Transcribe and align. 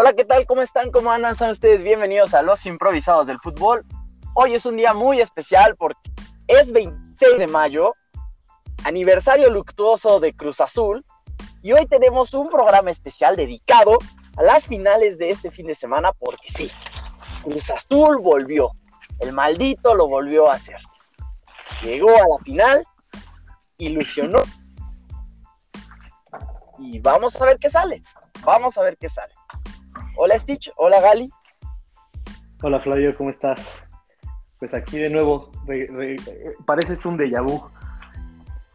Hola, 0.00 0.12
¿qué 0.12 0.24
tal? 0.24 0.46
¿Cómo 0.46 0.62
están? 0.62 0.92
¿Cómo 0.92 1.10
andan? 1.10 1.34
Son 1.34 1.50
ustedes 1.50 1.82
bienvenidos 1.82 2.32
a 2.32 2.42
Los 2.42 2.66
Improvisados 2.66 3.26
del 3.26 3.40
Fútbol. 3.40 3.84
Hoy 4.34 4.54
es 4.54 4.64
un 4.64 4.76
día 4.76 4.94
muy 4.94 5.20
especial 5.20 5.74
porque 5.74 6.12
es 6.46 6.70
26 6.70 7.40
de 7.40 7.48
mayo, 7.48 7.96
aniversario 8.84 9.50
luctuoso 9.50 10.20
de 10.20 10.34
Cruz 10.34 10.60
Azul, 10.60 11.04
y 11.64 11.72
hoy 11.72 11.84
tenemos 11.86 12.32
un 12.34 12.48
programa 12.48 12.92
especial 12.92 13.34
dedicado 13.34 13.98
a 14.36 14.44
las 14.44 14.68
finales 14.68 15.18
de 15.18 15.30
este 15.30 15.50
fin 15.50 15.66
de 15.66 15.74
semana 15.74 16.12
porque 16.12 16.48
sí, 16.48 16.70
Cruz 17.42 17.68
Azul 17.68 18.18
volvió, 18.18 18.70
el 19.18 19.32
maldito 19.32 19.96
lo 19.96 20.06
volvió 20.06 20.48
a 20.48 20.54
hacer. 20.54 20.78
Llegó 21.82 22.10
a 22.10 22.20
la 22.20 22.44
final, 22.44 22.84
ilusionó 23.78 24.42
y 26.78 27.00
vamos 27.00 27.42
a 27.42 27.46
ver 27.46 27.58
qué 27.58 27.68
sale. 27.68 28.00
Vamos 28.44 28.78
a 28.78 28.82
ver 28.82 28.96
qué 28.96 29.08
sale. 29.08 29.34
Hola 30.16 30.38
Stitch, 30.38 30.70
hola 30.76 31.00
Gali. 31.00 31.30
Hola 32.62 32.80
Flavio, 32.80 33.16
¿cómo 33.16 33.30
estás? 33.30 33.86
Pues 34.58 34.74
aquí 34.74 34.98
de 34.98 35.10
nuevo, 35.10 35.52
parece 36.66 36.94
esto 36.94 37.08
un 37.08 37.16
déjà 37.16 37.40
vu 37.40 37.62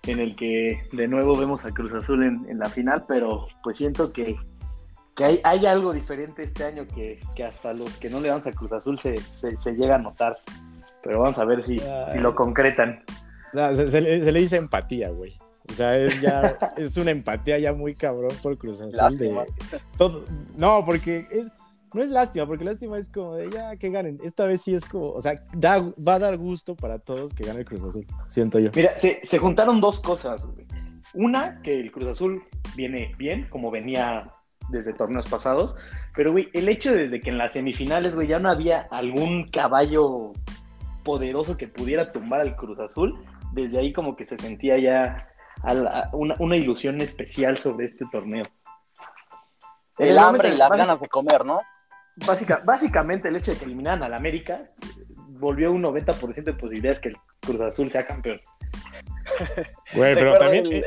en 0.03 0.19
el 0.19 0.35
que 0.35 0.81
de 0.91 1.07
nuevo 1.07 1.37
vemos 1.37 1.65
a 1.65 1.71
Cruz 1.71 1.93
Azul 1.93 2.23
en, 2.23 2.59
la 2.59 2.69
final, 2.69 3.05
pero 3.07 3.47
pues 3.63 3.77
siento 3.77 4.11
que, 4.11 4.37
hay, 5.17 5.39
hay, 5.43 5.65
algo 5.65 5.93
diferente 5.93 6.43
este 6.43 6.65
año 6.65 6.87
que, 6.87 7.19
hasta 7.43 7.73
los 7.73 7.97
que 7.97 8.09
no 8.09 8.19
le 8.19 8.29
damos 8.29 8.47
a 8.47 8.53
Cruz 8.53 8.73
Azul 8.73 8.99
se, 8.99 9.17
se, 9.17 9.75
llega 9.75 9.95
a 9.95 9.99
notar. 9.99 10.37
Pero 11.01 11.19
vamos 11.19 11.37
a 11.37 11.45
ver 11.45 11.63
si, 11.63 11.79
si 12.11 12.19
lo 12.19 12.35
concretan. 12.35 13.03
se, 13.53 14.01
le, 14.01 14.39
dice 14.39 14.57
empatía, 14.57 15.09
güey. 15.09 15.37
O 15.69 15.73
sea, 15.73 15.97
es 15.97 16.21
ya 16.21 16.57
es 16.77 16.97
una 16.97 17.11
empatía 17.11 17.57
ya 17.59 17.73
muy 17.73 17.95
cabrón 17.95 18.31
por 18.41 18.57
Cruz 18.57 18.81
Azul 18.81 19.17
de 19.17 19.45
todo. 19.97 20.25
No, 20.57 20.83
porque 20.85 21.27
no 21.93 22.01
es 22.01 22.09
lástima, 22.09 22.45
porque 22.45 22.65
lástima 22.65 22.97
es 22.97 23.09
como 23.09 23.35
de 23.35 23.49
ya 23.51 23.75
que 23.75 23.89
ganen. 23.89 24.19
Esta 24.23 24.45
vez 24.45 24.61
sí 24.61 24.73
es 24.73 24.85
como, 24.85 25.11
o 25.11 25.21
sea, 25.21 25.35
va 25.55 26.13
a 26.15 26.19
dar 26.19 26.37
gusto 26.37 26.75
para 26.75 26.99
todos 26.99 27.33
que 27.33 27.45
gane 27.45 27.59
el 27.59 27.65
Cruz 27.65 27.83
Azul, 27.83 28.05
siento 28.25 28.59
yo. 28.59 28.71
Mira, 28.75 28.97
se, 28.97 29.37
juntaron 29.37 29.79
dos 29.79 29.99
cosas. 29.99 30.47
Una, 31.13 31.61
que 31.61 31.79
el 31.79 31.91
Cruz 31.91 32.09
Azul 32.09 32.43
viene 32.75 33.13
bien, 33.17 33.47
como 33.49 33.69
venía 33.69 34.31
desde 34.69 34.93
torneos 34.93 35.27
pasados, 35.27 35.75
pero 36.15 36.31
güey, 36.31 36.49
el 36.53 36.69
hecho 36.69 36.91
desde 36.93 37.19
que 37.19 37.29
en 37.29 37.37
las 37.37 37.53
semifinales, 37.53 38.15
güey, 38.15 38.27
ya 38.27 38.39
no 38.39 38.49
había 38.49 38.87
algún 38.89 39.49
caballo 39.49 40.31
poderoso 41.03 41.57
que 41.57 41.67
pudiera 41.67 42.11
tumbar 42.11 42.41
al 42.41 42.55
Cruz 42.55 42.79
Azul, 42.79 43.13
desde 43.51 43.77
ahí 43.77 43.93
como 43.93 44.15
que 44.15 44.25
se 44.25 44.37
sentía 44.37 44.79
ya 44.79 45.27
una, 46.11 46.55
ilusión 46.55 47.01
especial 47.01 47.57
sobre 47.57 47.85
este 47.85 48.05
torneo. 48.11 48.43
El, 49.97 50.17
hambre 50.17 50.53
y 50.53 50.57
las 50.57 50.71
ganas 50.71 50.99
de 50.99 51.07
comer, 51.07 51.45
¿no? 51.45 51.61
básicamente 52.63 53.27
el 53.27 53.35
hecho 53.35 53.51
de 53.51 53.57
que 53.57 53.65
eliminaran 53.65 54.03
al 54.03 54.13
América 54.13 54.67
volvió 55.43 55.71
un 55.71 55.81
90% 55.81 56.43
de 56.43 56.53
posibilidades 56.53 56.99
que 56.99 57.09
el 57.09 57.17
Cruz 57.41 57.61
Azul 57.61 57.91
sea 57.91 58.05
campeón. 58.05 58.39
Güey, 59.95 60.15
pero 60.15 60.37
también... 60.37 60.71
Eh, 60.71 60.85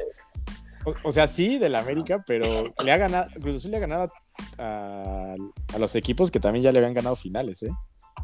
o, 1.03 1.11
sea, 1.11 1.27
sí, 1.27 1.59
del 1.59 1.75
América, 1.75 2.23
pero 2.27 2.73
le 2.85 2.93
ha 2.93 2.97
ganado, 2.97 3.29
Cruz 3.41 3.57
Azul 3.57 3.73
le 3.73 3.77
ha 3.79 3.81
ganado 3.81 4.13
a, 4.59 5.35
los 5.79 5.95
equipos 5.97 6.31
que 6.31 6.39
también 6.39 6.65
ya 6.65 6.73
le 6.73 6.79
habían 6.79 6.95
ganado 6.95 7.17
finales, 7.17 7.63
¿eh? 7.65 7.71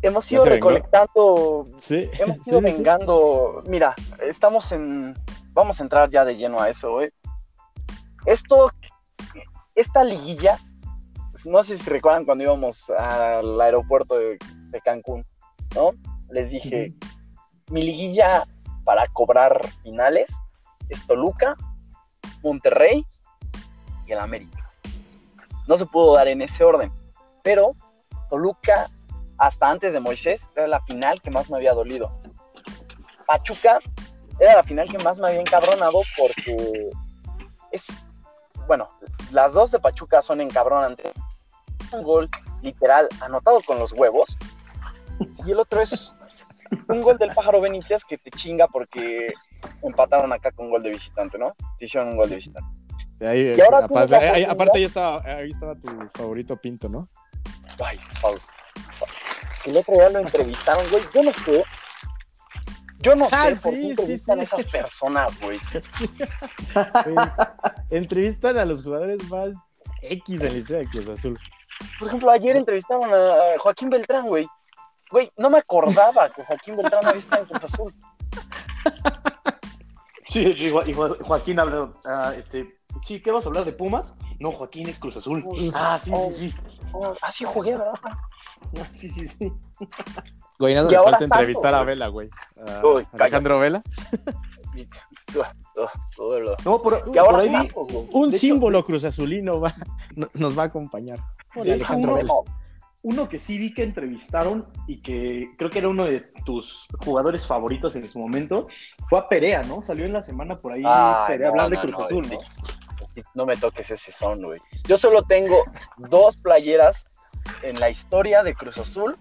Hemos 0.01 0.31
ido 0.33 0.45
recolectando, 0.45 1.69
sí, 1.77 2.09
hemos 2.19 2.47
ido 2.47 2.61
vengando. 2.61 3.63
Mira, 3.67 3.95
estamos 4.21 4.73
en, 4.73 5.15
vamos 5.53 5.81
a 5.81 5.83
entrar 5.85 6.11
ya 6.11 6.25
de 6.25 6.37
lleno 6.37 6.61
a 6.61 6.69
eso, 6.69 6.91
güey. 6.93 7.11
Esto, 8.27 8.71
esta 9.75 10.05
liguilla 10.05 10.59
no 11.47 11.63
sé 11.63 11.79
si 11.79 11.89
recuerdan 11.89 12.25
cuando 12.25 12.45
íbamos 12.45 12.91
al 12.91 13.61
aeropuerto 13.61 14.17
de, 14.17 14.39
Cancún, 14.85 15.25
¿no? 15.75 15.93
Les 16.31 16.51
dije, 16.51 16.95
mi 17.71 17.83
liguilla 17.83 18.45
para 18.85 19.07
cobrar 19.09 19.67
finales 19.83 20.41
es 20.89 21.07
Toluca, 21.07 21.57
Monterrey 22.43 23.07
y 24.07 24.13
el 24.13 24.19
América. 24.19 24.71
No 25.69 25.77
se 25.77 25.87
pudo 25.87 26.15
dar 26.15 26.29
en 26.29 26.43
ese 26.43 26.65
orden, 26.65 26.93
pero 27.43 27.75
Toluca, 28.29 28.89
hasta 29.39 29.71
antes 29.71 29.93
de 29.93 30.01
Moisés, 30.01 30.49
era 30.57 30.67
la 30.67 30.83
final 30.83 31.21
que 31.21 31.31
más 31.31 31.51
me 31.51 31.57
había 31.57 31.75
dolido. 31.75 32.19
Pachuca 33.27 33.79
era 34.43 34.57
la 34.57 34.63
final 34.63 34.89
que 34.89 34.99
más 34.99 35.21
me 35.21 35.29
había 35.29 35.41
encabronado 35.41 36.01
porque 36.19 36.91
es, 37.71 37.89
bueno, 38.67 38.89
las 39.31 39.55
dos 39.55 39.71
de 39.71 39.79
Pachuca 39.79 40.21
son 40.21 40.41
encabronantes 40.41 41.13
un 41.93 42.03
gol 42.03 42.29
literal 42.63 43.09
anotado 43.21 43.61
con 43.63 43.79
los 43.79 43.93
huevos 43.93 44.39
y 45.45 45.51
el 45.51 45.61
otro 45.61 45.81
es 45.81 46.13
un 46.89 47.03
gol 47.03 47.19
del 47.19 47.33
pájaro 47.35 47.61
Benítez 47.61 48.05
que 48.05 48.19
te 48.19 48.31
chinga 48.31 48.67
porque 48.67 49.33
empataron 49.83 50.33
acá 50.33 50.51
con 50.51 50.67
un 50.67 50.73
gol 50.73 50.83
de 50.83 50.91
visitante, 50.91 51.39
¿no? 51.39 51.55
Te 51.79 51.85
hicieron 51.85 52.11
un 52.11 52.17
gol 52.17 52.31
de 52.31 52.37
visitante. 52.37 52.71
y 53.21 53.61
ahora 53.61 53.85
aparte, 53.85 54.17
ahí 54.17 54.85
estaba, 54.85 55.23
ahí 55.25 55.51
estaba 55.51 55.75
tu 55.77 55.89
favorito 56.15 56.57
Pinto, 56.57 56.89
¿no? 56.89 57.07
Ay, 57.85 57.99
pausa. 58.21 58.51
El 59.67 59.77
otro 59.77 59.95
día 59.95 60.11
lo 60.11 60.19
entrevistaron, 60.19 60.85
güey. 60.91 61.03
Yo 61.15 61.23
no 61.23 61.33
sé. 61.33 61.65
Yo 63.03 63.17
no 63.17 63.29
ah, 63.33 63.51
sé 63.53 63.61
por 63.63 63.73
qué 63.75 63.91
entrevistan 63.91 64.41
a 64.41 64.43
esas 64.45 64.67
personas, 64.67 65.39
güey. 65.41 65.59
entrevistan 67.91 68.59
a 68.59 68.65
los 68.65 68.83
jugadores 68.83 69.29
más 69.29 69.77
X 70.03 70.41
en 70.41 70.53
la 70.53 70.59
historia 70.59 70.79
de 70.83 70.89
Cruz 70.89 71.09
Azul. 71.09 71.39
Por 71.99 72.09
ejemplo, 72.09 72.31
ayer 72.31 72.57
entrevistaron 72.57 73.13
a 73.13 73.59
Joaquín 73.59 73.91
Beltrán, 73.91 74.29
güey. 74.29 74.47
Güey, 75.11 75.31
no 75.37 75.51
me 75.51 75.59
acordaba 75.59 76.29
que 76.29 76.45
Joaquín 76.45 76.77
Beltrán 76.77 77.05
había 77.05 77.19
estado 77.19 77.43
en 77.43 77.49
Cruz 77.49 77.65
Azul. 77.65 77.95
Sí, 80.29 80.55
y 80.57 80.71
Joaquín 80.71 81.61
habló, 81.61 81.93
ah, 82.07 82.33
este, 82.35 82.79
sí, 83.07 83.21
¿qué 83.21 83.31
vas 83.31 83.45
a 83.45 83.49
hablar 83.49 83.67
de 83.67 83.73
Pumas? 83.73 84.15
No, 84.41 84.51
Joaquín 84.51 84.89
es 84.89 84.99
Cruz 84.99 85.19
Azul. 85.19 85.45
ah, 85.75 86.01
sí, 86.03 86.11
sí, 86.11 86.51
sí. 86.51 86.55
Oh, 86.95 87.13
ah, 87.21 87.31
sí 87.31 87.45
jugué, 87.45 87.73
¿verdad? 87.73 87.93
sí, 88.93 89.11
sí, 89.11 89.29
sí. 89.29 89.53
Güey, 90.63 90.77
nada 90.77 90.89
nos 90.89 91.03
falta 91.03 91.25
entrevistar 91.25 91.75
a 91.75 91.83
Vela, 91.83 92.07
güey. 92.07 92.31
Alejandro 93.13 93.59
Vela. 93.59 93.83
No, 96.65 96.81
por, 96.81 97.05
por 97.05 97.41
ahí 97.41 97.71
un 98.13 98.33
símbolo 98.33 98.83
cruz 98.85 99.05
azulino 99.05 99.61
va, 99.61 99.75
nos 100.35 100.59
va 100.59 100.63
a 100.65 100.67
acompañar. 100.67 101.19
uno, 103.03 103.29
que 103.29 103.39
sí 103.39 103.59
vi 103.59 103.75
que 103.75 103.83
entrevistaron 103.83 104.67
y 104.87 105.03
que 105.03 105.51
creo 105.59 105.69
que 105.69 105.79
era 105.79 105.89
uno 105.89 106.05
de 106.05 106.21
tus 106.45 106.89
jugadores 107.05 107.47
favoritos 107.47 107.97
en 107.97 108.11
su 108.11 108.19
momento 108.19 108.67
fue 109.09 109.19
a 109.19 109.29
Perea, 109.29 109.63
¿no? 109.63 109.83
Salió 109.83 110.07
en 110.07 110.13
la 110.13 110.23
semana 110.23 110.57
por 110.57 110.73
ahí 110.73 110.83
Perea 111.27 111.49
hablando 111.49 111.77
de 111.77 111.83
Cruz 111.83 112.05
Azul, 112.05 112.27
¿no? 112.31 112.39
No 113.35 113.47
me 113.47 113.57
toques 113.57 113.91
ese 113.91 114.13
son, 114.13 114.43
güey. 114.43 114.61
Yo 114.85 114.97
solo 114.97 115.23
tengo 115.23 115.65
dos 115.97 116.39
playeras 116.39 117.07
en 117.63 117.79
la 117.81 117.91
historia 117.91 118.43
de 118.43 118.55
Cruz 118.55 118.79
Azul 118.79 119.17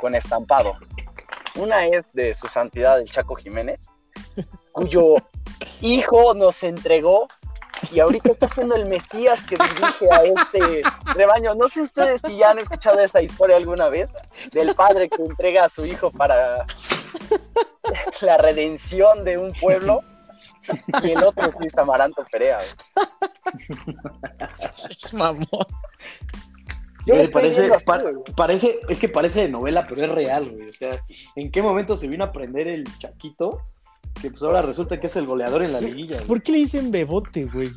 con 0.00 0.14
estampado. 0.14 0.74
Una 1.56 1.86
es 1.86 2.12
de 2.12 2.34
su 2.34 2.46
santidad 2.46 3.00
el 3.00 3.10
Chaco 3.10 3.34
Jiménez, 3.34 3.88
cuyo 4.72 5.16
hijo 5.80 6.34
nos 6.34 6.62
entregó 6.62 7.26
y 7.92 8.00
ahorita 8.00 8.32
está 8.32 8.46
haciendo 8.46 8.76
el 8.76 8.86
Mesías 8.86 9.44
que 9.44 9.56
dirige 9.56 10.08
a 10.12 10.22
este 10.22 10.82
rebaño. 11.14 11.54
No 11.54 11.68
sé 11.68 11.82
ustedes 11.82 12.20
si 12.24 12.36
ya 12.36 12.50
han 12.50 12.58
escuchado 12.58 13.00
esa 13.00 13.20
historia 13.22 13.56
alguna 13.56 13.88
vez 13.88 14.12
del 14.52 14.74
padre 14.74 15.08
que 15.08 15.22
entrega 15.22 15.64
a 15.64 15.68
su 15.68 15.84
hijo 15.86 16.10
para 16.10 16.66
la 18.20 18.36
redención 18.36 19.24
de 19.24 19.38
un 19.38 19.52
pueblo 19.52 20.02
y 21.02 21.10
el 21.10 21.24
otro 21.24 21.48
es 21.48 21.54
Luis 21.58 21.76
Amaranto 21.78 22.24
Perea. 22.30 22.58
Es 24.60 25.12
mamón. 25.14 25.66
Yo 27.06 27.14
parece, 27.32 27.70
parece, 28.36 28.80
es 28.88 29.00
que 29.00 29.08
parece 29.08 29.42
de 29.42 29.48
novela, 29.48 29.86
pero 29.88 30.04
es 30.04 30.10
real, 30.10 30.50
güey. 30.50 30.68
O 30.68 30.72
sea, 30.72 30.98
¿en 31.34 31.50
qué 31.50 31.62
momento 31.62 31.96
se 31.96 32.08
vino 32.08 32.24
a 32.24 32.28
aprender 32.28 32.68
el 32.68 32.84
chaquito 32.98 33.62
que 34.20 34.30
pues 34.30 34.42
ahora 34.42 34.62
resulta 34.62 34.98
que 34.98 35.06
es 35.06 35.16
el 35.16 35.26
goleador 35.26 35.62
en 35.62 35.72
la 35.72 35.80
liguilla. 35.80 36.22
¿Por 36.26 36.42
qué 36.42 36.52
le 36.52 36.58
dicen 36.58 36.90
Bebote, 36.90 37.46
güey? 37.46 37.70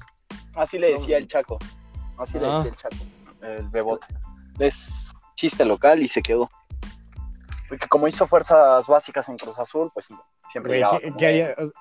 Así 0.56 0.78
le 0.78 0.92
decía 0.92 1.18
el 1.18 1.28
Chaco. 1.28 1.58
Así 2.18 2.40
le 2.40 2.46
decía 2.46 2.72
el 2.72 2.76
Chaco. 2.76 2.96
El 3.42 3.70
Bebote. 3.70 4.08
Es 4.60 5.14
chiste 5.36 5.66
local 5.66 6.02
y 6.02 6.08
se 6.08 6.22
quedó. 6.22 6.50
Porque 7.70 7.88
como 7.88 8.08
hizo 8.08 8.28
fuerzas 8.28 8.88
básicas 8.88 9.30
en 9.30 9.38
Cruz 9.38 9.58
Azul, 9.58 9.90
pues 9.94 10.08
siempre 10.52 10.84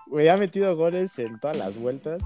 güey, 0.07 0.29
ha 0.29 0.37
metido 0.37 0.75
goles 0.77 1.19
en 1.19 1.39
todas 1.39 1.57
las 1.57 1.77
vueltas. 1.77 2.23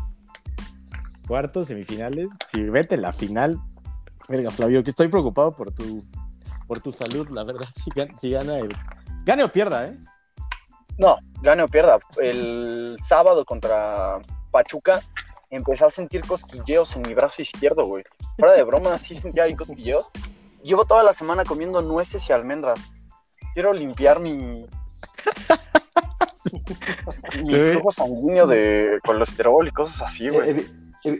Cuartos, 1.26 1.66
semifinales. 1.66 2.32
Si 2.48 2.62
vete 2.62 2.94
en 2.94 3.02
la 3.02 3.12
final. 3.12 3.58
Verga, 4.28 4.50
Flavio, 4.50 4.82
que 4.82 4.90
estoy 4.90 5.08
preocupado 5.08 5.54
por 5.54 5.72
tu, 5.72 6.04
por 6.66 6.80
tu 6.80 6.92
salud, 6.92 7.28
la 7.30 7.44
verdad. 7.44 7.68
Si, 8.16 8.30
gana 8.30 8.58
el. 8.58 8.68
Gane 9.24 9.44
o 9.44 9.50
pierda, 9.50 9.86
¿eh? 9.86 9.98
No, 10.98 11.16
gane 11.42 11.62
o 11.62 11.68
pierda. 11.68 11.98
El 12.20 12.96
sábado 13.02 13.44
contra 13.44 14.20
Pachuca 14.50 15.00
empecé 15.50 15.84
a 15.84 15.90
sentir 15.90 16.22
cosquilleos 16.22 16.96
en 16.96 17.02
mi 17.02 17.14
brazo 17.14 17.42
izquierdo, 17.42 17.86
güey. 17.86 18.04
Fuera 18.38 18.54
de 18.54 18.64
broma, 18.64 18.98
sí 18.98 19.14
sentía 19.14 19.44
ahí 19.44 19.54
cosquilleos. 19.54 20.10
Llevo 20.62 20.84
toda 20.84 21.02
la 21.02 21.14
semana 21.14 21.44
comiendo 21.44 21.80
nueces 21.82 22.28
y 22.28 22.32
almendras. 22.32 22.90
Quiero 23.54 23.72
limpiar 23.72 24.20
mi. 24.20 24.30
mi 27.42 27.60
flujo 27.60 27.90
sanguíneo 27.90 28.46
de 28.46 28.98
colesterol 29.04 29.66
y 29.66 29.70
cosas 29.70 30.02
así, 30.02 30.28
güey. 30.28 30.66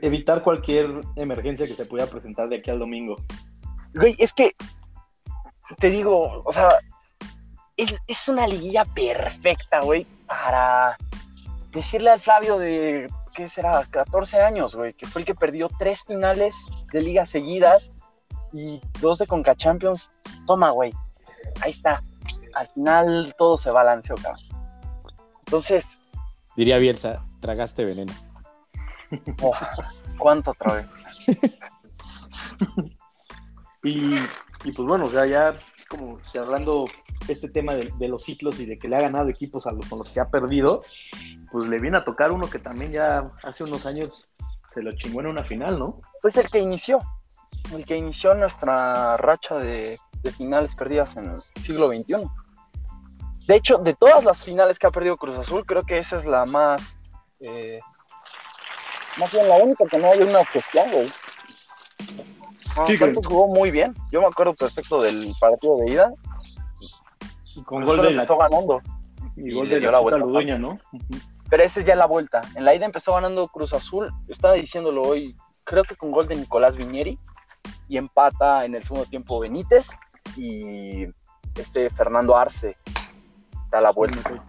Evitar 0.03 0.43
cualquier 0.43 1.01
emergencia 1.17 1.67
que 1.67 1.77
se 1.77 1.87
pudiera 1.87 2.11
presentar 2.11 2.49
de 2.49 2.57
aquí 2.57 2.71
al 2.71 2.79
domingo. 2.79 3.17
Güey, 3.95 4.17
es 4.19 4.33
que. 4.33 4.55
Te 5.79 5.91
digo, 5.91 6.43
o 6.45 6.53
sea. 6.53 6.69
Es, 7.77 7.95
es 8.07 8.29
una 8.29 8.47
liguilla 8.47 8.87
perfecta, 8.87 9.81
güey, 9.83 10.07
para 10.27 10.97
decirle 11.73 12.09
al 12.09 12.21
Flavio 12.21 12.59
de 12.59 13.07
¿qué 13.37 13.51
será? 13.51 13.85
14 13.91 14.41
años, 14.41 14.75
güey, 14.75 14.95
que 14.95 15.07
fue 15.07 15.21
el 15.21 15.27
que 15.27 15.35
perdió 15.35 15.69
tres 15.79 16.03
finales 16.03 16.67
de 16.93 17.03
ligas 17.03 17.29
seguidas 17.29 17.91
y 18.53 18.81
dos 19.01 19.19
de 19.19 19.27
Conca 19.27 19.55
Champions. 19.55 20.11
Toma, 20.47 20.71
güey, 20.71 20.93
ahí 21.61 21.71
está. 21.71 22.03
Al 22.55 22.69
final 22.69 23.35
todo 23.37 23.59
se 23.59 23.71
balanceó, 23.71 24.17
cabrón. 24.17 24.43
Entonces. 25.41 26.03
Diría 26.57 26.79
Bielsa, 26.79 27.23
tragaste 27.41 27.85
veneno. 27.85 28.13
Oh, 29.43 29.53
¿Cuánto 30.19 30.55
tragué? 30.55 30.87
y, 33.83 34.17
y 34.65 34.73
pues 34.73 34.89
bueno, 34.89 35.07
o 35.07 35.11
sea, 35.11 35.27
ya 35.27 35.55
como 35.89 36.19
cerrando 36.25 36.87
este 37.29 37.49
tema 37.49 37.75
de, 37.75 38.09
los 38.09 38.23
ciclos 38.23 38.61
y 38.61 38.67
de 38.67 38.79
que 38.79 38.89
le 38.89 38.97
ha 38.97 39.03
ganado 39.03 39.29
equipos 39.29 39.67
a 39.67 39.73
los, 39.73 39.87
con 39.87 39.99
los 39.99 40.11
que 40.11 40.21
ha 40.21 40.29
perdido, 40.29 40.83
pues 41.51 41.69
le 41.69 41.79
viene 41.79 41.99
a 41.99 42.05
tocar 42.05 42.33
uno 42.33 42.49
que 42.49 42.59
también 42.59 42.93
ya 42.93 43.31
hace 43.43 43.65
unos 43.65 43.87
años 43.87 44.31
se 44.71 44.83
lo 44.83 44.93
chingó 44.93 45.21
en 45.21 45.29
una 45.29 45.45
final, 45.45 45.79
¿no? 45.79 46.01
Pues 46.21 46.37
el 46.37 46.51
que 46.51 46.61
inició, 46.61 47.01
el 47.73 47.85
que 47.87 47.97
inició 47.97 48.35
nuestra 48.35 49.17
racha 49.17 49.57
de, 49.59 49.99
finales 50.37 50.75
perdidas 50.75 51.17
en 51.17 51.27
el 51.27 51.63
siglo 51.63 51.87
XXI. 51.87 52.29
De 53.47 53.55
hecho, 53.55 53.79
de 53.79 53.95
todas 53.95 54.25
las 54.25 54.45
finales 54.45 54.77
que 54.77 54.89
ha 54.89 54.91
perdido 54.91 55.17
Cruz 55.17 55.39
Azul, 55.39 55.65
creo 55.65 55.85
que 55.85 55.99
esa 55.99 56.17
es 56.17 56.27
la 56.27 56.45
más. 56.47 56.99
Eh, 57.39 57.79
más 59.19 59.33
bien 59.33 59.49
la 59.49 59.57
única 59.57 59.85
que 59.87 59.99
no 59.99 60.11
hay 60.11 60.21
una 60.21 60.41
objeción, 60.41 60.87
güey. 60.93 61.09
Santos 62.97 63.27
jugó 63.27 63.49
muy 63.49 63.71
bien. 63.71 63.95
Yo 64.13 64.21
me 64.21 64.27
acuerdo 64.27 64.55
perfecto 64.55 65.01
del 65.01 65.33
partido 65.41 65.79
de 65.79 65.91
ida. 65.91 66.13
Y 67.55 67.63
con 67.63 67.83
gol 67.85 68.03
de 68.03 68.11
empezó 68.11 68.37
ganando. 68.37 68.83
Y, 69.37 69.55
gol 69.55 69.69
de 69.69 69.81
la, 69.81 70.01
vuelta, 70.01 70.59
¿no? 70.59 70.79
Pero 71.49 71.63
esa 71.63 71.81
es 71.81 71.87
ya 71.87 71.95
la 71.95 72.07
vuelta. 72.07 72.43
En 72.55 72.65
la 72.65 72.75
ida 72.75 72.85
empezó 72.85 73.15
ganando 73.15 73.49
Cruz 73.49 73.73
Azul. 73.73 74.13
Estaba 74.29 74.55
diciéndolo 74.55 75.03
hoy, 75.03 75.37
creo 75.65 75.85
que 75.85 75.97
con 75.97 76.11
gol 76.11 76.29
de 76.29 76.37
Nicolás 76.37 76.77
Viñeri. 76.77 77.19
Y 77.89 77.97
empata 77.97 78.65
en 78.65 78.75
el 78.75 78.83
segundo 78.83 79.07
tiempo 79.07 79.41
Benítez 79.41 79.91
y 80.37 81.07
este 81.55 81.89
Fernando 81.91 82.37
Arce. 82.37 82.77
Da 83.71 83.81
la 83.81 83.93
vuelta. 83.93 84.45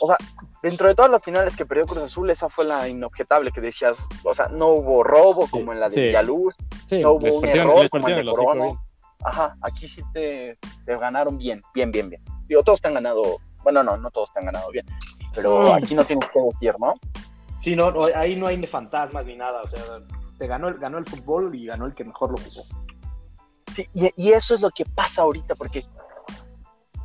O 0.00 0.06
sea, 0.06 0.16
dentro 0.62 0.88
de 0.88 0.94
todas 0.94 1.10
las 1.10 1.22
finales 1.22 1.56
que 1.56 1.66
perdió 1.66 1.86
Cruz 1.86 2.04
Azul, 2.04 2.30
esa 2.30 2.48
fue 2.48 2.64
la 2.64 2.88
inobjetable 2.88 3.50
que 3.50 3.60
decías. 3.60 3.98
O 4.24 4.34
sea, 4.34 4.48
no 4.48 4.68
hubo 4.68 5.02
robo 5.02 5.44
como 5.50 5.72
en 5.72 5.80
la 5.80 5.88
de 5.88 6.06
Villaluz. 6.06 6.56
no 6.90 7.12
hubo 7.12 7.38
un 7.38 7.44
error 7.46 7.90
como 7.90 8.08
en 8.08 8.30
Corona. 8.30 8.80
Ajá, 9.24 9.56
aquí 9.62 9.88
sí 9.88 10.00
te, 10.12 10.58
te, 10.84 10.96
ganaron 10.96 11.38
bien, 11.38 11.60
bien, 11.74 11.90
bien, 11.90 12.08
bien. 12.08 12.22
Digo, 12.46 12.62
todos 12.62 12.80
te 12.80 12.88
han 12.88 12.94
ganado. 12.94 13.22
Bueno, 13.64 13.82
no, 13.82 13.96
no 13.96 14.10
todos 14.10 14.32
te 14.32 14.38
han 14.38 14.46
ganado 14.46 14.70
bien 14.70 14.86
pero 15.34 15.72
aquí 15.72 15.94
no 15.94 16.04
tienes 16.04 16.28
que 16.30 16.40
decir, 16.40 16.74
¿no? 16.78 16.94
Sí, 17.60 17.76
no, 17.76 17.92
ahí 18.14 18.36
no 18.36 18.46
hay 18.46 18.56
ni 18.56 18.66
fantasmas 18.66 19.24
ni 19.24 19.36
nada, 19.36 19.62
o 19.62 19.70
sea, 19.70 19.82
te 20.38 20.46
ganó, 20.46 20.72
ganó 20.74 20.98
el 20.98 21.06
fútbol 21.06 21.54
y 21.54 21.66
ganó 21.66 21.86
el 21.86 21.94
que 21.94 22.04
mejor 22.04 22.30
lo 22.30 22.38
jugó. 22.38 22.64
Sí, 23.72 23.88
y, 23.94 24.32
eso 24.32 24.54
es 24.54 24.60
lo 24.60 24.70
que 24.70 24.84
pasa 24.84 25.22
ahorita, 25.22 25.54
porque 25.54 25.86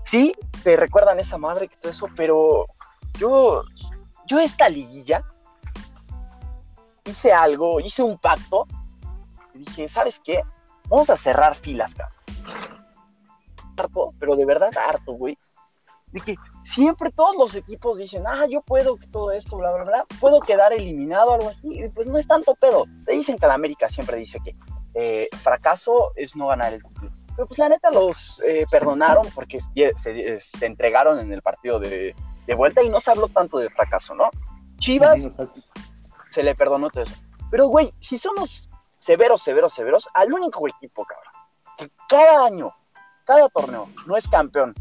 sí, 0.05 0.33
te 0.63 0.75
recuerdan 0.75 1.19
esa 1.19 1.37
madre 1.37 1.67
que 1.67 1.75
todo 1.77 1.91
eso, 1.91 2.07
pero 2.15 2.67
yo, 3.17 3.63
yo 4.25 4.39
esta 4.39 4.69
liguilla 4.69 5.23
hice 7.05 7.33
algo, 7.33 7.79
hice 7.79 8.03
un 8.03 8.17
pacto 8.17 8.67
y 9.53 9.59
dije, 9.59 9.89
¿sabes 9.89 10.19
qué? 10.19 10.41
Vamos 10.89 11.09
a 11.09 11.17
cerrar 11.17 11.55
filas, 11.55 11.95
cabrón. 11.95 12.23
Pero 14.19 14.35
de 14.35 14.45
verdad 14.45 14.71
harto, 14.77 15.13
güey. 15.13 15.37
Dije, 16.11 16.35
siempre 16.63 17.09
todos 17.09 17.35
los 17.35 17.55
equipos 17.55 17.97
dicen, 17.97 18.23
ah, 18.27 18.45
yo 18.47 18.61
puedo 18.61 18.97
todo 19.11 19.31
esto, 19.31 19.57
bla, 19.57 19.71
bla, 19.73 19.83
bla, 19.83 20.05
puedo 20.19 20.39
quedar 20.41 20.71
eliminado, 20.71 21.33
algo 21.33 21.49
así, 21.49 21.67
y 21.67 21.89
pues 21.89 22.07
no 22.07 22.19
es 22.19 22.27
tanto 22.27 22.53
pedo. 22.53 22.85
Te 23.05 23.13
dicen 23.13 23.37
que 23.37 23.47
la 23.47 23.55
América 23.55 23.89
siempre 23.89 24.17
dice 24.17 24.39
que 24.43 24.51
eh, 24.93 25.27
fracaso 25.41 26.11
es 26.15 26.35
no 26.35 26.47
ganar 26.47 26.73
el 26.73 26.83
título. 26.83 27.11
Pero 27.35 27.47
pues 27.47 27.57
la 27.57 27.69
neta 27.69 27.89
los 27.89 28.41
eh, 28.45 28.65
perdonaron 28.69 29.27
porque 29.33 29.59
se, 29.59 30.65
entregaron 30.65 31.19
en 31.19 31.33
el 31.33 31.41
partido 31.41 31.79
de, 31.79 32.15
de, 32.47 32.55
vuelta 32.55 32.83
y 32.83 32.89
no 32.89 32.99
se 32.99 33.11
habló 33.11 33.27
tanto 33.27 33.57
de 33.57 33.69
fracaso, 33.69 34.15
¿no? 34.15 34.29
Chivas 34.77 35.29
se 36.29 36.43
le 36.43 36.55
perdonó 36.55 36.89
todo 36.89 37.03
eso. 37.03 37.15
Pero, 37.51 37.67
güey, 37.67 37.93
si 37.99 38.17
somos 38.17 38.69
severos, 38.95 39.41
severos, 39.41 39.73
severos, 39.73 40.09
al 40.13 40.33
único 40.33 40.67
equipo, 40.67 41.05
cabrón, 41.05 41.33
que 41.77 41.91
cada 42.09 42.45
año, 42.47 42.71
cada 43.25 43.47
torneo 43.49 43.87
no 44.07 44.17
es 44.17 44.27
campeón, 44.27 44.73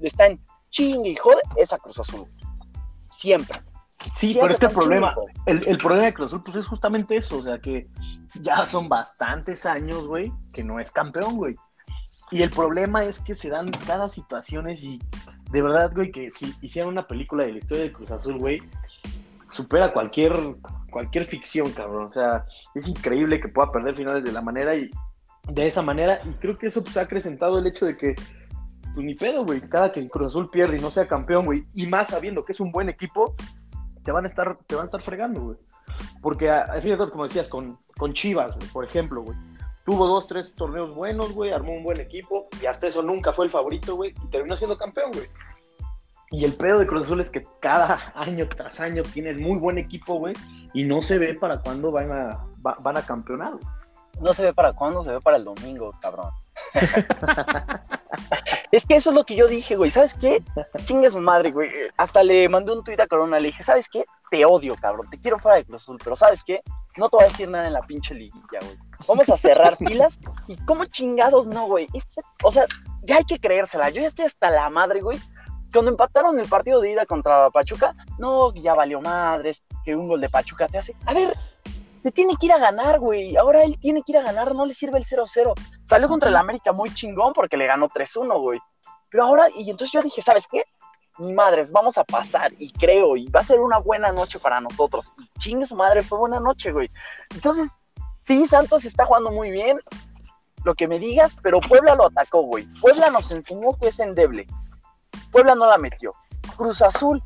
está 0.00 0.26
en 0.26 0.40
chingue 0.70 1.10
y 1.10 1.16
jode, 1.16 1.40
esa 1.56 1.78
Cruz 1.78 2.00
Azul. 2.00 2.26
Siempre. 3.06 3.62
Sí, 4.16 4.36
pero 4.40 4.52
es 4.52 4.58
que 4.58 4.66
el 4.66 4.72
problema, 4.72 5.14
el, 5.46 5.78
problema 5.78 6.04
de 6.06 6.14
Cruz 6.14 6.26
Azul, 6.26 6.42
pues 6.42 6.56
es 6.56 6.66
justamente 6.66 7.14
eso, 7.14 7.38
o 7.38 7.42
sea 7.42 7.58
que 7.58 7.88
ya 8.40 8.66
son 8.66 8.88
bastantes 8.88 9.64
años, 9.64 10.06
güey, 10.06 10.32
que 10.52 10.64
no 10.64 10.80
es 10.80 10.90
campeón, 10.90 11.36
güey. 11.36 11.56
Y 12.30 12.42
el 12.42 12.50
problema 12.50 13.04
es 13.04 13.20
que 13.20 13.34
se 13.34 13.50
dan 13.50 13.70
cada 13.70 14.08
situaciones 14.08 14.82
y 14.82 15.00
de 15.52 15.62
verdad, 15.62 15.92
güey, 15.94 16.10
que 16.10 16.30
si 16.30 16.54
hicieran 16.62 16.90
una 16.90 17.06
película 17.06 17.44
de 17.44 17.52
la 17.52 17.58
historia 17.58 17.84
de 17.84 17.92
Cruz 17.92 18.10
Azul, 18.10 18.38
güey, 18.38 18.62
supera 19.48 19.92
cualquier, 19.92 20.32
cualquier 20.90 21.26
ficción, 21.26 21.70
cabrón. 21.72 22.06
O 22.06 22.12
sea, 22.12 22.46
es 22.74 22.88
increíble 22.88 23.38
que 23.38 23.48
pueda 23.48 23.70
perder 23.70 23.94
finales 23.94 24.24
de 24.24 24.32
la 24.32 24.40
manera 24.40 24.74
y 24.74 24.90
de 25.48 25.66
esa 25.66 25.82
manera. 25.82 26.20
Y 26.24 26.32
creo 26.34 26.56
que 26.56 26.68
eso 26.68 26.82
pues, 26.82 26.96
ha 26.96 27.02
acrecentado 27.02 27.58
el 27.58 27.66
hecho 27.66 27.84
de 27.84 27.96
que 27.98 28.14
pues 28.94 29.06
ni 29.06 29.14
pedo, 29.14 29.44
güey. 29.44 29.60
Cada 29.60 29.90
que 29.90 30.08
Cruz 30.08 30.28
Azul 30.28 30.48
pierde 30.50 30.78
y 30.78 30.80
no 30.80 30.90
sea 30.90 31.06
campeón, 31.06 31.44
güey, 31.44 31.66
y 31.74 31.86
más 31.86 32.08
sabiendo 32.08 32.44
que 32.44 32.52
es 32.52 32.60
un 32.60 32.72
buen 32.72 32.88
equipo, 32.88 33.34
te 34.02 34.10
van 34.10 34.24
a 34.24 34.28
estar, 34.28 34.56
te 34.66 34.74
van 34.74 34.82
a 34.82 34.86
estar 34.86 35.02
fregando, 35.02 35.40
güey. 35.42 35.58
Porque, 36.22 36.50
a, 36.50 36.80
fin 36.80 36.96
de 36.96 37.10
como 37.10 37.24
decías, 37.24 37.48
con, 37.48 37.78
con 37.98 38.14
Chivas, 38.14 38.56
güey, 38.56 38.68
por 38.70 38.84
ejemplo, 38.84 39.22
güey. 39.22 39.36
Tuvo 39.84 40.06
dos, 40.06 40.26
tres 40.26 40.54
torneos 40.54 40.94
buenos, 40.94 41.32
güey, 41.32 41.52
armó 41.52 41.72
un 41.72 41.82
buen 41.82 42.00
equipo, 42.00 42.48
y 42.60 42.66
hasta 42.66 42.86
eso 42.86 43.02
nunca 43.02 43.32
fue 43.32 43.46
el 43.46 43.50
favorito, 43.50 43.96
güey, 43.96 44.14
y 44.22 44.30
terminó 44.30 44.56
siendo 44.56 44.78
campeón, 44.78 45.10
güey. 45.12 45.26
Y 46.30 46.44
el 46.44 46.54
pedo 46.54 46.78
de 46.78 46.86
Cruz 46.86 47.06
Azul 47.06 47.20
es 47.20 47.30
que 47.30 47.44
cada 47.60 47.98
año 48.14 48.48
tras 48.48 48.80
año 48.80 49.02
tiene 49.02 49.34
muy 49.34 49.58
buen 49.58 49.78
equipo, 49.78 50.14
güey, 50.14 50.34
y 50.72 50.84
no 50.84 51.02
se 51.02 51.18
ve 51.18 51.34
para 51.34 51.60
cuándo 51.60 51.90
van 51.90 52.12
a, 52.12 52.46
van 52.58 52.96
a 52.96 53.02
campeonar. 53.02 53.54
No 54.20 54.32
se 54.34 54.44
ve 54.44 54.54
para 54.54 54.72
cuándo, 54.72 55.02
se 55.02 55.10
ve 55.10 55.20
para 55.20 55.36
el 55.36 55.44
domingo, 55.44 55.92
cabrón. 56.00 56.30
es 58.72 58.86
que 58.86 58.96
eso 58.96 59.10
es 59.10 59.16
lo 59.16 59.24
que 59.24 59.36
yo 59.36 59.46
dije, 59.46 59.76
güey. 59.76 59.90
¿Sabes 59.90 60.14
qué? 60.14 60.42
Chingue 60.84 61.10
su 61.10 61.20
madre, 61.20 61.50
güey. 61.50 61.70
Hasta 61.96 62.22
le 62.22 62.48
mandé 62.48 62.72
un 62.72 62.84
tuit 62.84 63.00
a 63.00 63.06
Corona. 63.06 63.38
Le 63.38 63.48
dije, 63.48 63.62
¿sabes 63.62 63.88
qué? 63.88 64.04
Te 64.30 64.44
odio, 64.44 64.76
cabrón. 64.76 65.08
Te 65.10 65.18
quiero 65.18 65.38
fuera 65.38 65.58
de 65.58 65.64
Cruz 65.64 65.82
Azul. 65.82 65.98
Pero 66.02 66.16
¿sabes 66.16 66.42
qué? 66.44 66.62
No 66.96 67.08
te 67.08 67.16
voy 67.16 67.24
a 67.24 67.28
decir 67.28 67.48
nada 67.48 67.66
en 67.66 67.72
la 67.72 67.82
pinche 67.82 68.14
liguilla, 68.14 68.58
güey. 68.60 68.78
Vamos 69.06 69.28
a 69.28 69.36
cerrar 69.36 69.76
filas. 69.76 70.18
¿Y 70.46 70.56
cómo 70.64 70.84
chingados 70.86 71.46
no, 71.46 71.66
güey? 71.66 71.88
Este, 71.94 72.20
o 72.42 72.52
sea, 72.52 72.66
ya 73.02 73.16
hay 73.16 73.24
que 73.24 73.38
creérsela. 73.38 73.90
Yo 73.90 74.02
ya 74.02 74.08
estoy 74.08 74.26
hasta 74.26 74.50
la 74.50 74.68
madre, 74.70 75.00
güey. 75.00 75.18
Cuando 75.72 75.90
empataron 75.90 76.38
el 76.38 76.48
partido 76.48 76.80
de 76.80 76.92
ida 76.92 77.06
contra 77.06 77.48
Pachuca, 77.50 77.94
no, 78.18 78.52
ya 78.54 78.74
valió 78.74 79.00
madres, 79.00 79.62
que 79.84 79.96
un 79.96 80.06
gol 80.06 80.20
de 80.20 80.28
Pachuca 80.28 80.68
te 80.68 80.76
hace. 80.76 80.94
A 81.06 81.14
ver, 81.14 81.34
le 82.02 82.10
tiene 82.10 82.36
que 82.36 82.46
ir 82.46 82.52
a 82.52 82.58
ganar, 82.58 82.98
güey. 82.98 83.36
Ahora 83.36 83.62
él 83.62 83.78
tiene 83.78 84.02
que 84.02 84.12
ir 84.12 84.18
a 84.18 84.22
ganar, 84.22 84.54
no 84.54 84.66
le 84.66 84.74
sirve 84.74 84.98
el 84.98 85.04
0-0. 85.04 85.54
Salió 85.84 86.08
contra 86.08 86.30
el 86.30 86.36
América 86.36 86.72
muy 86.72 86.92
chingón 86.92 87.32
porque 87.32 87.56
le 87.56 87.66
ganó 87.66 87.88
3-1, 87.88 88.40
güey. 88.40 88.60
Pero 89.10 89.24
ahora, 89.24 89.46
y 89.54 89.70
entonces 89.70 89.92
yo 89.92 90.00
dije, 90.00 90.22
¿sabes 90.22 90.46
qué? 90.50 90.64
Ni 91.18 91.32
madres, 91.32 91.70
vamos 91.70 91.98
a 91.98 92.04
pasar, 92.04 92.52
y 92.56 92.72
creo, 92.72 93.16
y 93.16 93.28
va 93.28 93.40
a 93.40 93.44
ser 93.44 93.60
una 93.60 93.78
buena 93.78 94.10
noche 94.10 94.38
para 94.38 94.60
nosotros. 94.60 95.12
Y 95.18 95.38
chingue 95.38 95.66
su 95.66 95.76
madre, 95.76 96.02
fue 96.02 96.18
buena 96.18 96.40
noche, 96.40 96.72
güey. 96.72 96.90
Entonces, 97.34 97.76
sí, 98.22 98.46
Santos 98.46 98.86
está 98.86 99.04
jugando 99.04 99.30
muy 99.30 99.50
bien, 99.50 99.78
lo 100.64 100.74
que 100.74 100.88
me 100.88 100.98
digas, 100.98 101.36
pero 101.42 101.60
Puebla 101.60 101.94
lo 101.94 102.06
atacó, 102.06 102.42
güey. 102.42 102.66
Puebla 102.80 103.10
nos 103.10 103.30
enseñó 103.30 103.76
que 103.78 103.88
es 103.88 104.00
endeble. 104.00 104.46
Puebla 105.30 105.54
no 105.54 105.66
la 105.66 105.76
metió. 105.76 106.14
Cruz 106.56 106.80
Azul, 106.80 107.22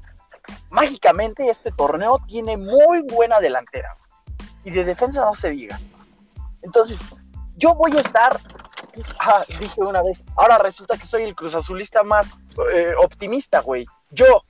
mágicamente, 0.70 1.48
este 1.48 1.70
torneo 1.70 2.18
tiene 2.26 2.56
muy 2.56 3.02
buena 3.02 3.38
delantera 3.38 3.96
y 4.66 4.70
de 4.72 4.84
defensa 4.84 5.24
no 5.24 5.32
se 5.32 5.50
diga. 5.50 5.80
Entonces, 6.62 6.98
yo 7.56 7.74
voy 7.74 7.96
a 7.96 8.00
estar, 8.00 8.38
ah, 9.20 9.44
dije 9.60 9.80
una 9.80 10.02
vez, 10.02 10.22
ahora 10.36 10.58
resulta 10.58 10.98
que 10.98 11.06
soy 11.06 11.22
el 11.22 11.36
Cruz 11.36 11.54
más 12.04 12.36
eh, 12.72 12.92
optimista, 13.02 13.60
güey. 13.60 13.86
Yo. 14.10 14.42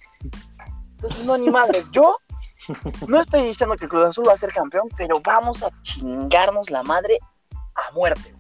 Entonces, 0.97 1.25
no, 1.27 1.37
ni 1.37 1.51
madres, 1.51 1.91
yo 1.93 2.17
No 3.09 3.21
estoy 3.21 3.45
diciendo 3.45 3.77
que 3.77 3.89
Cruz 3.89 4.07
Azul 4.07 4.25
va 4.27 4.33
a 4.33 4.39
ser 4.39 4.51
campeón, 4.51 4.89
pero 4.97 5.17
vamos 5.25 5.63
a 5.63 5.71
chingarnos 5.83 6.71
la 6.71 6.83
madre 6.83 7.19
a 7.75 7.93
muerte. 7.93 8.35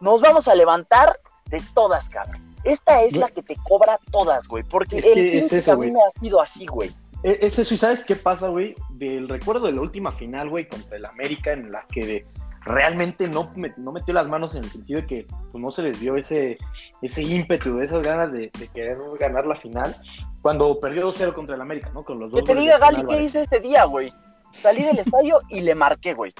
Nos 0.00 0.20
vamos 0.20 0.48
a 0.48 0.54
levantar 0.54 1.20
de 1.46 1.62
todas, 1.74 2.08
cabrón. 2.08 2.56
Esta 2.64 3.02
es 3.02 3.16
la 3.16 3.28
que 3.28 3.42
te 3.42 3.56
cobra 3.56 3.98
todas, 4.10 4.48
güey. 4.48 4.64
Porque 4.64 4.98
el 4.98 5.64
camino 5.64 6.00
ha 6.04 6.20
sido 6.20 6.40
así, 6.40 6.66
güey. 6.66 6.92
E, 7.22 7.38
es 7.42 7.58
eso, 7.58 7.74
y 7.74 7.76
¿sabes 7.76 8.04
qué 8.04 8.16
pasa, 8.16 8.48
güey? 8.48 8.74
Del 8.90 9.28
recuerdo 9.28 9.66
de 9.66 9.72
la 9.72 9.80
última 9.80 10.12
final, 10.12 10.48
güey, 10.48 10.68
contra 10.68 10.96
el 10.96 11.04
América, 11.04 11.52
en 11.52 11.70
la 11.70 11.84
que 11.90 12.26
realmente 12.64 13.28
no, 13.28 13.52
no 13.76 13.92
metió 13.92 14.12
las 14.12 14.28
manos 14.28 14.54
en 14.54 14.64
el 14.64 14.70
sentido 14.70 15.00
de 15.00 15.06
que 15.06 15.26
pues, 15.50 15.62
no 15.62 15.70
se 15.70 15.82
les 15.82 16.00
dio 16.00 16.16
ese, 16.16 16.58
ese 17.02 17.22
ímpetu, 17.22 17.80
esas 17.80 18.02
ganas 18.02 18.32
de, 18.32 18.50
querer 18.74 18.98
ganar 19.18 19.46
la 19.46 19.54
final, 19.54 19.96
cuando 20.42 20.78
perdió 20.78 21.10
2-0 21.10 21.32
contra 21.34 21.54
el 21.54 21.60
América, 21.60 21.90
¿no? 21.94 22.04
Con 22.04 22.18
los 22.18 22.30
dos 22.30 22.40
que 22.40 22.54
te 22.54 22.60
diga, 22.60 22.78
Gali, 22.78 23.04
¿qué 23.04 23.22
hice 23.22 23.40
este 23.40 23.60
día, 23.60 23.84
güey? 23.84 24.12
Salí 24.52 24.82
del 24.82 24.98
estadio 24.98 25.40
y 25.48 25.60
le 25.60 25.74
marqué, 25.74 26.14
güey. 26.14 26.32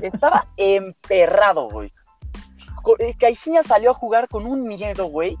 Estaba 0.00 0.48
emperrado, 0.56 1.68
güey. 1.68 1.92
Eh, 2.98 3.14
Caiciña 3.18 3.62
salió 3.62 3.90
a 3.90 3.94
jugar 3.94 4.28
con 4.28 4.46
un 4.46 4.66
miedo, 4.66 5.06
güey. 5.06 5.36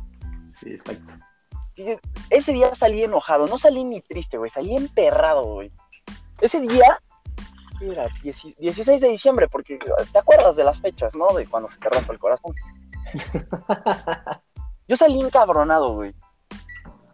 Sí, 0.48 0.70
exacto. 0.70 1.14
Ese 2.30 2.52
día 2.52 2.74
salí 2.74 3.02
enojado, 3.02 3.46
no 3.46 3.58
salí 3.58 3.84
ni 3.84 4.00
triste, 4.00 4.38
güey, 4.38 4.50
salí 4.50 4.76
emperrado, 4.76 5.44
güey. 5.44 5.72
Ese 6.40 6.60
día 6.60 7.00
era 7.80 8.06
16 8.22 9.00
de 9.00 9.08
diciembre, 9.08 9.48
porque 9.48 9.78
te 9.78 10.18
acuerdas 10.18 10.56
de 10.56 10.64
las 10.64 10.80
fechas, 10.80 11.14
¿no? 11.14 11.32
De 11.34 11.46
cuando 11.46 11.68
se 11.68 11.78
te 11.78 11.88
rompe 11.88 12.12
el 12.12 12.18
corazón. 12.18 12.54
Yo 14.88 14.96
salí 14.96 15.20
encabronado, 15.20 15.94
güey. 15.94 16.14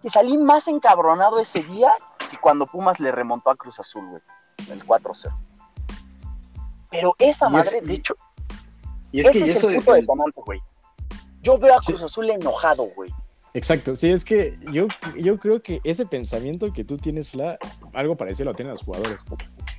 Y 0.02 0.10
salí 0.10 0.36
más 0.36 0.68
encabronado 0.68 1.40
ese 1.40 1.62
día 1.62 1.92
que 2.30 2.38
cuando 2.38 2.66
Pumas 2.66 3.00
le 3.00 3.12
remontó 3.12 3.50
a 3.50 3.56
Cruz 3.56 3.78
Azul, 3.80 4.06
güey. 4.08 4.22
El 4.70 4.84
4-0. 4.84 5.32
Pero 6.90 7.14
esa 7.18 7.48
madre, 7.48 7.80
de 7.80 7.94
hecho, 7.94 8.16
y 9.12 9.20
es 9.20 9.28
ese 9.28 9.38
que 9.38 9.50
es 9.50 9.64
el 9.64 9.76
punto 9.76 9.92
de 9.94 10.32
güey. 10.34 10.62
Yo 11.42 11.58
veo 11.58 11.74
a 11.74 11.80
Cruz 11.80 12.02
Azul 12.02 12.30
enojado, 12.30 12.84
güey. 12.94 13.12
Exacto, 13.52 13.96
sí, 13.96 14.08
es 14.10 14.24
que 14.24 14.58
yo, 14.72 14.86
yo 15.16 15.38
creo 15.38 15.60
que 15.60 15.80
ese 15.82 16.06
pensamiento 16.06 16.72
que 16.72 16.84
tú 16.84 16.96
tienes, 16.96 17.30
Fla, 17.30 17.58
algo 17.92 18.16
parecido 18.16 18.46
lo 18.46 18.54
tienen 18.54 18.70
los 18.70 18.82
jugadores. 18.82 19.24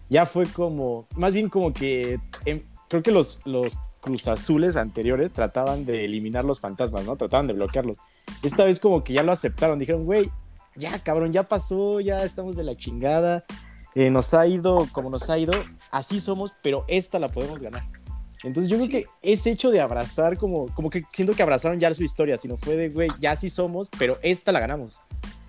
Ya 0.10 0.26
fue 0.26 0.46
como, 0.46 1.08
más 1.16 1.32
bien 1.32 1.48
como 1.48 1.72
que 1.72 2.20
em, 2.46 2.64
creo 2.90 3.02
que 3.02 3.12
los, 3.12 3.40
los 3.46 3.78
Cruz 4.02 4.28
Azules 4.28 4.76
anteriores 4.76 5.32
trataban 5.32 5.86
de 5.86 6.04
eliminar 6.04 6.44
los 6.44 6.60
fantasmas, 6.60 7.06
¿no? 7.06 7.16
Trataban 7.16 7.48
de 7.48 7.54
bloquearlos. 7.54 7.98
Esta 8.44 8.66
vez 8.66 8.80
como 8.80 9.04
que 9.04 9.14
ya 9.14 9.24
lo 9.24 9.32
aceptaron, 9.32 9.80
dijeron, 9.80 10.04
güey, 10.04 10.30
ya 10.76 11.00
cabrón, 11.00 11.32
ya 11.32 11.48
pasó, 11.48 12.02
ya 12.02 12.24
estamos 12.24 12.58
de 12.58 12.66
la 12.66 12.76
chingada, 12.76 13.46
eh, 13.96 14.10
nos 14.10 14.34
ha 14.34 14.48
ido 14.48 14.88
como 14.92 15.10
nos 15.10 15.30
ha 15.30 15.38
ido, 15.38 15.54
así 15.92 16.20
somos, 16.20 16.54
pero 16.62 16.84
esta 16.90 17.20
la 17.20 17.32
podemos 17.32 17.62
ganar. 17.62 17.84
Entonces 18.44 18.70
yo 18.72 18.78
creo 18.78 18.90
que 18.90 19.06
ese 19.22 19.52
hecho 19.52 19.70
de 19.70 19.80
abrazar, 19.80 20.38
como, 20.38 20.68
como 20.74 20.90
que 20.90 21.04
siento 21.14 21.34
que 21.34 21.44
abrazaron 21.44 21.80
ya 21.80 21.94
su 21.94 22.04
historia, 22.04 22.38
sino 22.38 22.58
fue 22.58 22.76
de, 22.76 22.90
güey, 22.90 23.10
ya 23.20 23.36
sí 23.36 23.50
somos, 23.50 23.90
pero 23.98 24.18
esta 24.24 24.52
la 24.52 24.60
ganamos. 24.60 25.00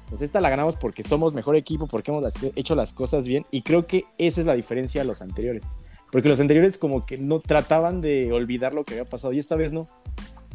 Pues 0.08 0.20
esta 0.20 0.42
la 0.42 0.50
ganamos 0.50 0.76
porque 0.76 1.02
somos 1.02 1.32
mejor 1.32 1.56
equipo, 1.56 1.86
porque 1.86 2.10
hemos 2.10 2.34
hecho 2.54 2.74
las 2.74 2.92
cosas 2.92 3.26
bien, 3.26 3.46
y 3.50 3.62
creo 3.62 3.86
que 3.86 4.04
esa 4.18 4.42
es 4.42 4.46
la 4.46 4.54
diferencia 4.54 5.00
a 5.00 5.04
los 5.04 5.22
anteriores. 5.22 5.70
Porque 6.10 6.28
los 6.28 6.38
anteriores 6.40 6.76
como 6.76 7.06
que 7.06 7.16
no 7.16 7.40
trataban 7.40 8.02
de 8.02 8.30
olvidar 8.30 8.74
lo 8.74 8.84
que 8.84 8.94
había 8.94 9.08
pasado, 9.08 9.32
y 9.32 9.38
esta 9.38 9.56
vez 9.56 9.72
no. 9.72 9.88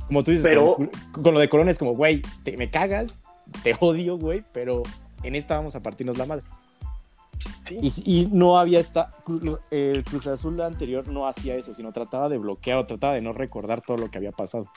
Como 0.06 0.24
tú 0.24 0.30
dices, 0.30 0.46
pero... 0.46 0.78
con, 1.12 1.34
lo 1.34 1.40
de 1.40 1.50
Corona 1.50 1.72
es 1.72 1.80
como, 1.80 1.96
güey, 1.96 2.22
me 2.56 2.70
cagas, 2.70 3.22
te 3.64 3.76
odio, 3.80 4.18
güey, 4.18 4.44
pero 4.54 4.84
en 5.24 5.36
esta 5.36 5.58
vamos 5.58 5.76
a 5.76 5.82
partirnos 5.82 6.20
la 6.20 6.28
madre. 6.28 6.46
Y, 7.70 8.30
no 8.32 8.58
había 8.58 8.80
esta. 8.80 9.14
El 9.72 10.04
Cruz 10.04 10.28
Azul 10.28 10.60
anterior 10.62 11.08
no 11.10 11.28
hacía 11.28 11.56
eso, 11.56 11.74
sino 11.74 11.92
trataba 11.92 12.30
de 12.30 12.38
bloquear 12.38 12.78
o 12.78 12.86
trataba 12.86 13.14
de 13.14 13.22
no 13.22 13.34
recordar 13.34 13.82
todo 13.82 13.98
lo 13.98 14.10
que 14.10 14.18
había 14.18 14.32
pasado. 14.32 14.68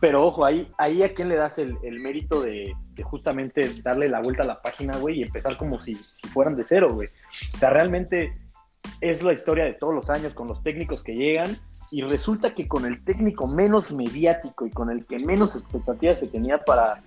Pero 0.00 0.26
ojo, 0.26 0.44
ahí, 0.44 0.68
ahí 0.78 1.02
a 1.02 1.12
quién 1.12 1.28
le 1.28 1.36
das 1.36 1.58
el, 1.58 1.76
mérito 2.00 2.40
de, 2.40 2.74
justamente 3.02 3.82
darle 3.82 4.08
la 4.08 4.20
vuelta 4.20 4.42
a 4.42 4.46
la 4.46 4.60
página, 4.60 4.96
güey, 4.96 5.20
y 5.20 5.22
empezar 5.22 5.56
como 5.58 5.78
si, 5.78 5.94
si 6.12 6.26
fueran 6.28 6.56
de 6.56 6.64
cero, 6.64 6.88
güey. 6.92 7.08
O 7.54 7.58
sea, 7.58 7.70
realmente 7.70 8.32
es 9.00 9.22
la 9.22 9.34
historia 9.34 9.64
de 9.64 9.74
todos 9.74 9.94
los 9.94 10.08
años 10.08 10.34
con 10.34 10.48
los 10.48 10.62
técnicos 10.62 11.04
que 11.04 11.14
llegan 11.14 11.58
y 11.90 12.02
resulta 12.02 12.54
que 12.54 12.68
con 12.68 12.86
el 12.86 13.02
técnico 13.04 13.46
menos 13.46 13.92
mediático 13.92 14.66
y 14.66 14.70
con 14.70 14.90
el 14.90 15.04
que 15.04 15.18
menos 15.18 15.56
expectativas 15.56 16.20
se 16.20 16.28
tenía 16.28 16.58
para, 16.58 17.02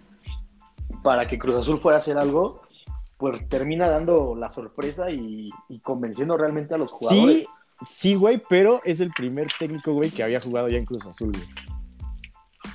para 1.03 1.25
que 1.25 1.39
Cruz 1.39 1.55
Azul 1.55 1.79
fuera 1.79 1.97
a 1.97 1.99
hacer 1.99 2.17
algo, 2.17 2.61
pues 3.23 3.47
termina 3.47 3.89
dando 3.89 4.35
la 4.35 4.49
sorpresa 4.49 5.09
y, 5.09 5.49
convenciendo 5.81 6.35
realmente 6.35 6.73
a 6.73 6.77
los 6.77 6.91
jugadores. 6.91 7.37
Sí, 7.37 7.47
sí, 7.87 8.15
güey, 8.15 8.43
pero 8.49 8.81
es 8.83 8.99
el 8.99 9.11
primer 9.11 9.47
técnico, 9.57 9.93
güey, 9.93 10.11
que 10.11 10.23
había 10.23 10.41
jugado 10.41 10.67
ya 10.67 10.77
en 10.77 10.83
Cruz 10.83 11.05
Azul, 11.05 11.31
güey. 11.31 11.47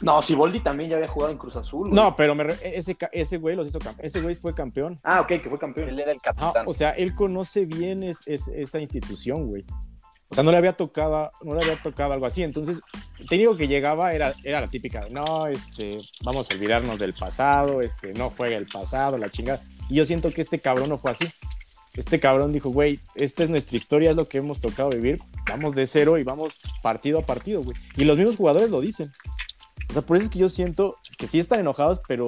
No, 0.01 0.23
Siboldi 0.23 0.61
también 0.61 0.89
ya 0.89 0.97
había 0.97 1.09
jugado 1.09 1.33
en 1.33 1.37
Cruz 1.37 1.57
Azul. 1.57 1.93
No, 1.93 2.17
pero 2.17 2.35
ese, 2.63 2.97
ese 3.13 3.37
güey 3.37 3.57
los 3.57 3.69
hizo 3.69 3.79
Ese 3.99 4.23
güey 4.23 4.37
fue 4.37 4.55
campeón. 4.55 4.99
Ah, 5.03 5.21
ok, 5.21 5.27
que 5.27 5.51
fue 5.51 5.59
campeón. 5.59 5.91
Él 5.91 6.01
era 6.01 6.13
el 6.13 6.21
capitán. 6.23 6.65
o 6.67 6.73
sea, 6.73 6.93
él 6.93 7.15
conoce 7.15 7.67
bien 7.67 8.03
esa 8.03 8.81
institución, 8.81 9.49
güey. 9.49 9.67
O 10.31 10.35
sea, 10.35 10.43
no 10.43 10.51
le 10.51 10.57
había 10.57 10.73
tocado, 10.73 11.31
no 11.43 11.53
le 11.57 11.61
había 11.61 11.77
tocado 11.83 12.15
algo 12.15 12.25
así. 12.25 12.43
Entonces, 12.43 12.81
te 13.27 13.37
digo 13.37 13.57
que 13.57 13.69
llegaba, 13.69 14.13
era, 14.13 14.35
era 14.45 14.61
la 14.61 14.69
típica, 14.69 15.07
no, 15.11 15.47
este, 15.47 15.99
vamos 16.23 16.49
a 16.51 16.55
olvidarnos 16.55 16.99
del 16.99 17.15
pasado, 17.15 17.81
este, 17.81 18.13
no 18.15 18.31
juega 18.31 18.57
el 18.57 18.67
pasado, 18.67 19.19
la 19.19 19.29
chingada. 19.29 19.63
Y 19.89 19.97
yo 19.97 20.05
siento 20.05 20.31
que 20.31 20.43
este 20.43 20.59
cabrón 20.59 20.89
no 20.89 20.99
fue 20.99 21.13
así. 21.13 21.27
Este 21.95 22.21
cabrón 22.21 22.53
dijo, 22.53 22.71
güey, 22.71 23.01
esta 23.17 23.43
es 23.43 23.51
nuestra 23.51 23.77
historia, 23.77 24.11
es 24.11 24.17
lo 24.17 24.29
que 24.29 24.39
hemos 24.39 24.61
tocado 24.61 24.91
vivir. 24.91 25.19
Vamos 25.49 25.75
de 25.75 25.87
cero 25.87 26.17
y 26.19 26.23
vamos 26.23 26.59
partido 26.83 27.19
a 27.19 27.23
partido, 27.23 27.65
güey. 27.65 27.77
Y 27.97 28.05
los 28.05 28.17
mismos 28.17 28.37
jugadores 28.37 28.71
lo 28.71 28.81
dicen. 28.81 29.11
O 29.91 29.93
sea, 29.93 30.03
por 30.03 30.17
eso 30.17 30.25
es 30.27 30.31
que 30.31 30.39
yo 30.39 30.49
siento 30.49 30.99
que 31.17 31.27
sí 31.27 31.39
están 31.39 31.61
enojados, 31.61 32.01
pero 32.07 32.27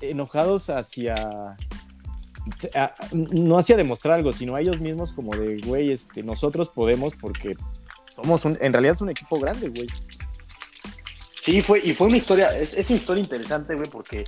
enojados 0.00 0.70
hacia 0.70 1.56
no 3.12 3.58
hacia 3.58 3.76
demostrar 3.76 4.16
algo, 4.16 4.32
sino 4.32 4.56
a 4.56 4.60
ellos 4.60 4.80
mismos 4.80 5.12
como 5.12 5.36
de, 5.36 5.60
güey, 5.66 5.92
este, 5.92 6.22
nosotros 6.22 6.68
podemos 6.68 7.14
porque 7.14 7.56
somos 8.22 8.44
un, 8.44 8.58
en 8.60 8.72
realidad 8.72 8.94
es 8.94 9.00
un 9.00 9.10
equipo 9.10 9.38
grande, 9.38 9.68
güey. 9.68 9.86
Sí, 11.20 11.62
fue, 11.62 11.80
y 11.84 11.94
fue 11.94 12.08
una 12.08 12.16
historia, 12.16 12.58
es, 12.58 12.74
es 12.74 12.90
una 12.90 12.98
historia 12.98 13.22
interesante, 13.22 13.74
güey, 13.74 13.88
porque 13.88 14.24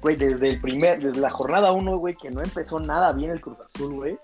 güey, 0.00 0.14
desde 0.14 0.48
el 0.48 0.60
primer, 0.60 1.02
desde 1.02 1.20
la 1.20 1.30
jornada 1.30 1.72
1, 1.72 1.98
güey, 1.98 2.14
que 2.14 2.30
no 2.30 2.40
empezó 2.40 2.78
nada 2.78 3.12
bien 3.12 3.30
el 3.30 3.40
Cruz 3.40 3.58
Azul, 3.60 3.94
güey. 3.94 4.18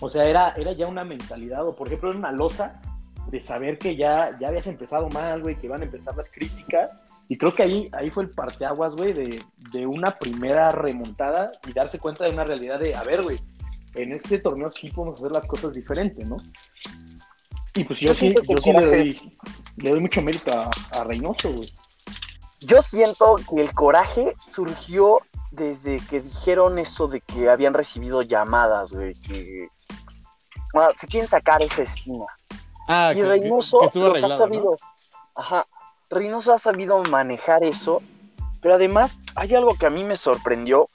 O 0.00 0.10
sea, 0.10 0.24
era, 0.24 0.52
era 0.56 0.72
ya 0.72 0.88
una 0.88 1.04
mentalidad, 1.04 1.64
o 1.66 1.76
por 1.76 1.86
ejemplo, 1.86 2.10
era 2.10 2.18
una 2.18 2.32
losa 2.32 2.80
de 3.28 3.40
saber 3.40 3.78
que 3.78 3.94
ya, 3.94 4.36
ya 4.40 4.48
habías 4.48 4.66
empezado 4.66 5.08
mal, 5.10 5.42
güey, 5.42 5.56
que 5.56 5.66
iban 5.66 5.82
a 5.82 5.84
empezar 5.84 6.16
las 6.16 6.30
críticas. 6.30 6.98
Y 7.28 7.38
creo 7.38 7.54
que 7.54 7.62
ahí, 7.62 7.88
ahí 7.92 8.10
fue 8.10 8.24
el 8.24 8.30
parteaguas, 8.30 8.96
güey, 8.96 9.12
de, 9.12 9.40
de 9.72 9.86
una 9.86 10.10
primera 10.10 10.72
remontada 10.72 11.52
y 11.68 11.72
darse 11.72 12.00
cuenta 12.00 12.24
de 12.24 12.32
una 12.32 12.42
realidad 12.42 12.80
de, 12.80 12.96
a 12.96 13.04
ver, 13.04 13.22
güey, 13.22 13.38
en 13.94 14.12
este 14.12 14.38
torneo 14.38 14.70
sí 14.70 14.90
podemos 14.90 15.20
hacer 15.20 15.32
las 15.32 15.46
cosas 15.46 15.72
diferentes, 15.72 16.28
¿no? 16.28 16.36
Y 17.74 17.84
pues 17.84 18.00
yo, 18.00 18.12
sí, 18.12 18.34
yo 18.48 18.58
sí 18.58 18.72
le 18.72 18.84
doy, 18.84 19.32
le 19.76 19.90
doy 19.90 20.00
mucho 20.00 20.22
mérito 20.22 20.50
a, 20.52 20.70
a 20.98 21.04
Reynoso, 21.04 21.52
güey 21.52 21.72
yo 22.60 22.82
siento 22.82 23.36
que 23.36 23.60
el 23.60 23.74
coraje 23.74 24.34
surgió 24.46 25.20
desde 25.50 25.98
que 26.06 26.20
dijeron 26.20 26.78
eso 26.78 27.08
de 27.08 27.20
que 27.20 27.48
habían 27.48 27.74
recibido 27.74 28.22
llamadas, 28.22 28.92
güey, 28.92 29.14
que 29.14 29.68
se 30.94 31.06
quieren 31.08 31.28
sacar 31.28 31.62
esa 31.62 31.82
espina. 31.82 32.26
Ah, 32.86 33.12
y 33.16 33.22
Reynoso 33.22 33.82
ha 33.82 34.36
sabido, 34.36 34.76
ajá, 35.34 35.66
Reynoso 36.10 36.52
ha 36.52 36.58
sabido 36.58 37.02
manejar 37.04 37.64
eso, 37.64 38.02
pero 38.60 38.74
además 38.74 39.20
hay 39.36 39.54
algo 39.54 39.74
que 39.78 39.86
a 39.86 39.90
mí 39.90 40.04
me 40.04 40.16
sorprendió, 40.16 40.88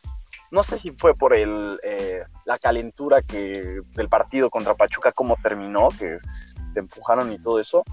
no 0.51 0.63
sé 0.63 0.77
si 0.77 0.91
fue 0.91 1.15
por 1.15 1.33
el, 1.33 1.79
eh, 1.83 2.23
la 2.45 2.59
calentura 2.59 3.21
que 3.21 3.79
del 3.95 4.07
partido 4.07 4.49
contra 4.49 4.75
Pachuca, 4.75 5.11
cómo 5.11 5.35
terminó, 5.41 5.89
que 5.89 6.17
te 6.73 6.79
empujaron 6.79 7.33
y 7.33 7.39
todo 7.39 7.59
eso, 7.59 7.83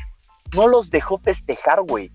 no 0.54 0.68
los 0.68 0.90
dejó 0.90 1.18
festejar, 1.18 1.82
güey. 1.82 2.12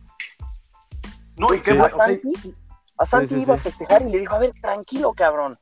No, 1.36 1.54
y 1.54 1.60
qué 1.60 1.72
a 1.72 1.90
Santi, 1.90 2.56
a 2.98 3.06
Santi 3.06 3.36
iba 3.36 3.56
a 3.56 3.58
festejar 3.58 4.04
y 4.04 4.10
le 4.10 4.20
dijo, 4.20 4.36
a 4.36 4.40
ver, 4.40 4.52
tranquilo, 4.62 5.14
cabrón, 5.14 5.58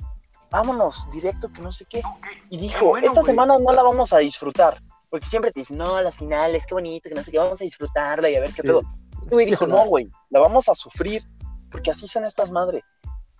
vámonos, 0.52 1.10
directo, 1.12 1.52
que 1.52 1.62
no 1.62 1.72
sé 1.72 1.86
qué. 1.86 2.02
y 2.50 2.58
dijo, 2.58 2.98
esta 2.98 3.24
semana 3.24 3.58
no 3.58 3.74
la 3.74 3.82
vamos 3.82 4.12
a 4.14 4.20
disfrutar, 4.20 4.82
porque 5.10 5.28
siempre 5.28 5.52
te 5.52 5.62
dicen, 5.62 5.78
no, 5.78 6.02
las 6.02 6.18
finales, 6.18 6.66
qué 6.66 6.74
bonito, 6.74 7.10
que 7.10 7.16
no 7.16 7.24
sé 7.24 7.32
qué, 7.32 7.40
vamos 7.40 7.60
a 7.62 7.64
disfrutarla 7.64 8.30
y 8.30 8.36
a 8.36 8.42
ver 8.42 8.54
qué 8.54 8.64
pedo. 8.64 8.82
Este 9.22 9.34
güey 9.34 9.46
dijo, 9.46 9.66
no, 9.66 9.86
güey, 9.86 10.10
la 10.30 10.42
vamos 10.42 10.68
a 10.68 10.76
sufrir, 10.76 11.24
porque 11.72 11.92
así 11.92 12.08
son 12.08 12.26
estas 12.26 12.52
madres. 12.52 12.84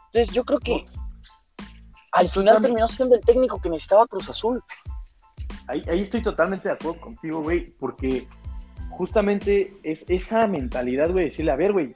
Entonces 0.06 0.34
yo 0.34 0.46
creo 0.46 0.60
que 0.60 0.86
al 2.16 2.30
final 2.30 2.62
terminó 2.62 2.88
siendo 2.88 3.16
el 3.16 3.22
técnico 3.22 3.62
que 3.62 3.70
necesitaba 3.70 4.08
Cruz 4.08 4.30
Azul. 4.30 4.64
Ahí, 5.68 5.84
ahí 5.88 6.02
estoy 6.02 6.24
totalmente 6.24 6.68
de 6.68 6.74
acuerdo 6.74 7.02
contigo, 7.02 7.42
güey, 7.42 7.72
porque 7.78 8.28
justamente 8.92 9.78
es 9.84 10.10
esa 10.10 10.48
mentalidad, 10.48 11.12
güey, 11.12 11.26
decirle, 11.26 11.52
a 11.52 11.56
ver, 11.56 11.74
güey, 11.74 11.96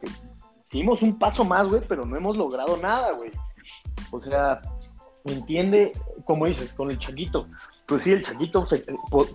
dimos 0.72 1.02
un 1.02 1.18
paso 1.18 1.44
más, 1.44 1.68
güey, 1.68 1.82
pero 1.88 2.06
no 2.06 2.18
hemos 2.18 2.38
logrado 2.38 2.78
nada, 2.78 3.14
güey. 3.14 3.32
O 4.12 4.20
sea, 4.20 4.62
entiende, 5.26 5.92
como 6.26 6.46
dices, 6.46 6.74
con 6.74 6.92
el 6.92 7.00
Chaquito. 7.00 7.48
Pues 7.86 8.04
sí, 8.04 8.12
el 8.12 8.24
Chaquito 8.24 8.66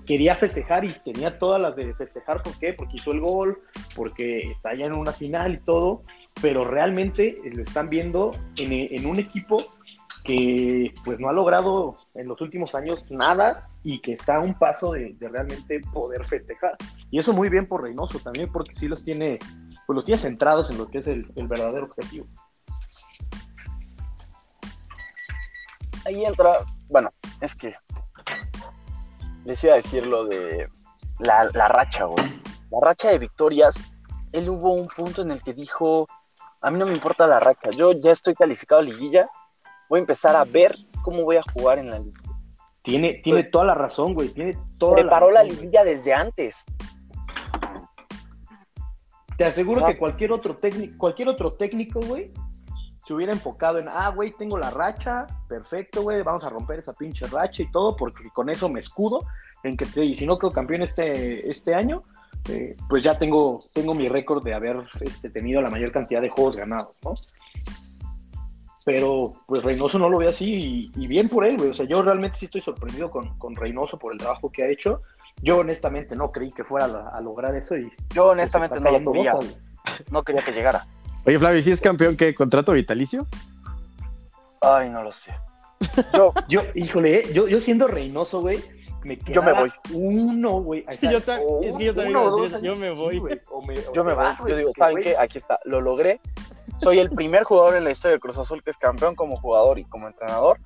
quería 0.06 0.36
festejar 0.36 0.84
y 0.84 0.88
tenía 0.88 1.38
todas 1.38 1.60
las 1.60 1.74
de 1.74 1.94
festejar. 1.94 2.42
¿Por 2.42 2.56
qué? 2.58 2.72
Porque 2.72 2.96
hizo 2.96 3.12
el 3.12 3.20
gol, 3.20 3.58
porque 3.96 4.38
está 4.40 4.74
ya 4.74 4.86
en 4.86 4.92
una 4.92 5.12
final 5.12 5.54
y 5.54 5.58
todo. 5.58 6.02
Pero 6.40 6.64
realmente 6.64 7.40
lo 7.44 7.62
están 7.62 7.88
viendo 7.88 8.32
en, 8.58 9.06
un 9.06 9.18
equipo 9.18 9.56
que 10.24 10.92
pues 11.04 11.20
no 11.20 11.28
ha 11.28 11.32
logrado 11.32 11.96
en 12.14 12.28
los 12.28 12.40
últimos 12.40 12.74
años 12.74 13.10
nada 13.10 13.68
y 13.82 14.00
que 14.00 14.14
está 14.14 14.36
a 14.36 14.40
un 14.40 14.58
paso 14.58 14.92
de, 14.92 15.14
realmente 15.20 15.80
poder 15.92 16.24
festejar. 16.24 16.76
Y 17.10 17.18
eso 17.18 17.32
muy 17.32 17.50
bien 17.50 17.68
por 17.68 17.82
Reynoso 17.82 18.18
también, 18.18 18.50
porque 18.50 18.74
sí 18.74 18.88
los 18.88 19.04
tiene, 19.04 19.38
pues 19.86 19.94
los 19.94 20.04
tiene 20.04 20.20
centrados 20.20 20.70
en 20.70 20.78
lo 20.78 20.88
que 20.88 20.98
es 20.98 21.06
el 21.06 21.26
verdadero 21.36 21.84
objetivo. 21.84 22.26
ahí 26.04 26.24
entra, 26.24 26.50
bueno, 26.88 27.10
es 27.40 27.54
que 27.54 27.74
les 29.44 29.62
iba 29.64 29.74
a 29.74 29.76
decir 29.76 30.06
lo 30.06 30.26
de 30.26 30.68
la, 31.18 31.68
racha, 31.68 32.04
güey. 32.04 32.24
La 32.70 32.78
racha 32.80 33.10
de 33.10 33.18
victorias, 33.18 33.82
él 34.32 34.48
hubo 34.48 34.72
un 34.72 34.86
punto 34.86 35.22
en 35.22 35.30
el 35.30 35.42
que 35.42 35.54
dijo, 35.54 36.08
a 36.60 36.70
mí 36.70 36.78
no 36.78 36.86
me 36.86 36.92
importa 36.92 37.26
la 37.26 37.40
racha, 37.40 37.70
yo 37.70 37.92
ya 37.92 38.12
estoy 38.12 38.34
calificado 38.34 38.80
a 38.80 38.84
liguilla, 38.84 39.28
voy 39.88 39.98
a 39.98 40.00
empezar 40.00 40.36
a 40.36 40.44
ver 40.44 40.76
cómo 41.02 41.22
voy 41.22 41.36
a 41.36 41.42
jugar 41.52 41.78
en 41.78 41.90
la 41.90 41.98
liga. 41.98 42.20
Tiene, 42.82 43.14
tiene 43.22 43.44
toda 43.44 43.64
la 43.64 43.74
razón, 43.74 44.14
güey, 44.14 44.28
tiene 44.28 44.58
toda 44.78 44.96
Preparó 44.96 45.30
la, 45.30 45.42
liguilla 45.42 45.84
desde 45.84 46.12
antes. 46.12 46.64
Te 49.38 49.44
aseguro 49.44 49.86
que 49.86 49.96
cualquier 49.96 50.32
otro 50.32 50.54
técnico, 50.54 50.94
cualquier 50.98 51.28
otro 51.28 51.54
técnico, 51.54 52.00
güey, 52.00 52.30
se 53.06 53.14
hubiera 53.14 53.32
enfocado 53.32 53.78
en, 53.78 53.88
ah, 53.88 54.10
güey, 54.10 54.32
tengo 54.32 54.58
la 54.58 54.70
racha, 54.70 55.26
perfecto, 55.48 56.02
güey, 56.02 56.22
vamos 56.22 56.44
a 56.44 56.50
romper 56.50 56.78
esa 56.78 56.92
pinche 56.92 57.26
racha 57.26 57.62
y 57.62 57.70
todo, 57.70 57.96
porque 57.96 58.28
con 58.30 58.48
eso 58.48 58.68
me 58.68 58.80
escudo 58.80 59.26
en 59.62 59.76
que 59.76 59.86
y 60.02 60.14
si 60.14 60.26
no 60.26 60.38
quedo 60.38 60.52
campeón 60.52 60.82
este, 60.82 61.50
este 61.50 61.74
año, 61.74 62.04
eh, 62.48 62.76
pues 62.88 63.02
ya 63.02 63.18
tengo, 63.18 63.58
tengo 63.72 63.94
mi 63.94 64.08
récord 64.08 64.44
de 64.44 64.54
haber 64.54 64.82
este, 65.00 65.30
tenido 65.30 65.62
la 65.62 65.70
mayor 65.70 65.90
cantidad 65.90 66.20
de 66.20 66.28
juegos 66.28 66.56
ganados, 66.56 66.96
¿no? 67.04 67.14
Pero 68.84 69.32
pues 69.46 69.62
Reynoso 69.62 69.98
no 69.98 70.08
lo 70.08 70.18
ve 70.18 70.28
así 70.28 70.90
y, 70.94 71.06
bien 71.06 71.28
por 71.28 71.46
él, 71.46 71.56
güey. 71.56 71.70
O 71.70 71.74
sea, 71.74 71.86
yo 71.86 72.02
realmente 72.02 72.38
sí 72.38 72.44
estoy 72.46 72.60
sorprendido 72.60 73.10
con, 73.10 73.38
con, 73.38 73.56
Reynoso 73.56 73.98
por 73.98 74.12
el 74.12 74.18
trabajo 74.18 74.52
que 74.52 74.62
ha 74.62 74.68
hecho. 74.68 75.00
Yo 75.42 75.58
honestamente 75.58 76.14
no 76.14 76.28
creí 76.28 76.52
que 76.52 76.64
fuera 76.64 76.86
a, 76.86 77.20
lograr 77.20 77.54
eso 77.56 77.76
y... 77.76 77.90
Yo 78.14 78.26
honestamente 78.28 78.78
no 78.80 78.98
lo 78.98 79.12
quería. 79.12 79.34
no 80.10 80.22
quería 80.22 80.42
que 80.42 80.52
llegara. 80.52 80.86
Oye, 81.26 81.38
Flavio, 81.38 81.62
¿sí 81.62 81.70
es 81.70 81.80
campeón 81.80 82.16
qué? 82.16 82.34
¿Contrato 82.34 82.72
vitalicio? 82.72 83.26
Ay, 84.60 84.90
no 84.90 85.02
lo 85.02 85.12
sé. 85.12 85.34
Yo, 86.12 86.32
yo 86.48 86.62
híjole, 86.74 87.20
eh, 87.20 87.32
yo, 87.32 87.48
yo 87.48 87.60
siendo 87.60 87.88
Reynoso, 87.88 88.42
güey, 88.42 88.60
me 89.04 89.16
Yo 89.16 89.42
me 89.42 89.52
voy. 89.52 89.72
Uno, 89.92 90.62
güey. 90.62 90.84
Es 90.88 90.98
que 90.98 91.10
yo, 91.10 91.18
es 91.18 91.76
que 91.76 91.84
yo 91.84 91.94
también 91.94 92.14
yo 92.62 92.76
me 92.76 92.90
voy. 92.90 93.20
yo 93.94 94.04
me 94.04 94.14
voy. 94.14 94.24
Yo 94.48 94.56
digo, 94.56 94.72
¿saben 94.76 95.02
qué? 95.02 95.16
Aquí 95.16 95.38
está, 95.38 95.58
lo 95.64 95.80
logré. 95.80 96.20
Soy 96.76 96.98
el 96.98 97.10
primer 97.10 97.44
jugador 97.44 97.76
en 97.76 97.84
la 97.84 97.90
historia 97.90 98.14
de 98.14 98.20
Cruz 98.20 98.38
Azul 98.38 98.62
que 98.62 98.70
es 98.70 98.78
campeón 98.78 99.14
como 99.14 99.36
jugador 99.36 99.78
y 99.78 99.84
como 99.84 100.06
entrenador. 100.08 100.58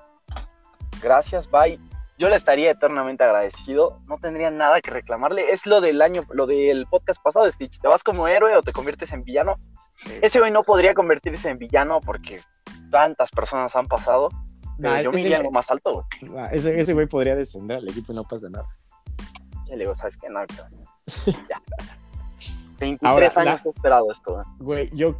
Gracias, 1.02 1.50
bye. 1.50 1.78
Yo 2.18 2.28
le 2.28 2.36
estaría 2.36 2.70
eternamente 2.70 3.22
agradecido. 3.22 4.00
No 4.08 4.18
tendría 4.18 4.50
nada 4.50 4.80
que 4.80 4.90
reclamarle. 4.90 5.52
Es 5.52 5.66
lo 5.66 5.80
del 5.80 6.02
año, 6.02 6.24
lo 6.30 6.46
del 6.46 6.86
podcast 6.86 7.22
pasado, 7.22 7.50
Stitch. 7.50 7.78
¿Te 7.80 7.86
vas 7.86 8.02
como 8.02 8.26
héroe 8.26 8.56
o 8.56 8.62
te 8.62 8.72
conviertes 8.72 9.12
en 9.12 9.22
villano? 9.22 9.56
Ese 10.22 10.40
güey 10.40 10.50
no 10.50 10.62
podría 10.62 10.94
convertirse 10.94 11.48
en 11.48 11.58
villano 11.58 12.00
porque 12.00 12.40
tantas 12.90 13.30
personas 13.30 13.74
han 13.76 13.86
pasado. 13.86 14.30
yo 15.02 15.12
me 15.12 15.20
iría 15.20 15.42
lo 15.42 15.50
más 15.50 15.70
alto, 15.70 16.06
güey. 16.20 16.46
ese, 16.52 16.80
ese 16.80 16.94
güey 16.94 17.06
podría 17.06 17.36
descender 17.36 17.78
al 17.78 17.88
equipo 17.88 18.12
y 18.12 18.16
no 18.16 18.24
pasa 18.24 18.48
nada. 18.48 18.66
Y 19.66 19.72
le 19.72 19.78
digo, 19.78 19.94
¿sabes 19.94 20.16
qué? 20.16 20.28
No, 20.28 20.40
ya. 21.48 21.62
23 22.78 23.36
años 23.38 23.66
he 23.66 23.70
esperado 23.70 24.10
esto, 24.10 24.40
güey. 24.58 24.90
yo 24.92 25.16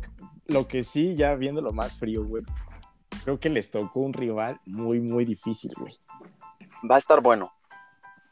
lo 0.48 0.66
que 0.66 0.82
sí, 0.82 1.14
ya 1.14 1.34
viendo 1.34 1.60
lo 1.60 1.72
más 1.72 1.98
frío, 1.98 2.24
güey, 2.24 2.42
creo 3.22 3.38
que 3.38 3.50
les 3.50 3.70
tocó 3.70 4.00
un 4.00 4.14
rival 4.14 4.58
muy, 4.66 4.98
muy 5.00 5.24
difícil, 5.24 5.70
güey. 5.78 5.92
Va 6.90 6.96
a 6.96 6.98
estar 6.98 7.20
bueno. 7.20 7.52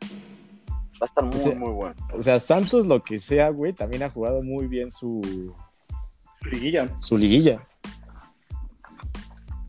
Va 0.02 1.02
a 1.02 1.04
estar 1.04 1.24
muy, 1.24 1.54
muy 1.54 1.72
bueno. 1.72 1.94
O 2.14 2.22
sea, 2.22 2.40
Santos, 2.40 2.86
lo 2.86 3.02
que 3.02 3.18
sea, 3.18 3.50
güey, 3.50 3.74
también 3.74 4.02
ha 4.02 4.10
jugado 4.10 4.42
muy 4.42 4.66
bien 4.66 4.90
su, 4.90 5.54
liguilla. 6.50 6.88
Su 7.00 7.18
liguilla. 7.18 7.66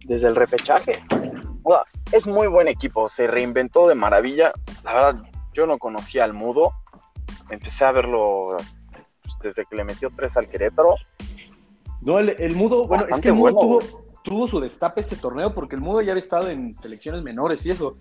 Desde 0.06 0.30
el 0.30 0.36
repechaje. 0.36 0.94
es 2.14 2.28
muy 2.28 2.48
buen 2.48 2.70
equipo, 2.70 3.10
se 3.10 3.28
reinventó 3.28 3.90
de 3.90 3.96
maravilla. 3.96 4.54
La 4.86 4.94
verdad, 4.94 5.30
yo 5.54 5.66
no 5.66 5.78
conocía 5.78 6.24
al 6.24 6.34
Mudo. 6.34 6.72
Empecé 7.50 7.84
a 7.84 7.92
verlo 7.92 8.56
pues, 9.22 9.36
desde 9.42 9.66
que 9.66 9.76
le 9.76 9.84
metió 9.84 10.10
tres 10.16 10.38
al 10.38 10.48
Querétaro. 10.48 10.96
No, 12.08 12.20
el, 12.20 12.56
Mudo, 12.56 12.88
bueno, 12.88 13.06
es 13.14 13.20
que 13.20 13.28
el 13.28 13.34
Mudo 13.34 13.80
tuvo, 14.24 14.48
su 14.48 14.62
destape 14.62 15.02
este 15.02 15.18
torneo 15.18 15.54
porque 15.54 15.76
el 15.76 15.82
Mudo 15.82 16.02
ya 16.02 16.14
había 16.14 16.24
estado 16.24 16.50
en 16.50 16.80
selecciones 16.80 17.22
menores 17.22 17.66
y 17.66 17.72
eso. 17.72 17.98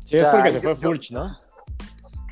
Sí, 0.00 0.16
es 0.16 0.26
porque 0.26 0.50
se 0.50 0.60
fue 0.60 0.74
Furch, 0.74 1.12
¿no? 1.12 1.38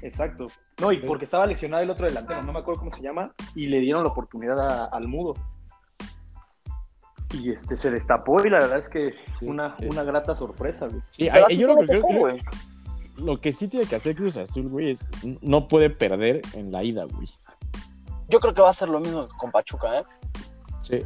Exacto. 0.03 0.49
No, 0.81 0.91
y 0.91 0.99
porque 0.99 1.25
estaba 1.25 1.47
lesionado 1.47 1.85
el 1.85 1.91
otro 1.91 2.07
delantero, 2.07 2.43
no 2.43 2.53
me 2.53 2.59
acuerdo 2.59 2.81
cómo 2.81 2.93
se 2.93 3.03
llama, 3.03 3.33
y 3.55 3.69
le 3.69 3.79
dieron 3.79 4.03
la 4.03 4.09
oportunidad 4.09 4.89
al 4.93 5.07
Mudo 5.07 5.35
y 7.35 7.51
este 7.51 7.77
se 7.77 7.91
destapó 7.91 8.45
y 8.45 8.51
la 8.51 8.59
verdad 8.59 8.79
es 8.81 8.89
que 8.89 9.15
una, 9.43 9.77
una 9.89 10.03
grata 10.03 10.37
sorpresa, 10.37 10.89
güey. 10.89 11.03
Sí, 11.07 11.31
yo 11.57 11.69
lo 11.69 11.77
que 11.77 11.87
creo 11.87 12.03
que 12.03 12.43
lo 13.17 13.41
que 13.41 13.53
sí 13.53 13.69
tiene 13.69 13.87
que 13.87 13.95
hacer 13.95 14.17
Cruz 14.17 14.37
Azul, 14.39 14.69
güey, 14.69 14.91
es 14.91 15.07
no 15.41 15.69
puede 15.69 15.89
perder 15.89 16.43
en 16.55 16.73
la 16.73 16.83
ida, 16.83 17.05
güey. 17.05 17.29
Yo 18.29 18.41
creo 18.41 18.53
que 18.53 18.61
va 18.61 18.71
a 18.71 18.75
ser 18.75 18.89
lo 18.89 18.99
mismo 18.99 19.29
con 19.39 19.53
Pachuca, 19.53 20.01
¿eh? 20.01 20.03
Sí. 20.83 21.03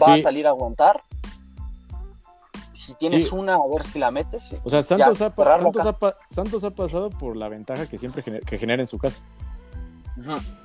Va 0.00 0.14
a 0.14 0.18
salir 0.22 0.46
a 0.46 0.50
aguantar. 0.50 1.02
Si 2.72 2.94
tienes 2.94 3.30
una, 3.30 3.54
a 3.54 3.66
ver 3.72 3.86
si 3.86 3.98
la 3.98 4.10
metes. 4.10 4.56
O 4.64 4.70
sea, 4.70 4.82
Santos, 4.82 5.20
ha, 5.20 5.32
Santos, 6.30 6.64
ha, 6.64 6.70
pasado 6.70 7.10
por 7.10 7.36
la 7.36 7.48
ventaja 7.48 7.86
que 7.86 7.98
siempre 7.98 8.22
que 8.22 8.58
genera 8.58 8.82
en 8.82 8.86
su 8.86 8.98
casa. 8.98 9.20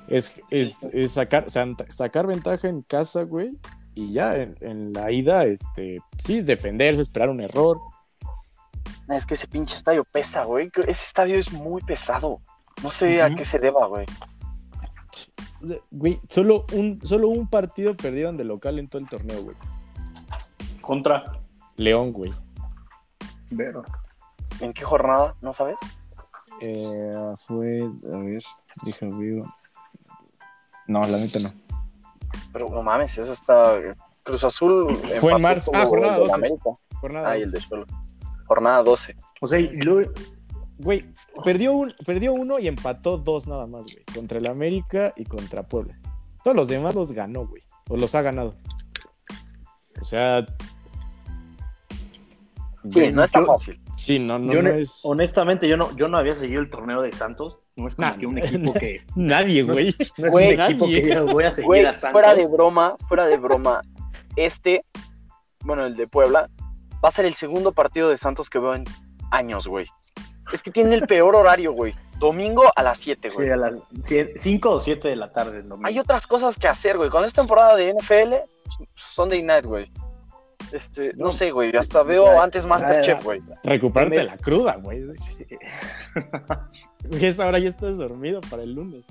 es, 0.08 0.32
es, 0.50 0.82
es, 0.92 1.12
sacar, 1.12 1.46
sacar 1.48 2.26
ventaja 2.26 2.68
en 2.68 2.82
casa, 2.82 3.22
güey, 3.22 3.58
y 3.94 4.12
ya 4.12 4.34
en, 4.34 4.92
la 4.92 5.10
ida, 5.10 5.44
este, 5.44 6.00
sí, 6.18 6.42
defenderse, 6.42 7.02
esperar 7.02 7.30
un 7.30 7.40
error. 7.40 7.80
Es 9.08 9.24
que 9.24 9.34
ese 9.34 9.46
pinche 9.46 9.76
estadio 9.76 10.04
pesa, 10.04 10.44
güey. 10.44 10.70
Ese 10.86 10.90
estadio 11.04 11.38
es 11.38 11.52
muy 11.52 11.82
pesado. 11.82 12.40
No 12.82 12.90
sé 12.90 13.22
a 13.22 13.34
qué 13.34 13.44
se 13.44 13.58
deba, 13.58 13.86
güey. 13.86 14.06
Güey, 15.90 16.20
solo 16.28 16.66
un, 16.72 17.00
solo 17.02 17.28
un 17.28 17.48
partido 17.48 17.96
perdieron 17.96 18.36
de 18.36 18.44
local 18.44 18.78
en 18.78 18.88
todo 18.88 19.02
el 19.02 19.08
torneo, 19.08 19.42
güey. 19.42 19.56
Contra 20.80 21.40
León, 21.76 22.12
güey. 22.12 22.32
Vero. 23.50 23.84
¿En 24.60 24.72
qué 24.72 24.84
jornada? 24.84 25.34
¿No 25.40 25.52
sabes? 25.52 25.76
Eh, 26.60 27.10
fue, 27.46 27.76
a 28.12 28.16
ver, 28.18 28.42
dije, 28.84 29.06
No, 30.86 31.00
la 31.00 31.18
neta 31.18 31.38
no. 31.40 31.50
Pero 32.52 32.70
no 32.70 32.82
mames, 32.82 33.18
eso 33.18 33.32
está. 33.32 33.78
Cruz 34.22 34.44
Azul. 34.44 34.96
Fue 35.20 35.32
en 35.32 35.42
marzo. 35.42 35.70
Ah, 35.74 35.84
jornada 35.86 36.18
12. 36.18 36.58
Jornada 37.00 37.30
ah, 37.30 37.36
el 37.36 37.50
de 37.50 37.60
Cholo. 37.60 37.86
Jornada 38.46 38.82
12. 38.82 39.16
O 39.40 39.48
sea, 39.48 39.58
y 39.58 39.72
luego. 39.82 40.10
Güey, 40.78 41.04
perdió, 41.44 41.72
un, 41.72 41.94
perdió 42.04 42.32
uno 42.32 42.58
y 42.58 42.68
empató 42.68 43.18
dos 43.18 43.46
nada 43.46 43.66
más, 43.66 43.82
güey. 43.82 44.04
Contra 44.14 44.38
el 44.38 44.46
América 44.46 45.12
y 45.16 45.24
contra 45.24 45.62
Puebla. 45.62 45.98
Todos 46.44 46.56
los 46.56 46.68
demás 46.68 46.94
los 46.94 47.12
ganó, 47.12 47.46
güey. 47.46 47.62
O 47.88 47.96
los 47.96 48.14
ha 48.14 48.22
ganado. 48.22 48.54
O 50.00 50.04
sea. 50.04 50.46
Sí, 52.88 53.10
no 53.10 53.24
está 53.24 53.44
fácil. 53.44 53.80
Sí, 53.96 54.18
no, 54.18 54.38
no, 54.38 54.52
es. 54.70 55.00
Honestamente, 55.02 55.68
yo 55.68 55.76
no, 55.76 55.94
yo 55.96 56.06
no 56.08 56.18
había 56.18 56.36
seguido 56.36 56.60
el 56.60 56.70
torneo 56.70 57.02
de 57.02 57.12
Santos. 57.12 57.58
No 57.74 57.88
es 57.88 57.94
como 57.94 58.16
que 58.16 58.26
un 58.26 58.38
equipo 58.38 58.72
que. 58.74 59.04
Nadie, 59.16 59.62
güey. 59.62 59.94
No, 60.18 60.28
es 60.28 60.34
un 60.34 60.42
equipo 60.42 60.86
que 60.86 61.20
voy 61.20 61.44
a 61.44 61.52
seguir 61.52 61.86
a 61.86 61.92
Santos. 61.92 62.12
Fuera 62.12 62.34
de 62.34 62.46
broma, 62.46 62.96
fuera 63.08 63.26
de 63.26 63.38
broma. 63.38 63.82
Este, 64.36 64.82
bueno, 65.64 65.86
el 65.86 65.96
de 65.96 66.06
Puebla, 66.06 66.48
va 67.04 67.08
a 67.08 67.12
ser 67.12 67.24
el 67.24 67.34
segundo 67.34 67.72
partido 67.72 68.08
de 68.08 68.16
Santos 68.16 68.50
que 68.50 68.58
veo 68.58 68.74
en 68.74 68.84
años, 69.30 69.66
güey. 69.66 69.86
Es 70.52 70.62
que 70.62 70.70
tiene 70.70 70.94
el 70.94 71.06
peor 71.06 71.34
horario, 71.34 71.72
güey. 71.72 71.94
Domingo 72.18 72.62
a 72.74 72.82
las 72.82 72.98
7, 72.98 73.28
güey. 73.34 73.48
Sí, 73.48 73.52
a 73.52 73.56
las 73.56 73.82
5 74.36 74.70
o 74.70 74.80
7 74.80 75.08
de 75.08 75.16
la 75.16 75.32
tarde. 75.32 75.62
Domingo. 75.62 75.86
Hay 75.86 75.98
otras 75.98 76.26
cosas 76.26 76.56
que 76.56 76.68
hacer, 76.68 76.96
güey. 76.96 77.10
Cuando 77.10 77.26
es 77.26 77.34
temporada 77.34 77.76
de 77.76 77.92
NFL, 77.94 78.34
Sunday 78.94 79.42
night, 79.42 79.66
güey. 79.66 79.90
Este, 80.72 81.12
no, 81.14 81.30
sé, 81.30 81.50
güey. 81.50 81.76
Hasta 81.76 82.02
veo 82.02 82.40
antes 82.40 82.66
Masterchef, 82.66 83.22
güey. 83.22 83.42
Recuperarte 83.62 84.24
la 84.24 84.36
cruda, 84.36 84.76
güey. 84.76 85.04
Y 87.08 87.40
ahora 87.40 87.60
ya 87.60 87.68
estás 87.68 87.98
dormido 87.98 88.40
para 88.40 88.64
el 88.64 88.72
lunes. 88.72 89.06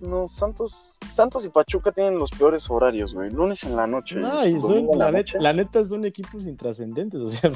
No, 0.00 0.26
Santos, 0.26 0.98
Santos 1.06 1.44
y 1.46 1.48
Pachuca 1.48 1.92
tienen 1.92 2.18
los 2.18 2.30
peores 2.30 2.68
horarios, 2.68 3.14
güey. 3.14 3.30
Lunes 3.30 3.64
en 3.64 3.76
la 3.76 3.86
noche. 3.86 4.16
No, 4.16 4.46
y 4.46 4.58
son, 4.58 4.88
la, 4.96 5.52
neta, 5.52 5.84
son 5.84 6.04
equipos 6.04 6.46
intrascendentes. 6.46 7.20
O 7.20 7.28
sea, 7.28 7.50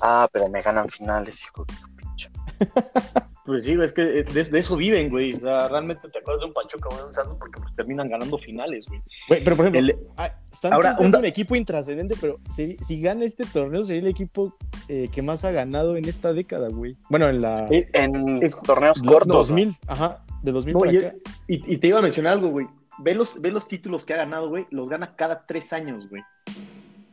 Ah, 0.00 0.28
pero 0.32 0.48
me 0.48 0.62
ganan 0.62 0.88
finales, 0.88 1.42
hijo 1.42 1.64
de 1.64 1.76
su 1.76 1.88
pinche. 1.94 2.30
Pues 3.48 3.64
sí, 3.64 3.72
es 3.82 3.94
que 3.94 4.02
de, 4.02 4.40
eso 4.58 4.76
viven, 4.76 5.08
güey. 5.08 5.32
O 5.32 5.40
sea, 5.40 5.68
realmente 5.68 6.06
te 6.10 6.18
acuerdas 6.18 6.42
de 6.42 6.48
un 6.48 6.52
Pachuca 6.52 6.90
o 6.90 7.06
un 7.06 7.14
Santos 7.14 7.34
porque 7.38 7.58
pues, 7.58 7.74
terminan 7.76 8.06
ganando 8.06 8.36
finales, 8.36 8.84
güey. 8.86 9.00
Güey, 9.26 9.42
pero 9.42 9.56
por 9.56 9.66
ejemplo, 9.66 9.94
ah, 10.18 10.30
ahora, 10.70 10.90
es 10.90 10.98
un, 11.00 11.24
equipo 11.24 11.56
intrascendente, 11.56 12.14
pero 12.20 12.40
si, 12.50 12.76
si, 12.76 13.00
gana 13.00 13.24
este 13.24 13.46
torneo 13.46 13.84
sería 13.84 14.02
el 14.02 14.08
equipo 14.08 14.54
eh, 14.88 15.08
que 15.10 15.22
más 15.22 15.46
ha 15.46 15.50
ganado 15.50 15.96
en 15.96 16.04
esta 16.04 16.34
década, 16.34 16.68
güey. 16.68 16.98
Bueno, 17.08 17.26
en 17.30 17.40
la... 17.40 17.66
En 17.70 18.42
torneos 18.66 19.00
cortos. 19.00 19.48
2000, 19.48 19.72
ajá, 19.86 20.22
de 20.42 20.52
2000 20.52 20.76
para 20.76 20.90
acá. 20.90 21.14
Y, 21.46 21.72
y, 21.72 21.78
te 21.78 21.86
iba 21.86 22.00
a 22.00 22.02
mencionar 22.02 22.34
algo, 22.34 22.50
güey. 22.50 22.66
Ve 22.98 23.14
los, 23.14 23.40
ve 23.40 23.50
los 23.50 23.66
títulos 23.66 24.04
que 24.04 24.12
ha 24.12 24.18
ganado, 24.18 24.50
güey. 24.50 24.66
Los 24.68 24.90
gana 24.90 25.16
cada 25.16 25.46
tres 25.46 25.72
años, 25.72 26.06
güey. 26.10 26.22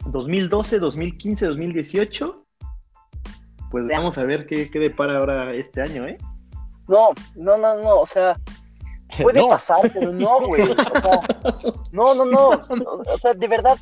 2012, 0.08 0.80
2015, 0.80 1.45
2018 1.45 2.44
pues 3.76 3.90
vamos 3.90 4.18
a 4.18 4.24
ver 4.24 4.48
qué, 4.48 4.72
qué 4.72 4.80
depara 4.80 5.18
ahora 5.18 5.54
este 5.54 5.82
año, 5.82 6.08
¿eh? 6.08 6.18
No, 6.88 7.10
no, 7.36 7.58
no, 7.58 7.76
no, 7.76 8.00
o 8.00 8.06
sea, 8.06 8.40
puede 9.22 9.46
pasar, 9.46 9.92
pero 9.94 10.14
no, 10.14 10.48
güey. 10.48 10.62
O 10.62 10.76
sea, 10.76 11.20
no, 11.92 12.16
no, 12.16 12.24
no, 12.24 12.50
o 13.06 13.18
sea, 13.18 13.34
de 13.34 13.48
verdad, 13.50 13.78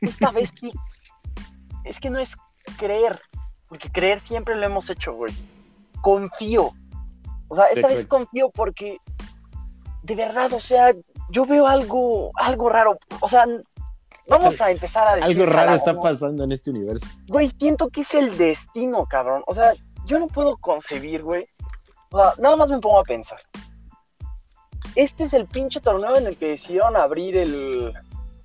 esta 0.00 0.32
vez 0.32 0.52
sí, 0.60 0.72
es 1.84 2.00
que 2.00 2.10
no 2.10 2.18
es 2.18 2.34
creer, 2.76 3.20
porque 3.68 3.88
creer 3.88 4.18
siempre 4.18 4.56
lo 4.56 4.66
hemos 4.66 4.90
hecho, 4.90 5.12
güey. 5.12 5.32
Confío. 6.00 6.72
O 7.46 7.54
sea, 7.54 7.66
esta 7.66 7.86
vez 7.86 8.04
confío 8.08 8.50
porque, 8.50 8.98
de 10.02 10.16
verdad, 10.16 10.52
o 10.54 10.58
sea, 10.58 10.92
yo 11.30 11.46
veo 11.46 11.68
algo, 11.68 12.32
algo 12.34 12.68
raro. 12.68 12.96
O 13.20 13.28
sea, 13.28 13.46
Vamos 14.28 14.60
a 14.60 14.70
empezar 14.70 15.08
a 15.08 15.16
decir. 15.16 15.30
Algo 15.30 15.52
raro 15.52 15.74
está 15.74 15.98
pasando 15.98 16.44
en 16.44 16.52
este 16.52 16.70
universo. 16.70 17.06
Güey, 17.28 17.50
siento 17.50 17.88
que 17.88 18.02
es 18.02 18.14
el 18.14 18.36
destino, 18.36 19.04
cabrón. 19.06 19.42
O 19.46 19.54
sea, 19.54 19.72
yo 20.06 20.18
no 20.18 20.28
puedo 20.28 20.56
concebir, 20.56 21.22
güey. 21.22 21.48
O 22.10 22.18
sea, 22.18 22.34
nada 22.38 22.56
más 22.56 22.70
me 22.70 22.78
pongo 22.78 23.00
a 23.00 23.04
pensar. 23.04 23.40
Este 24.94 25.24
es 25.24 25.32
el 25.32 25.46
pinche 25.46 25.80
torneo 25.80 26.16
en 26.16 26.26
el 26.26 26.36
que 26.36 26.48
decidieron 26.48 26.96
abrir 26.96 27.36
el, 27.36 27.92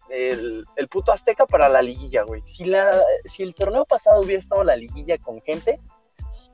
el, 0.09 0.65
el 0.75 0.87
puto 0.87 1.11
Azteca 1.11 1.45
para 1.45 1.69
la 1.69 1.81
liguilla, 1.81 2.23
güey. 2.23 2.41
Si, 2.45 2.65
la, 2.65 2.89
si 3.25 3.43
el 3.43 3.53
torneo 3.53 3.85
pasado 3.85 4.21
hubiera 4.21 4.39
estado 4.39 4.63
la 4.63 4.75
liguilla 4.75 5.17
con 5.17 5.41
gente, 5.41 5.79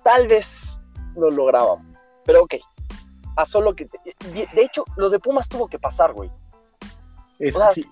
tal 0.04 0.28
vez 0.28 0.80
lo 1.16 1.30
lográbamos. 1.30 1.86
Pero 2.26 2.44
ok, 2.44 2.56
pasó 3.36 3.62
lo 3.62 3.76
que... 3.76 3.88
De, 4.34 4.62
hecho, 4.62 4.84
lo 4.96 5.10
de 5.10 5.20
Pumas 5.20 5.48
tuvo 5.48 5.68
que 5.68 5.80
pasar, 5.80 6.14
güey. 6.14 6.32
Es, 7.40 7.56
sí, 7.74 7.86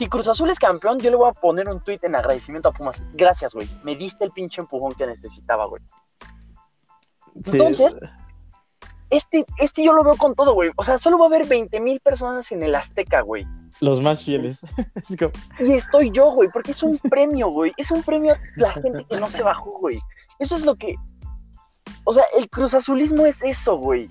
si 0.00 0.08
Cruz 0.08 0.28
Azul 0.28 0.48
es 0.48 0.58
campeón, 0.58 0.98
yo 0.98 1.10
le 1.10 1.16
voy 1.16 1.28
a 1.28 1.34
poner 1.34 1.68
un 1.68 1.78
tweet 1.84 1.98
en 2.04 2.14
agradecimiento 2.14 2.70
a 2.70 2.72
Pumas. 2.72 3.02
Gracias, 3.12 3.52
güey. 3.52 3.68
Me 3.84 3.94
diste 3.94 4.24
el 4.24 4.30
pinche 4.30 4.62
empujón 4.62 4.94
que 4.94 5.06
necesitaba, 5.06 5.66
güey. 5.66 5.82
Entonces, 7.34 7.98
este, 9.10 9.44
este 9.58 9.84
yo 9.84 9.92
lo 9.92 10.02
veo 10.02 10.16
con 10.16 10.34
todo, 10.34 10.54
güey. 10.54 10.70
O 10.76 10.84
sea, 10.84 10.98
solo 10.98 11.18
va 11.18 11.26
a 11.26 11.28
haber 11.28 11.46
20 11.46 11.78
mil 11.80 12.00
personas 12.00 12.50
en 12.50 12.62
el 12.62 12.74
Azteca, 12.74 13.20
güey. 13.20 13.46
Los 13.80 14.00
más 14.00 14.24
fieles. 14.24 14.64
y 15.58 15.72
estoy 15.72 16.10
yo, 16.10 16.32
güey, 16.32 16.48
porque 16.48 16.70
es 16.70 16.82
un 16.82 16.96
premio, 16.96 17.50
güey. 17.50 17.74
Es 17.76 17.90
un 17.90 18.02
premio 18.02 18.32
a 18.32 18.38
la 18.56 18.72
gente 18.72 19.04
que 19.04 19.20
no 19.20 19.28
se 19.28 19.42
bajó, 19.42 19.80
güey. 19.80 19.98
Eso 20.38 20.56
es 20.56 20.64
lo 20.64 20.76
que. 20.76 20.94
O 22.04 22.14
sea, 22.14 22.24
el 22.38 22.48
Cruz 22.48 22.72
Azulismo 22.72 23.26
es 23.26 23.42
eso, 23.42 23.76
güey. 23.76 24.08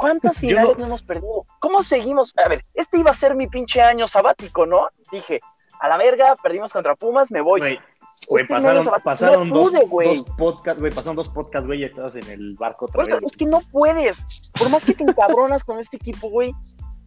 ¿Cuántas 0.00 0.38
finales 0.38 0.78
no... 0.78 0.86
hemos 0.86 1.02
perdido? 1.02 1.44
¿Cómo 1.58 1.82
seguimos? 1.82 2.32
A 2.42 2.48
ver, 2.48 2.64
este 2.72 2.98
iba 2.98 3.10
a 3.10 3.14
ser 3.14 3.34
mi 3.34 3.48
pinche 3.48 3.82
año 3.82 4.08
sabático, 4.08 4.64
¿no? 4.64 4.88
Dije, 5.12 5.42
a 5.78 5.88
la 5.88 5.98
verga, 5.98 6.34
perdimos 6.42 6.72
contra 6.72 6.94
Pumas, 6.96 7.30
me 7.30 7.42
voy. 7.42 7.60
Güey, 7.60 7.78
este 8.42 8.54
pasaron, 8.54 8.86
pasaron 9.04 9.50
dos, 9.50 9.72
podcasts, 10.38 10.80
güey, 10.80 10.90
pasaron 10.90 11.16
dos 11.16 11.28
podcasts, 11.28 11.66
güey, 11.66 11.82
y 11.82 11.84
estabas 11.84 12.16
en 12.16 12.30
el 12.30 12.56
barco 12.56 12.86
otra 12.86 13.04
vez. 13.04 13.14
Es 13.22 13.36
que 13.36 13.44
no 13.44 13.60
puedes, 13.70 14.24
por 14.58 14.70
más 14.70 14.86
que 14.86 14.94
te 14.94 15.04
encabronas 15.04 15.64
con 15.64 15.78
este 15.78 15.98
equipo, 15.98 16.30
güey, 16.30 16.54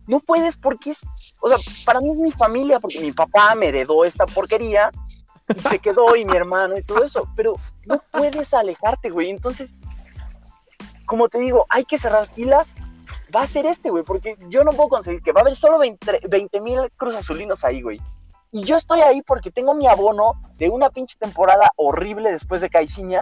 no 0.06 0.20
puedes 0.20 0.56
porque 0.56 0.92
es, 0.92 1.02
o 1.42 1.50
sea, 1.50 1.58
para 1.88 2.00
mí 2.00 2.12
es 2.12 2.18
mi 2.18 2.32
familia, 2.32 2.80
porque 2.80 3.00
mi 3.00 3.12
papá 3.12 3.56
me 3.56 3.70
heredó 3.70 4.06
esta 4.06 4.28
porquería 4.28 4.92
y 5.56 5.60
se 5.62 5.80
quedó 5.80 6.16
y 6.16 6.26
mi 6.26 6.38
hermano 6.38 6.78
y 6.78 6.84
todo 6.84 7.04
eso, 7.04 7.28
pero 7.36 7.56
no 7.86 8.00
puedes 8.12 8.54
alejarte, 8.54 9.10
güey, 9.10 9.32
entonces 9.32 9.74
como 11.06 11.30
te 11.30 11.40
digo, 11.40 11.66
hay 11.70 11.86
que 11.86 12.00
cerrar 12.00 12.28
filas. 12.28 12.76
Va 13.36 13.42
a 13.42 13.48
ser 13.48 13.66
este, 13.66 13.90
güey, 13.90 14.04
porque 14.04 14.38
yo 14.50 14.64
no 14.64 14.72
puedo 14.72 14.90
conseguir 14.90 15.22
que 15.22 15.32
va 15.32 15.42
a 15.42 15.44
haber 15.44 15.56
solo 15.56 15.80
20 15.80 16.62
mil 16.62 16.92
Cruz 16.96 17.16
Azulinos 17.16 17.64
ahí, 17.64 17.82
güey. 17.82 18.00
Y 18.52 18.64
yo 18.64 18.76
estoy 18.76 19.02
ahí 19.02 19.24
porque 19.24 19.50
tengo 19.50 19.74
mi 19.74 19.88
abono 19.88 20.34
de 20.58 20.70
una 20.70 20.92
pinche 20.92 21.18
temporada 21.18 21.72
horrible 21.76 22.32
después 22.32 22.62
de 22.62 22.70
Caiciña. 22.70 23.22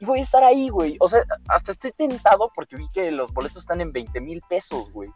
Y 0.00 0.04
voy 0.04 0.20
a 0.20 0.22
estar 0.22 0.42
ahí, 0.42 0.68
güey. 0.68 0.96
O 1.00 1.08
sea, 1.08 1.22
hasta 1.48 1.72
estoy 1.72 1.92
tentado 1.92 2.50
porque 2.54 2.76
vi 2.76 2.88
que 2.92 3.10
los 3.12 3.32
boletos 3.32 3.58
están 3.58 3.80
en 3.80 3.92
20 3.92 4.20
mil 4.20 4.42
pesos, 4.48 4.90
güey. 4.90 5.10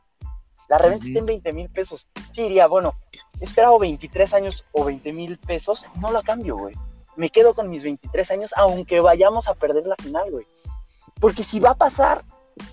La 0.68 0.78
reventa 0.78 1.06
está 1.06 1.18
en 1.18 1.26
20 1.26 1.52
mil 1.52 1.68
pesos. 1.68 2.08
Sí, 2.32 2.42
diría, 2.42 2.66
bueno, 2.66 2.92
he 3.40 3.44
esperado 3.44 3.78
23 3.78 4.34
años 4.34 4.64
o 4.72 4.84
20 4.84 5.12
mil 5.12 5.38
pesos, 5.38 5.84
no 5.96 6.10
lo 6.10 6.22
cambio, 6.22 6.56
güey. 6.56 6.74
Me 7.16 7.28
quedo 7.28 7.54
con 7.54 7.68
mis 7.68 7.82
23 7.82 8.30
años, 8.30 8.54
aunque 8.56 9.00
vayamos 9.00 9.48
a 9.48 9.54
perder 9.54 9.86
la 9.86 9.96
final, 9.96 10.30
güey. 10.30 10.46
Porque 11.22 11.44
si 11.44 11.60
va 11.60 11.70
a 11.70 11.74
pasar, 11.76 12.24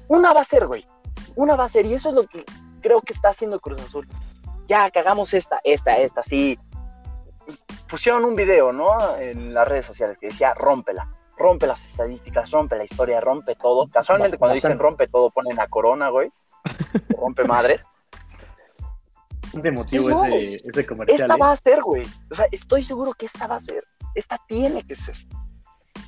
una 0.07 0.33
va 0.33 0.41
a 0.41 0.43
ser, 0.43 0.65
güey. 0.65 0.83
Una 1.35 1.55
va 1.55 1.65
a 1.65 1.69
ser. 1.69 1.85
Y 1.85 1.93
eso 1.93 2.09
es 2.09 2.15
lo 2.15 2.25
que 2.25 2.43
creo 2.81 2.99
que 2.99 3.13
está 3.13 3.29
haciendo 3.29 3.59
Cruz 3.59 3.79
Azul. 3.79 4.07
Ya, 4.67 4.89
cagamos 4.89 5.35
esta, 5.35 5.59
esta, 5.63 5.99
esta, 5.99 6.23
sí. 6.23 6.57
Pusieron 7.88 8.25
un 8.25 8.35
video, 8.35 8.71
¿no? 8.71 9.17
En 9.17 9.53
las 9.53 9.67
redes 9.67 9.85
sociales 9.85 10.17
que 10.17 10.29
decía, 10.29 10.55
rómpela. 10.55 11.07
Rompe 11.38 11.67
las 11.67 11.85
estadísticas, 11.91 12.49
rompe 12.49 12.75
la 12.75 12.85
historia, 12.85 13.21
rompe 13.21 13.53
todo. 13.53 13.88
Casualmente 13.88 14.39
cuando 14.39 14.55
dicen 14.55 14.79
rompe 14.79 15.07
todo 15.07 15.29
ponen 15.29 15.59
a 15.59 15.67
Corona, 15.67 16.09
güey. 16.09 16.31
rompe 17.21 17.43
madres. 17.43 17.85
De 19.53 19.71
motivo 19.71 20.25
ese, 20.25 20.55
ese, 20.55 20.85
comercial. 20.88 21.21
Esta 21.21 21.35
¿eh? 21.35 21.39
va 21.39 21.51
a 21.51 21.55
ser, 21.55 21.83
güey. 21.83 22.03
O 22.31 22.35
sea, 22.35 22.47
estoy 22.51 22.83
seguro 22.83 23.13
que 23.13 23.27
esta 23.27 23.45
va 23.45 23.57
a 23.57 23.59
ser. 23.59 23.85
Esta 24.15 24.39
tiene 24.47 24.83
que 24.88 24.95
ser. 24.95 25.15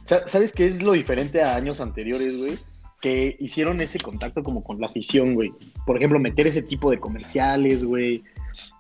¿Sabes 0.06 0.52
qué 0.52 0.68
es 0.68 0.84
lo 0.84 0.94
diferente 0.94 1.42
a 1.42 1.56
años 1.56 1.80
anteriores, 1.80 2.38
güey? 2.38 2.58
Que 3.02 3.36
hicieron 3.40 3.82
ese 3.82 4.00
contacto 4.00 4.44
como 4.44 4.64
con 4.64 4.80
la 4.80 4.88
afición, 4.88 5.34
güey. 5.34 5.54
Por 5.86 5.98
ejemplo, 5.98 6.20
meter 6.20 6.48
ese 6.48 6.62
tipo 6.62 6.92
de 6.92 7.00
comerciales, 7.00 7.84
güey. 7.84 8.24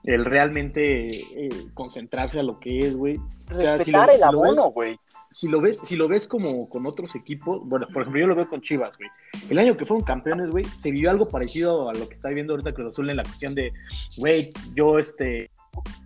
El 0.03 0.25
realmente 0.25 1.07
eh, 1.07 1.49
concentrarse 1.73 2.39
a 2.39 2.43
lo 2.43 2.59
que 2.59 2.79
es, 2.79 2.95
güey. 2.95 3.19
Respetar 3.47 4.11
el 4.11 4.23
abono, 4.23 4.71
güey. 4.71 4.99
Si 5.29 5.47
lo 5.47 5.61
ves, 5.61 5.79
si 5.79 5.95
lo 5.95 6.09
ves 6.09 6.27
como 6.27 6.67
con 6.67 6.85
otros 6.85 7.15
equipos, 7.15 7.61
bueno, 7.63 7.87
por 7.93 8.01
ejemplo, 8.01 8.19
yo 8.19 8.27
lo 8.27 8.35
veo 8.35 8.49
con 8.49 8.61
Chivas, 8.61 8.97
güey. 8.97 9.09
El 9.49 9.59
año 9.59 9.77
que 9.77 9.85
fueron 9.85 10.03
campeones, 10.03 10.49
güey, 10.49 10.65
se 10.65 10.91
vivió 10.91 11.09
algo 11.09 11.29
parecido 11.29 11.89
a 11.89 11.93
lo 11.93 12.05
que 12.05 12.15
está 12.15 12.27
viviendo 12.27 12.51
ahorita 12.51 12.73
Cruz 12.73 12.89
Azul 12.89 13.09
en 13.09 13.15
la 13.15 13.23
cuestión 13.23 13.55
de, 13.55 13.71
güey, 14.17 14.51
yo 14.75 14.99
este. 14.99 15.49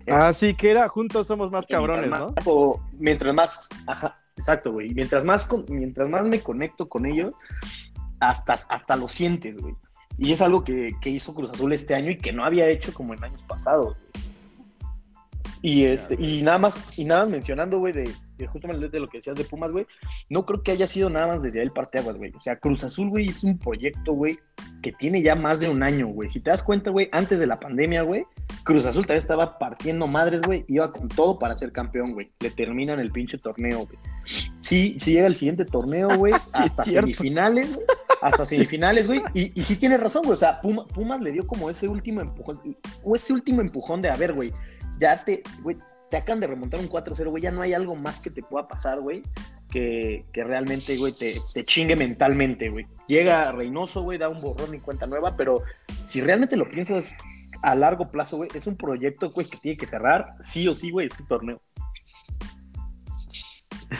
Ah, 0.07 0.31
sí, 0.31 0.53
que 0.53 0.69
era 0.69 0.87
juntos 0.89 1.25
somos 1.25 1.49
más 1.49 1.65
cabrones, 1.65 2.07
¿no? 2.07 2.35
o 2.45 2.79
mientras 2.99 3.33
más, 3.33 3.67
ajá, 3.87 4.15
Exacto, 4.37 4.71
güey. 4.71 4.93
Mientras 4.93 5.23
más, 5.23 5.47
mientras 5.69 6.09
más 6.09 6.25
me 6.25 6.41
conecto 6.41 6.89
con 6.89 7.05
ellos, 7.05 7.33
hasta, 8.19 8.55
hasta 8.69 8.95
lo 8.95 9.07
sientes, 9.07 9.59
güey. 9.59 9.75
Y 10.17 10.31
es 10.31 10.41
algo 10.41 10.63
que, 10.63 10.93
hizo 11.05 11.33
Cruz 11.33 11.51
Azul 11.51 11.73
este 11.73 11.93
año 11.93 12.11
y 12.11 12.17
que 12.17 12.31
no 12.31 12.45
había 12.45 12.69
hecho 12.69 12.93
como 12.93 13.13
en 13.13 13.23
años 13.23 13.43
pasados. 13.43 13.97
Y, 15.61 15.85
este, 15.85 16.15
y 16.19 16.41
nada 16.43 16.59
más, 16.59 16.79
y 16.97 17.05
nada 17.05 17.25
mencionando, 17.25 17.79
güey, 17.79 17.91
de, 17.91 18.13
justamente 18.47 18.87
de 18.87 18.99
lo 18.99 19.07
que 19.07 19.17
decías 19.17 19.35
de 19.35 19.43
Pumas, 19.43 19.71
güey, 19.71 19.87
no 20.29 20.45
creo 20.45 20.61
que 20.61 20.71
haya 20.71 20.85
sido 20.85 21.09
nada 21.09 21.27
más 21.27 21.43
desde 21.43 21.61
el 21.61 21.71
parteaguas, 21.71 22.17
güey. 22.17 22.31
O 22.35 22.41
sea, 22.41 22.59
Cruz 22.59 22.83
Azul, 22.83 23.09
güey, 23.09 23.29
es 23.29 23.43
un 23.43 23.57
proyecto, 23.57 24.13
güey, 24.13 24.37
que 24.81 24.91
tiene 24.91 25.21
ya 25.23 25.35
más 25.35 25.59
de 25.59 25.67
un 25.67 25.81
año, 25.81 26.07
güey. 26.07 26.29
Si 26.29 26.39
te 26.39 26.51
das 26.51 26.61
cuenta, 26.61 26.91
güey, 26.91 27.09
antes 27.11 27.39
de 27.39 27.47
la 27.47 27.59
pandemia, 27.59 28.03
güey, 28.03 28.25
Cruz 28.65 28.87
Azul 28.87 29.03
todavía 29.03 29.21
estaba 29.21 29.59
partiendo 29.59 30.07
madres, 30.07 30.41
güey, 30.41 30.65
iba 30.67 30.91
con 30.91 31.07
todo 31.07 31.37
para 31.37 31.55
ser 31.55 31.71
campeón, 31.71 32.13
güey. 32.13 32.31
Le 32.39 32.49
terminan 32.49 32.99
el 32.99 33.11
pinche 33.11 33.37
torneo, 33.37 33.85
güey. 33.85 33.99
Sí, 34.59 34.97
sí 34.99 35.13
llega 35.13 35.27
el 35.27 35.35
siguiente 35.35 35.65
torneo, 35.65 36.09
güey, 36.17 36.33
hasta 36.53 36.83
semifinales, 36.83 37.75
güey. 37.75 37.85
Hasta 38.23 38.43
semifinales, 38.43 39.05
güey. 39.05 39.21
Y, 39.35 39.57
y, 39.57 39.63
sí 39.63 39.75
tiene 39.75 39.97
razón, 39.97 40.23
güey. 40.23 40.33
O 40.33 40.39
sea, 40.39 40.59
Pumas 40.61 41.21
le 41.21 41.31
dio 41.31 41.45
como 41.45 41.69
ese 41.69 41.87
último 41.87 42.21
empujón, 42.21 42.59
o 43.03 43.15
ese 43.15 43.33
último 43.33 43.61
empujón 43.61 44.01
de, 44.01 44.09
a 44.09 44.17
ver, 44.17 44.33
güey, 44.33 44.51
ya 44.99 45.23
te, 45.23 45.43
güey, 45.61 45.77
te 46.09 46.17
acaban 46.17 46.39
de 46.39 46.47
remontar 46.47 46.79
un 46.79 46.89
4-0, 46.89 47.29
güey, 47.29 47.43
ya 47.43 47.51
no 47.51 47.61
hay 47.61 47.73
algo 47.75 47.95
más 47.95 48.19
que 48.19 48.31
te 48.31 48.41
pueda 48.41 48.67
pasar, 48.67 48.99
güey, 48.99 49.21
que, 49.69 50.25
que, 50.33 50.43
realmente, 50.43 50.97
güey, 50.97 51.13
te, 51.13 51.35
te, 51.53 51.63
chingue 51.63 51.95
mentalmente, 51.95 52.69
güey. 52.69 52.87
Llega 53.07 53.51
Reynoso, 53.51 54.01
güey, 54.01 54.17
da 54.17 54.27
un 54.27 54.41
borrón 54.41 54.73
y 54.73 54.79
cuenta 54.79 55.05
nueva, 55.05 55.37
pero 55.37 55.61
si 56.03 56.19
realmente 56.19 56.57
lo 56.57 56.67
piensas 56.67 57.15
a 57.61 57.75
largo 57.75 58.09
plazo, 58.09 58.37
güey, 58.37 58.49
es 58.53 58.67
un 58.67 58.75
proyecto, 58.75 59.27
güey, 59.29 59.47
que 59.47 59.57
tiene 59.57 59.77
que 59.77 59.87
cerrar 59.87 60.29
sí 60.41 60.67
o 60.67 60.73
sí, 60.73 60.91
güey, 60.91 61.07
este 61.07 61.23
torneo. 61.23 61.61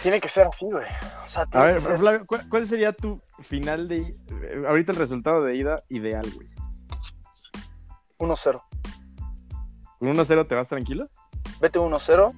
Tiene 0.02 0.20
que 0.20 0.30
ser 0.30 0.48
así, 0.48 0.66
güey. 0.66 0.86
O 1.26 1.30
sea, 1.30 1.48
a 1.52 1.64
ver, 1.64 1.80
Flavio, 1.80 2.26
¿cuál, 2.26 2.68
sería 2.68 2.92
tu 2.94 3.22
final 3.44 3.88
de... 3.88 3.98
Eh, 3.98 4.64
ahorita 4.68 4.92
el 4.92 4.98
resultado 4.98 5.44
de 5.44 5.56
ida 5.56 5.84
ideal, 5.90 6.30
güey? 6.34 6.48
1-0. 8.18 8.64
¿Con 10.00 10.16
1-0 10.16 10.48
te 10.48 10.56
vas 10.56 10.68
tranquilo? 10.68 11.10
Vete 11.62 11.80
1-0. 11.80 12.34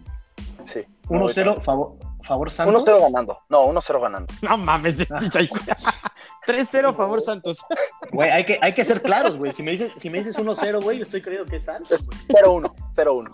Sí. 0.64 0.82
1-0 1.08 1.62
favor, 1.62 1.98
favor 2.28 2.52
Santos. 2.52 2.86
1-0 2.86 3.02
ganando. 3.02 3.40
No, 3.50 3.66
1-0 3.68 4.02
ganando. 4.02 4.34
No 4.42 4.58
mames, 4.58 5.00
este 5.00 5.16
3-0 5.16 6.94
favor 6.94 7.22
Santos. 7.22 7.66
Güey, 8.12 8.30
hay 8.30 8.44
que, 8.44 8.60
hay 8.62 8.74
que 8.74 8.86
ser 8.86 9.02
claros, 9.02 9.38
güey. 9.38 9.54
Si 9.54 9.64
me 9.64 9.72
dices, 9.72 9.94
si 9.96 10.10
me 10.10 10.20
dices 10.20 10.38
1-0, 10.38 10.84
güey, 10.84 11.00
yo 11.00 11.04
estoy 11.04 11.22
creyendo 11.22 11.50
que 11.50 11.58
es 11.58 11.66
Santos. 11.66 12.06
0-1, 12.28 12.74
0-1. 12.94 13.34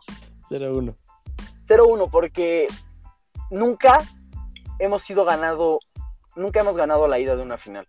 0-1. 0.50 0.96
0-1, 1.68 2.10
porque 2.12 2.68
nunca 3.50 4.02
hemos 4.80 5.02
sido 5.02 5.26
ganado, 5.26 5.80
nunca 6.36 6.62
hemos 6.62 6.78
ganado 6.78 7.08
la 7.08 7.20
ida 7.20 7.36
de 7.36 7.42
una 7.42 7.58
final. 7.58 7.88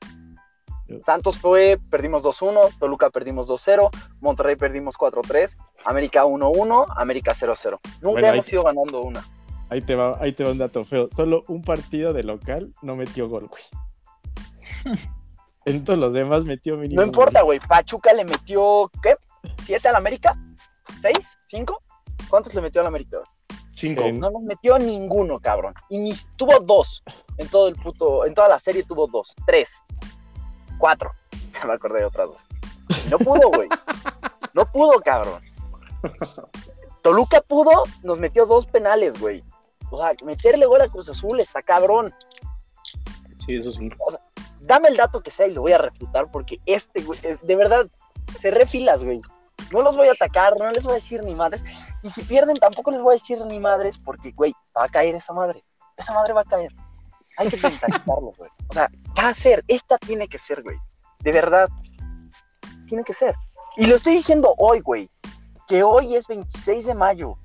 Santos 1.01 1.39
fue, 1.39 1.81
perdimos 1.91 2.23
2-1, 2.23 2.79
Toluca 2.79 3.11
perdimos 3.11 3.49
2-0, 3.49 3.91
Monterrey 4.21 4.57
perdimos 4.57 4.97
4-3, 4.97 5.57
América 5.85 6.25
1-1, 6.25 6.87
América 6.97 7.33
0-0. 7.33 7.79
Nunca 8.01 8.29
hemos 8.29 8.53
ido 8.53 8.65
ganando 8.65 9.01
una. 9.01 9.25
Ahí 9.71 9.81
te, 9.81 9.95
va, 9.95 10.17
ahí 10.21 10.33
te 10.33 10.45
va 10.45 10.51
un 10.51 10.59
dato 10.59 10.85
feo. 10.85 11.09
Solo 11.11 11.43
un 11.49 11.63
partido 11.63 12.13
de 12.13 12.23
local 12.23 12.73
no 12.83 12.97
metió 12.97 13.29
gol, 13.29 13.49
güey. 13.49 14.99
en 15.65 15.85
todos 15.85 15.99
los 15.99 16.13
demás 16.13 16.45
metió 16.45 16.77
mínimo. 16.77 17.01
No 17.01 17.07
importa, 17.07 17.43
güey. 17.43 17.61
Pachuca 17.61 18.13
le 18.13 18.25
metió, 18.25 18.91
¿qué? 19.03 19.17
¿Siete 19.59 19.89
al 19.89 19.97
América? 19.97 20.39
¿Seis? 21.01 21.39
¿Cinco? 21.45 21.83
¿Cuántos 22.29 22.55
le 22.55 22.61
metió 22.61 22.81
al 22.81 22.87
América? 22.87 23.19
Cinco. 23.73 24.05
No 24.13 24.31
nos 24.31 24.43
metió 24.43 24.79
ninguno, 24.79 25.41
cabrón. 25.41 25.75
Y 25.89 25.99
ni 25.99 26.15
tuvo 26.37 26.61
dos. 26.61 27.03
En 27.39 27.49
todo 27.49 27.69
el 27.69 27.75
puto, 27.75 28.25
en 28.27 28.35
toda 28.35 28.49
la 28.49 28.59
serie 28.59 28.85
tuvo 28.85 29.07
dos. 29.07 29.35
Tres. 29.47 29.83
Cuatro. 30.79 31.11
Ya 31.55 31.67
me 31.67 31.75
acordé 31.75 32.01
de 32.01 32.07
otras 32.07 32.29
dos. 32.29 32.49
no 33.11 33.17
pudo, 33.19 33.49
güey. 33.49 33.69
No 34.55 34.71
pudo, 34.73 35.01
cabrón. 35.01 35.41
Toluca 37.01 37.41
pudo, 37.43 37.85
nos 38.03 38.19
metió 38.19 38.45
dos 38.45 38.67
penales, 38.67 39.21
güey. 39.21 39.45
O 39.95 39.99
sea, 39.99 40.13
meterle 40.25 40.67
gol 40.67 40.81
a 40.81 40.89
Cruz 40.89 41.09
Azul 41.09 41.41
está 41.41 41.63
cabrón. 41.63 42.15
Sí, 43.47 43.57
eso 43.57 43.73
sí. 43.73 43.91
O 43.99 44.11
sea, 44.11 44.21
dame 44.61 44.89
el 44.89 44.97
dato 44.97 45.23
que 45.23 45.31
sea 45.31 45.47
y 45.47 45.55
lo 45.55 45.63
voy 45.63 45.73
a 45.73 45.79
refutar 45.79 46.31
porque 46.31 46.61
este, 46.67 47.03
güey, 47.03 47.19
de 47.43 47.57
verdad, 47.57 47.87
se 48.39 48.51
refilas, 48.51 49.05
güey. 49.05 49.21
No 49.71 49.83
los 49.83 49.97
voy 49.97 50.09
a 50.09 50.13
atacar, 50.13 50.55
no 50.59 50.71
les 50.73 50.85
voy 50.85 50.93
a 50.93 50.97
decir 50.97 51.23
ni 51.23 51.35
madres. 51.35 51.65
Y 52.03 52.11
si 52.11 52.23
pierden, 52.23 52.57
tampoco 52.57 52.91
les 52.91 53.03
voy 53.03 53.13
a 53.13 53.19
decir 53.19 53.45
ni 53.47 53.59
madres 53.59 53.99
porque, 53.99 54.33
güey, 54.33 54.53
va 54.77 54.85
a 54.85 54.89
caer 54.89 55.15
esa 55.15 55.33
madre. 55.33 55.65
Esa 55.97 56.13
madre 56.13 56.33
va 56.33 56.43
a 56.43 56.45
caer. 56.45 56.73
Hay 57.37 57.49
que 57.49 57.57
mentalizarlo, 57.57 58.33
güey. 58.37 58.51
O 58.69 58.73
sea, 58.73 58.91
va 59.19 59.29
a 59.29 59.35
ser, 59.35 59.65
esta 59.69 59.99
tiene 59.99 60.29
que 60.29 60.39
ser, 60.39 60.63
güey. 60.63 60.77
De 61.21 61.33
verdad, 61.33 61.69
tiene 62.89 63.05
que 63.05 63.15
ser. 63.15 63.35
Y 63.77 63.87
lo 63.87 63.97
estoy 63.97 64.15
diciendo 64.15 64.55
hoy, 64.59 64.81
güey. 64.81 65.09
Que 65.67 65.83
hoy 65.83 66.15
es 66.15 66.27
26 66.29 66.87
de 66.87 66.95
mayo. 66.95 67.39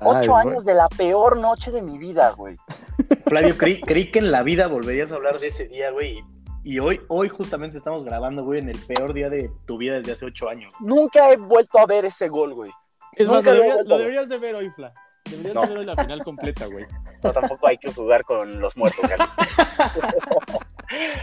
Ah, 0.00 0.20
Ocho 0.20 0.34
años 0.34 0.64
de 0.64 0.74
la 0.74 0.88
peor 0.88 1.36
noche 1.36 1.70
de 1.70 1.82
mi 1.82 1.98
vida, 1.98 2.30
güey. 2.30 2.56
Flavio, 3.26 3.56
creí, 3.56 4.10
que 4.10 4.18
en 4.18 4.30
la 4.30 4.42
vida 4.42 4.66
volverías 4.66 5.12
a 5.12 5.16
hablar 5.16 5.38
de 5.38 5.48
ese 5.48 5.68
día, 5.68 5.90
güey. 5.90 6.24
Y 6.64 6.78
hoy, 6.78 7.00
hoy 7.08 7.28
justamente 7.28 7.78
estamos 7.78 8.04
grabando, 8.04 8.42
güey, 8.44 8.60
en 8.60 8.70
el 8.70 8.78
peor 8.78 9.12
día 9.12 9.28
de 9.28 9.50
tu 9.66 9.76
vida 9.76 9.94
desde 9.94 10.12
hace 10.12 10.26
ocho 10.26 10.48
años. 10.48 10.72
Nunca 10.80 11.30
he 11.30 11.36
vuelto 11.36 11.78
a 11.78 11.86
ver 11.86 12.06
ese 12.06 12.28
gol, 12.28 12.54
güey. 12.54 12.70
Es 13.12 13.28
más, 13.28 13.44
lo, 13.44 13.52
deberías, 13.52 14.28
de 14.28 14.38
ver 14.38 14.54
hoy, 14.54 14.70
Fla. 14.70 14.92
Deberías 15.30 15.54
de 15.54 15.68
ver 15.68 15.78
hoy 15.78 15.84
la 15.84 15.96
final 15.96 16.22
completa, 16.22 16.66
güey. 16.66 16.86
No, 17.22 17.34
tampoco 17.34 17.66
hay 17.66 17.76
que 17.76 17.92
jugar 17.92 18.24
con 18.24 18.60
los 18.60 18.74
muertos, 18.78 19.04
güey. 19.06 19.18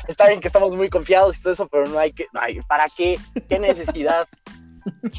Está 0.08 0.28
bien 0.28 0.40
que 0.40 0.48
estamos 0.48 0.76
muy 0.76 0.92
confiados 0.92 1.40
y 1.40 1.42
todo 1.42 1.54
eso, 1.54 1.68
pero 1.68 1.88
no 1.88 1.98
hay 1.98 2.13
que. 2.13 2.28
No 2.34 2.40
hay, 2.40 2.62
¿Para 2.62 2.86
qué? 2.96 3.18
¿Qué 3.50 3.58
necesidad? 3.58 4.28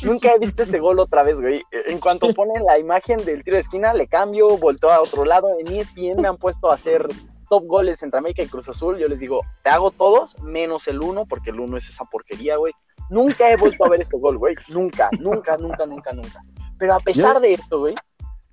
Nunca 0.02 0.32
he 0.32 0.38
visto 0.38 0.62
ese 0.62 0.78
gol 0.78 0.98
otra 0.98 1.22
vez, 1.22 1.40
güey. 1.40 1.62
En 1.86 1.98
cuanto 1.98 2.32
ponen 2.34 2.64
la 2.64 2.78
imagen 2.78 3.24
del 3.24 3.44
tiro 3.44 3.56
de 3.56 3.62
esquina, 3.62 3.92
le 3.92 4.06
cambio, 4.06 4.56
volteo 4.58 4.90
a 4.90 5.00
otro 5.00 5.24
lado. 5.24 5.48
En 5.58 5.66
ESPN 5.68 6.20
me 6.20 6.28
han 6.28 6.36
puesto 6.36 6.70
a 6.70 6.74
hacer 6.74 7.06
top 7.48 7.64
goles 7.66 8.02
entre 8.02 8.18
América 8.18 8.42
y 8.42 8.48
Cruz 8.48 8.68
Azul. 8.68 8.98
Yo 8.98 9.08
les 9.08 9.20
digo, 9.20 9.40
te 9.62 9.70
hago 9.70 9.90
todos, 9.90 10.38
menos 10.42 10.86
el 10.88 11.00
uno, 11.00 11.26
porque 11.26 11.50
el 11.50 11.60
uno 11.60 11.76
es 11.76 11.88
esa 11.88 12.04
porquería, 12.04 12.56
güey. 12.56 12.72
Nunca 13.10 13.50
he 13.50 13.56
vuelto 13.56 13.84
a 13.84 13.88
ver 13.88 14.02
ese 14.02 14.18
gol, 14.18 14.38
güey. 14.38 14.54
Nunca, 14.68 15.08
nunca, 15.18 15.56
nunca, 15.56 15.86
nunca, 15.86 16.12
nunca. 16.12 16.42
Pero 16.78 16.94
a 16.94 17.00
pesar 17.00 17.40
de 17.40 17.54
esto, 17.54 17.80
güey, 17.80 17.94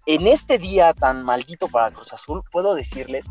en 0.06 0.28
este 0.28 0.58
día 0.58 0.94
tan 0.94 1.24
maldito 1.24 1.68
para 1.68 1.92
Cruz 1.92 2.14
Azul, 2.14 2.44
puedo 2.52 2.74
decirles 2.74 3.28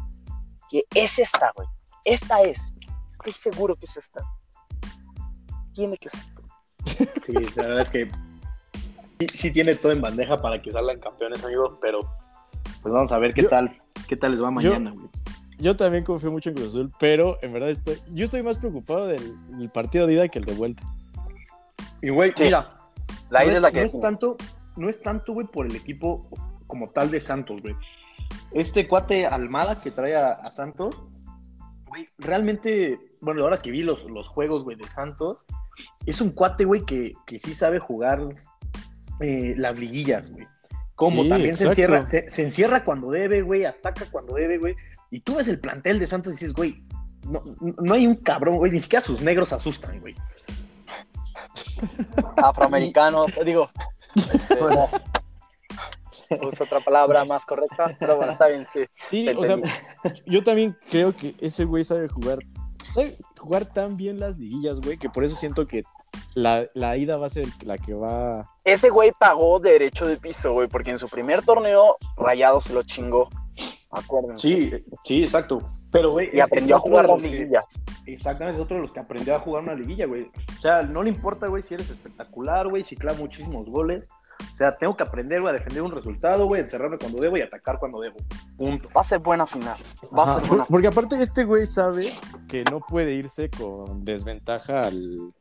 que 0.69 0.85
es 0.95 1.19
esta, 1.19 1.53
güey. 1.55 1.69
Esta 2.05 2.43
es. 2.43 2.73
Estoy 3.13 3.33
seguro 3.33 3.77
que 3.77 3.87
es 3.87 3.97
esta. 3.97 4.23
Tiene 5.73 5.97
que 5.97 6.11
ser. 6.11 6.34
Sí, 7.25 7.35
la 7.57 7.63
verdad 7.63 7.81
es 7.83 7.91
que 7.91 8.11
sí, 9.33 9.53
tiene 9.53 9.75
todo 9.75 9.93
en 9.93 10.01
bandeja 10.01 10.41
para 10.41 10.61
que 10.61 10.71
salgan 10.71 10.99
campeones, 11.01 11.45
amigos, 11.45 11.79
pero 11.81 12.01
pues 12.83 12.93
vamos 12.93 13.13
a 13.13 13.19
ver 13.19 13.35
qué 13.35 13.45
tal, 13.45 13.79
qué 14.09 14.17
tal 14.17 14.33
les 14.33 14.43
va 14.43 14.51
mañana. 14.51 14.93
Yo, 15.59 15.77
también 15.77 16.05
confío 16.05 16.31
mucho 16.31 16.51
en 16.51 16.57
Cruz 16.57 16.71
Azul, 16.71 16.93
pero 16.99 17.39
en 17.41 17.53
verdad 17.53 17.71
estoy, 17.71 17.97
yo 18.13 18.25
estoy 18.25 18.43
más 18.43 18.59
preocupado 18.59 19.07
del, 19.07 19.71
partido 19.73 20.07
de 20.07 20.15
ida 20.15 20.29
que 20.29 20.41
el 20.41 20.45
de 20.45 20.55
vuelta. 20.55 20.83
Y 22.03 22.11
güey, 22.11 22.33
mira, 22.39 22.77
la 23.31 23.45
ida 23.45 23.57
es, 23.57 23.63
la 23.63 23.73
que 23.73 23.81
no 23.81 23.87
es 23.87 24.01
tanto, 24.01 24.37
no 24.77 24.89
es 24.89 25.01
tanto, 25.01 25.33
güey, 25.33 25.47
por 25.47 25.67
el 25.67 25.77
equipo 25.77 26.29
como 26.67 26.89
tal 26.89 27.11
de 27.11 27.21
Santos, 27.21 27.63
güey. 27.63 27.75
Este 28.51 28.89
cuate 28.89 29.27
Almada 29.27 29.81
que 29.81 29.91
trae 29.91 30.17
a, 30.17 30.51
Santos, 30.51 31.03
güey, 31.87 32.09
realmente, 32.19 32.99
bueno, 33.21 33.43
ahora 33.43 33.63
que 33.63 33.71
vi 33.71 33.83
los, 33.83 34.05
los 34.11 34.29
juegos, 34.29 34.65
güey, 34.65 34.77
de 34.77 34.91
Santos, 34.91 35.39
es 36.07 36.21
un 36.21 36.31
cuate, 36.31 36.65
güey, 36.65 36.85
que, 36.85 37.13
que 37.27 37.39
sí 37.39 37.55
sabe 37.55 37.79
jugar 37.79 38.21
eh, 39.21 39.55
las 39.57 39.79
liguillas, 39.79 40.31
güey. 40.31 40.47
Como 40.97 41.27
también 41.27 41.57
se 41.57 41.67
encierra, 41.67 42.07
se, 42.07 42.27
encierra 42.43 42.85
cuando 42.85 43.11
debe, 43.11 43.43
güey, 43.43 43.65
ataca 43.65 44.07
cuando 44.11 44.35
debe, 44.35 44.59
güey. 44.59 44.77
Y 45.11 45.21
tú 45.21 45.37
ves 45.37 45.49
el 45.49 45.59
plantel 45.59 45.99
de 45.99 46.07
Santos 46.07 46.33
y 46.33 46.37
dices, 46.37 46.53
güey, 46.53 46.85
no, 47.29 47.43
no 47.61 47.95
hay 47.95 48.07
un 48.07 48.15
cabrón, 48.17 48.59
güey, 48.59 48.71
ni 48.71 48.81
siquiera 48.81 49.05
sus 49.05 49.21
negros 49.21 49.53
asustan, 49.53 50.01
güey. 50.01 50.15
Afroamericano, 52.37 53.27
digo. 53.45 53.69
Es 56.31 56.61
otra 56.61 56.81
palabra 56.81 57.25
más 57.25 57.45
correcta, 57.45 57.97
pero 57.99 58.17
bueno, 58.17 58.33
está 58.33 58.49
bien. 58.49 58.67
Sí, 59.05 59.29
o 59.29 59.45
sea, 59.45 59.59
yo 60.27 60.43
también 60.43 60.77
creo 60.91 61.15
que 61.15 61.35
ese 61.41 61.65
güey 61.65 61.85
sabe 61.85 62.09
jugar 62.09 62.39
jugar 63.39 63.67
tan 63.73 63.97
bien 63.97 64.21
las 64.21 64.39
liguillas, 64.39 64.81
güey, 64.81 64.97
que 64.97 65.11
por 65.11 65.25
eso 65.25 65.37
siento 65.37 65.67
que 65.67 65.83
la, 66.35 66.97
ida 66.97 67.17
va 67.17 67.27
a 67.27 67.31
ser 67.31 67.47
la 67.65 67.79
que 67.79 67.95
va. 67.95 68.51
Ese 68.65 68.91
güey 68.91 69.13
pagó 69.19 69.61
derecho 69.61 70.07
de 70.07 70.17
piso, 70.17 70.53
güey, 70.53 70.69
porque 70.69 70.91
en 70.91 70.99
su 70.99 71.09
primer 71.09 71.43
torneo 71.43 71.97
Rayado 72.17 72.61
se 72.61 72.73
lo 72.73 72.83
chingó. 72.83 73.29
Acuérdense. 73.91 74.49
Sí, 74.49 74.73
sí, 75.05 75.23
exacto. 75.23 75.61
Pero, 75.93 76.11
güey. 76.11 76.31
Y 76.33 76.41
aprendió 76.41 76.77
a 76.77 76.81
jugar 76.81 77.09
las 77.09 77.23
liguillas. 77.23 77.65
exactamente, 78.07 78.59
es 78.59 78.65
otro 78.65 78.77
de 78.77 78.83
los 78.83 78.93
que 78.93 78.99
aprendió 78.99 79.37
a 79.37 79.39
jugar 79.39 79.63
una 79.63 79.75
liguilla, 79.75 80.07
güey. 80.07 80.29
O 80.59 80.61
sea, 80.61 80.83
no 80.83 81.05
le 81.05 81.11
importa, 81.11 81.47
güey, 81.47 81.63
si 81.63 81.75
eres 81.75 81.89
espectacular, 81.89 82.69
güey, 82.69 82.83
si 82.83 82.97
clava 82.97 83.19
muchísimos 83.19 83.67
goles. 83.67 84.05
O 84.53 84.57
sea, 84.57 84.77
tengo 84.77 84.97
que 84.97 85.03
aprender, 85.03 85.41
güey, 85.41 85.55
a 85.55 85.59
defender 85.59 85.83
un 85.83 85.93
resultado, 85.93 86.47
güey, 86.47 86.63
encerrarme 86.63 86.99
cuando 86.99 87.21
debo 87.21 87.37
y 87.37 87.43
atacar 87.43 87.79
cuando 87.79 88.01
debo. 88.01 88.17
Punto. 88.57 88.89
Va 88.97 89.01
a 89.01 89.05
ser 89.05 89.19
buena 89.19 89.47
final. 89.47 89.77
Va 90.17 90.25
a 90.25 90.41
ser 90.41 90.49
buena. 90.49 90.65
Porque 90.67 90.87
aparte 90.87 91.21
este 91.21 91.45
güey 91.45 91.67
sabe 91.67 92.11
que 92.49 92.65
no 92.71 92.81
puede 92.81 93.15
irse 93.15 93.51
con 93.51 94.05
desventaja 94.05 94.87
al, 94.87 95.33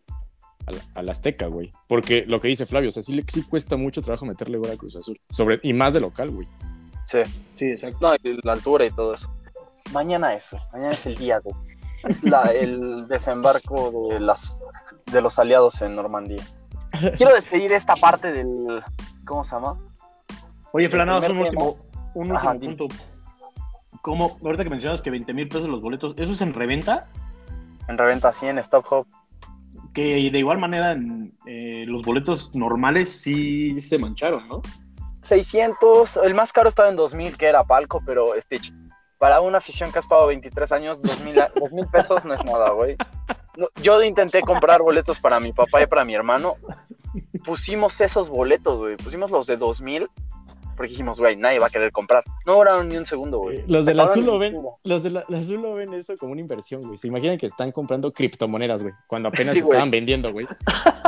al, 0.95 1.09
Azteca, 1.09 1.47
güey. 1.47 1.71
Porque 1.87 2.25
lo 2.27 2.39
que 2.39 2.47
dice 2.47 2.65
Flavio, 2.65 2.89
o 2.89 2.91
sea, 2.91 3.03
sí, 3.03 3.23
sí 3.27 3.43
cuesta 3.43 3.77
mucho 3.77 4.01
trabajo 4.01 4.25
meterle 4.25 4.57
gol 4.57 4.71
a 4.71 4.77
Cruz 4.77 4.95
Azul. 4.95 5.19
Sobre, 5.29 5.59
y 5.63 5.73
más 5.73 5.93
de 5.93 5.99
local, 5.99 6.31
güey. 6.31 6.47
Sí, 7.05 7.19
sí, 7.55 7.65
exacto. 7.65 7.97
No, 8.01 8.31
la 8.43 8.53
altura 8.53 8.85
y 8.85 8.91
todo 8.91 9.13
eso. 9.13 9.31
Mañana 9.91 10.33
eso, 10.33 10.57
mañana 10.71 10.93
es 10.93 11.05
el 11.05 11.17
día, 11.17 11.39
güey. 11.39 11.55
Es 12.07 12.23
la, 12.23 12.43
el 12.43 13.07
desembarco 13.07 14.09
de, 14.09 14.19
las, 14.19 14.59
de 15.11 15.21
los 15.21 15.39
aliados 15.39 15.81
en 15.81 15.95
Normandía. 15.95 16.43
Quiero 17.17 17.33
despedir 17.33 17.71
esta 17.71 17.95
parte 17.95 18.31
del. 18.31 18.81
¿Cómo 19.25 19.43
se 19.43 19.55
llama? 19.55 19.77
Oye, 20.71 20.89
Flanados, 20.89 21.27
un 21.29 21.37
último, 21.37 21.77
un 22.13 22.31
último 22.31 22.59
punto. 22.59 22.87
¿Cómo, 24.01 24.37
ahorita 24.43 24.63
que 24.63 24.69
mencionas 24.69 25.01
que 25.01 25.11
20 25.11 25.33
mil 25.33 25.47
pesos 25.47 25.69
los 25.69 25.81
boletos, 25.81 26.13
¿eso 26.17 26.31
es 26.31 26.41
en 26.41 26.53
reventa? 26.53 27.07
En 27.87 27.97
reventa, 27.97 28.31
sí, 28.31 28.47
en 28.47 28.57
Stop 28.59 28.85
Hop. 28.91 29.07
Que 29.93 30.29
de 30.31 30.39
igual 30.39 30.57
manera 30.57 30.91
en, 30.91 31.37
eh, 31.45 31.85
los 31.87 32.01
boletos 32.01 32.53
normales 32.53 33.21
sí 33.21 33.79
se 33.79 33.97
mancharon, 33.97 34.47
¿no? 34.47 34.61
600, 35.21 36.17
el 36.17 36.33
más 36.33 36.51
caro 36.51 36.67
estaba 36.67 36.89
en 36.89 36.97
2000, 36.97 37.37
que 37.37 37.45
era 37.45 37.63
Palco, 37.63 38.01
pero 38.05 38.33
Stitch, 38.41 38.73
para 39.19 39.39
una 39.39 39.59
afición 39.59 39.91
que 39.91 39.99
has 39.99 40.07
pagado 40.07 40.27
23 40.27 40.71
años, 40.73 41.01
2000 41.01 41.87
pesos 41.91 42.25
no 42.25 42.33
es 42.33 42.43
nada, 42.43 42.71
güey 42.71 42.97
yo 43.81 44.01
intenté 44.01 44.41
comprar 44.41 44.81
boletos 44.81 45.19
para 45.19 45.39
mi 45.39 45.53
papá 45.53 45.81
y 45.81 45.87
para 45.87 46.03
mi 46.03 46.15
hermano. 46.15 46.55
Pusimos 47.45 47.99
esos 48.01 48.29
boletos, 48.29 48.77
güey. 48.77 48.97
Pusimos 48.97 49.31
los 49.31 49.47
de 49.47 49.57
2000 49.57 50.09
porque 50.75 50.91
dijimos, 50.91 51.19
güey, 51.19 51.35
nadie 51.35 51.59
va 51.59 51.67
a 51.67 51.69
querer 51.69 51.91
comprar. 51.91 52.23
No 52.45 52.55
duraron 52.55 52.87
ni 52.87 52.97
un 52.97 53.05
segundo, 53.05 53.39
güey. 53.39 53.59
Eh, 53.59 53.65
los 53.67 53.85
del 53.85 53.99
azul 53.99 54.25
lo 54.25 54.39
ven, 54.39 54.57
los 54.83 55.03
del 55.03 55.17
azul 55.17 55.61
lo 55.61 55.75
ven 55.75 55.93
eso 55.93 56.15
como 56.17 56.31
una 56.31 56.41
inversión, 56.41 56.81
güey. 56.81 56.97
Se 56.97 57.07
imaginan 57.07 57.37
que 57.37 57.45
están 57.45 57.71
comprando 57.71 58.11
criptomonedas, 58.11 58.81
güey, 58.83 58.93
cuando 59.07 59.29
apenas 59.29 59.55
estaban 59.55 59.91
vendiendo, 59.91 60.31
güey. 60.31 60.47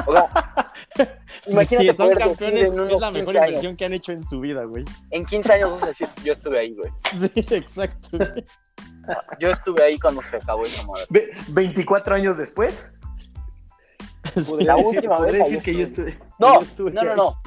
O 0.05 0.13
sea, 0.13 0.73
imagínate 1.47 1.91
si 1.91 1.97
son 1.97 2.13
campeones, 2.13 2.63
es 2.63 3.01
la 3.01 3.11
mejor 3.11 3.35
inversión 3.35 3.75
que 3.75 3.85
han 3.85 3.93
hecho 3.93 4.11
en 4.11 4.23
su 4.23 4.39
vida, 4.39 4.63
güey. 4.65 4.85
En 5.11 5.25
15 5.25 5.53
años 5.53 5.73
vas 5.73 5.83
a 5.83 5.87
decir, 5.87 6.07
yo 6.23 6.33
estuve 6.33 6.59
ahí, 6.59 6.75
güey. 6.75 6.91
Sí, 7.15 7.31
exacto. 7.51 8.17
Yo 9.39 9.49
estuve 9.49 9.83
ahí 9.83 9.99
cuando 9.99 10.21
se 10.21 10.37
acabó 10.37 10.65
esa 10.65 10.85
madre. 10.85 11.05
¿24 11.49 12.13
años 12.13 12.37
después? 12.37 12.93
La 14.59 14.75
última 14.75 15.19
vez. 15.19 15.33
Decir 15.33 15.61
que 15.61 15.73
yo 15.73 15.85
estuve. 15.85 16.19
No, 16.39 16.59
no, 16.91 17.03
no, 17.03 17.15
no. 17.15 17.41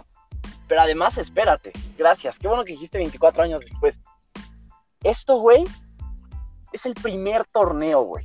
Pero 0.66 0.80
además, 0.80 1.18
espérate. 1.18 1.72
Gracias. 1.96 2.38
Qué 2.38 2.48
bueno 2.48 2.64
que 2.64 2.72
dijiste 2.72 2.98
24 2.98 3.42
años 3.42 3.60
después. 3.60 4.00
Esto, 5.02 5.38
güey, 5.38 5.64
es 6.72 6.86
el 6.86 6.94
primer 6.94 7.44
torneo, 7.46 8.02
güey. 8.02 8.24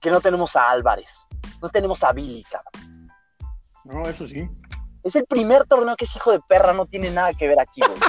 Que 0.00 0.10
no 0.10 0.20
tenemos 0.20 0.56
a 0.56 0.70
Álvarez. 0.70 1.26
No 1.62 1.68
tenemos 1.68 2.04
a 2.04 2.12
Billy, 2.12 2.44
cabrón. 2.44 3.10
No, 3.84 4.08
eso 4.08 4.26
sí. 4.26 4.48
Es 5.02 5.16
el 5.16 5.24
primer 5.26 5.64
torneo 5.66 5.96
que 5.96 6.04
ese 6.04 6.18
hijo 6.18 6.32
de 6.32 6.40
perra 6.48 6.72
no 6.72 6.86
tiene 6.86 7.10
nada 7.10 7.32
que 7.32 7.48
ver 7.48 7.60
aquí, 7.60 7.80
güey. 7.80 8.00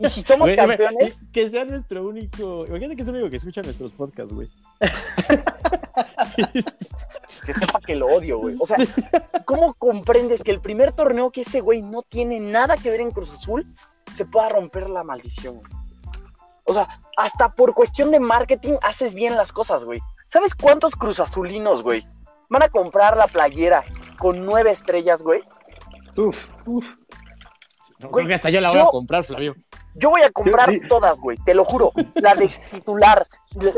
Y 0.00 0.08
si 0.08 0.22
somos 0.22 0.50
campeones. 0.52 1.18
Que 1.32 1.50
sea 1.50 1.64
nuestro 1.64 2.06
único. 2.06 2.66
Imagínate 2.66 2.96
que 2.96 3.02
es 3.02 3.08
el 3.08 3.14
único 3.14 3.30
que 3.30 3.36
escucha 3.36 3.62
nuestros 3.62 3.92
podcasts, 3.92 4.32
güey. 4.32 4.50
que 7.44 7.54
sepa 7.54 7.80
que 7.80 7.94
lo 7.94 8.06
odio, 8.06 8.38
güey. 8.38 8.56
O 8.60 8.66
sea, 8.66 8.76
¿cómo 9.44 9.74
comprendes 9.74 10.42
que 10.42 10.50
el 10.50 10.60
primer 10.60 10.92
torneo 10.92 11.30
que 11.30 11.42
ese 11.42 11.60
güey 11.60 11.82
no 11.82 12.02
tiene 12.02 12.40
nada 12.40 12.76
que 12.76 12.90
ver 12.90 13.00
en 13.00 13.10
Cruz 13.10 13.30
Azul 13.30 13.66
se 14.14 14.24
pueda 14.24 14.48
romper 14.48 14.90
la 14.90 15.04
maldición, 15.04 15.60
O 16.64 16.74
sea, 16.74 17.00
hasta 17.16 17.54
por 17.54 17.74
cuestión 17.74 18.10
de 18.10 18.20
marketing 18.20 18.74
haces 18.82 19.14
bien 19.14 19.36
las 19.36 19.52
cosas, 19.52 19.84
güey. 19.84 20.00
¿Sabes 20.26 20.54
cuántos 20.54 20.94
Cruz 20.94 21.20
Azulinos, 21.20 21.82
güey, 21.82 22.04
van 22.48 22.62
a 22.62 22.68
comprar 22.68 23.16
la 23.16 23.26
playera 23.26 23.84
con 24.18 24.44
nueve 24.44 24.70
estrellas, 24.70 25.22
güey? 25.22 25.42
Uf, 26.16 26.36
uf. 26.66 26.84
No, 27.98 28.10
creo 28.10 28.26
que 28.26 28.34
hasta 28.34 28.50
yo 28.50 28.60
la 28.60 28.70
voy 28.70 28.80
a 28.80 28.86
comprar, 28.86 29.24
Flavio. 29.24 29.54
Yo 29.94 30.10
voy 30.10 30.22
a 30.22 30.30
comprar 30.30 30.70
todas, 30.88 31.20
güey, 31.20 31.36
te 31.44 31.54
lo 31.54 31.64
juro. 31.64 31.92
La 32.14 32.34
de 32.34 32.48
titular, 32.70 33.26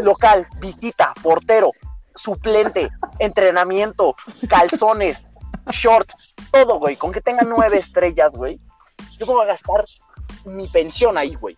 local, 0.02 0.46
visita, 0.61 1.12
portero, 1.22 1.72
suplente, 2.14 2.90
entrenamiento, 3.18 4.14
calzones, 4.48 5.25
shorts, 5.70 6.16
todo, 6.51 6.79
güey. 6.79 6.96
Con 6.96 7.12
que 7.12 7.20
tenga 7.20 7.42
nueve 7.42 7.79
estrellas, 7.79 8.35
güey. 8.35 8.61
Yo 9.18 9.27
voy 9.27 9.44
a 9.44 9.48
gastar 9.48 9.85
mi 10.44 10.68
pensión 10.68 11.16
ahí, 11.18 11.35
güey. 11.35 11.57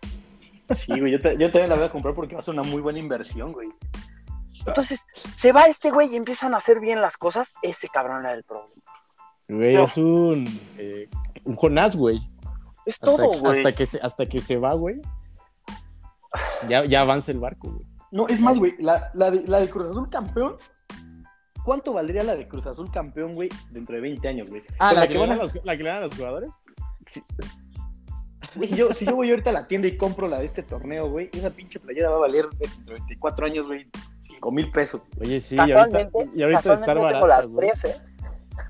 Sí, 0.71 0.99
güey, 0.99 1.11
yo, 1.11 1.21
también 1.21 1.69
la 1.69 1.75
voy 1.75 1.85
a 1.85 1.91
comprar 1.91 2.15
porque 2.15 2.35
va 2.35 2.41
a 2.41 2.43
ser 2.43 2.53
una 2.53 2.63
muy 2.63 2.81
buena 2.81 2.99
inversión, 2.99 3.53
güey. 3.53 3.69
Entonces, 4.65 5.05
se 5.37 5.51
va 5.51 5.67
este 5.67 5.91
güey 5.91 6.11
y 6.11 6.15
empiezan 6.15 6.55
a 6.55 6.57
hacer 6.57 6.79
bien 6.79 7.01
las 7.01 7.17
cosas, 7.17 7.53
ese 7.61 7.87
cabrón 7.87 8.25
era 8.25 8.33
el 8.33 8.43
problema. 8.43 8.73
Güey, 9.47 9.75
es 9.75 9.97
un, 9.97 10.59
eh, 10.77 11.07
un 11.43 11.55
Jonás, 11.55 11.95
güey. 11.95 12.19
Es 12.85 12.99
todo, 12.99 13.27
güey. 13.27 13.57
Hasta 13.59 13.75
que 13.75 13.85
se, 13.85 13.99
hasta 14.01 14.25
que 14.25 14.41
se 14.41 14.57
va, 14.57 14.73
güey. 14.73 15.01
Ya, 16.67 16.83
ya 16.85 17.01
avanza 17.01 17.31
el 17.31 17.39
barco, 17.39 17.71
güey. 17.71 17.85
No, 18.15 18.29
es 18.29 18.39
más, 18.39 18.57
güey, 18.57 18.73
la, 18.79 19.11
la, 19.13 19.29
de, 19.29 19.45
la 19.45 19.59
de 19.59 19.69
Cruz 19.69 19.87
Azul 19.87 20.09
campeón, 20.09 20.55
¿cuánto 21.65 21.91
valdría 21.91 22.23
la 22.23 22.33
de 22.33 22.47
Cruz 22.47 22.65
Azul 22.65 22.89
campeón, 22.89 23.35
güey, 23.35 23.49
dentro 23.71 23.93
de 23.93 24.01
20 24.01 24.25
años, 24.25 24.47
güey? 24.47 24.63
Ah, 24.79 24.93
¿la, 24.93 25.05
que, 25.05 25.15
le 25.15 25.27
dan 25.27 25.37
los, 25.37 25.59
¿la 25.65 25.75
que 25.75 25.83
le 25.83 25.89
dan 25.89 25.97
a 25.97 26.05
los 26.05 26.15
jugadores? 26.15 26.63
si, 27.07 27.21
yo, 28.73 28.93
si 28.93 29.05
yo 29.05 29.17
voy 29.17 29.31
ahorita 29.31 29.49
a 29.49 29.53
la 29.53 29.67
tienda 29.67 29.89
y 29.89 29.97
compro 29.97 30.29
la 30.29 30.39
de 30.39 30.45
este 30.45 30.63
torneo, 30.63 31.09
güey, 31.09 31.29
esa 31.33 31.49
pinche 31.49 31.77
playera 31.77 32.09
va 32.09 32.15
a 32.15 32.19
valer 32.19 32.47
dentro 32.51 32.85
de 32.85 32.93
24 32.93 33.47
años, 33.47 33.67
güey, 33.67 33.85
5 34.21 34.49
mil 34.49 34.71
pesos. 34.71 35.05
Oye, 35.19 35.41
sí, 35.41 35.57
y 35.57 35.59
ahorita, 35.59 36.09
y 36.33 36.41
ahorita 36.41 36.73
estar 36.73 36.95
tengo 36.95 37.27
las 37.27 37.53
tres, 37.53 37.83
¿eh? 37.83 37.95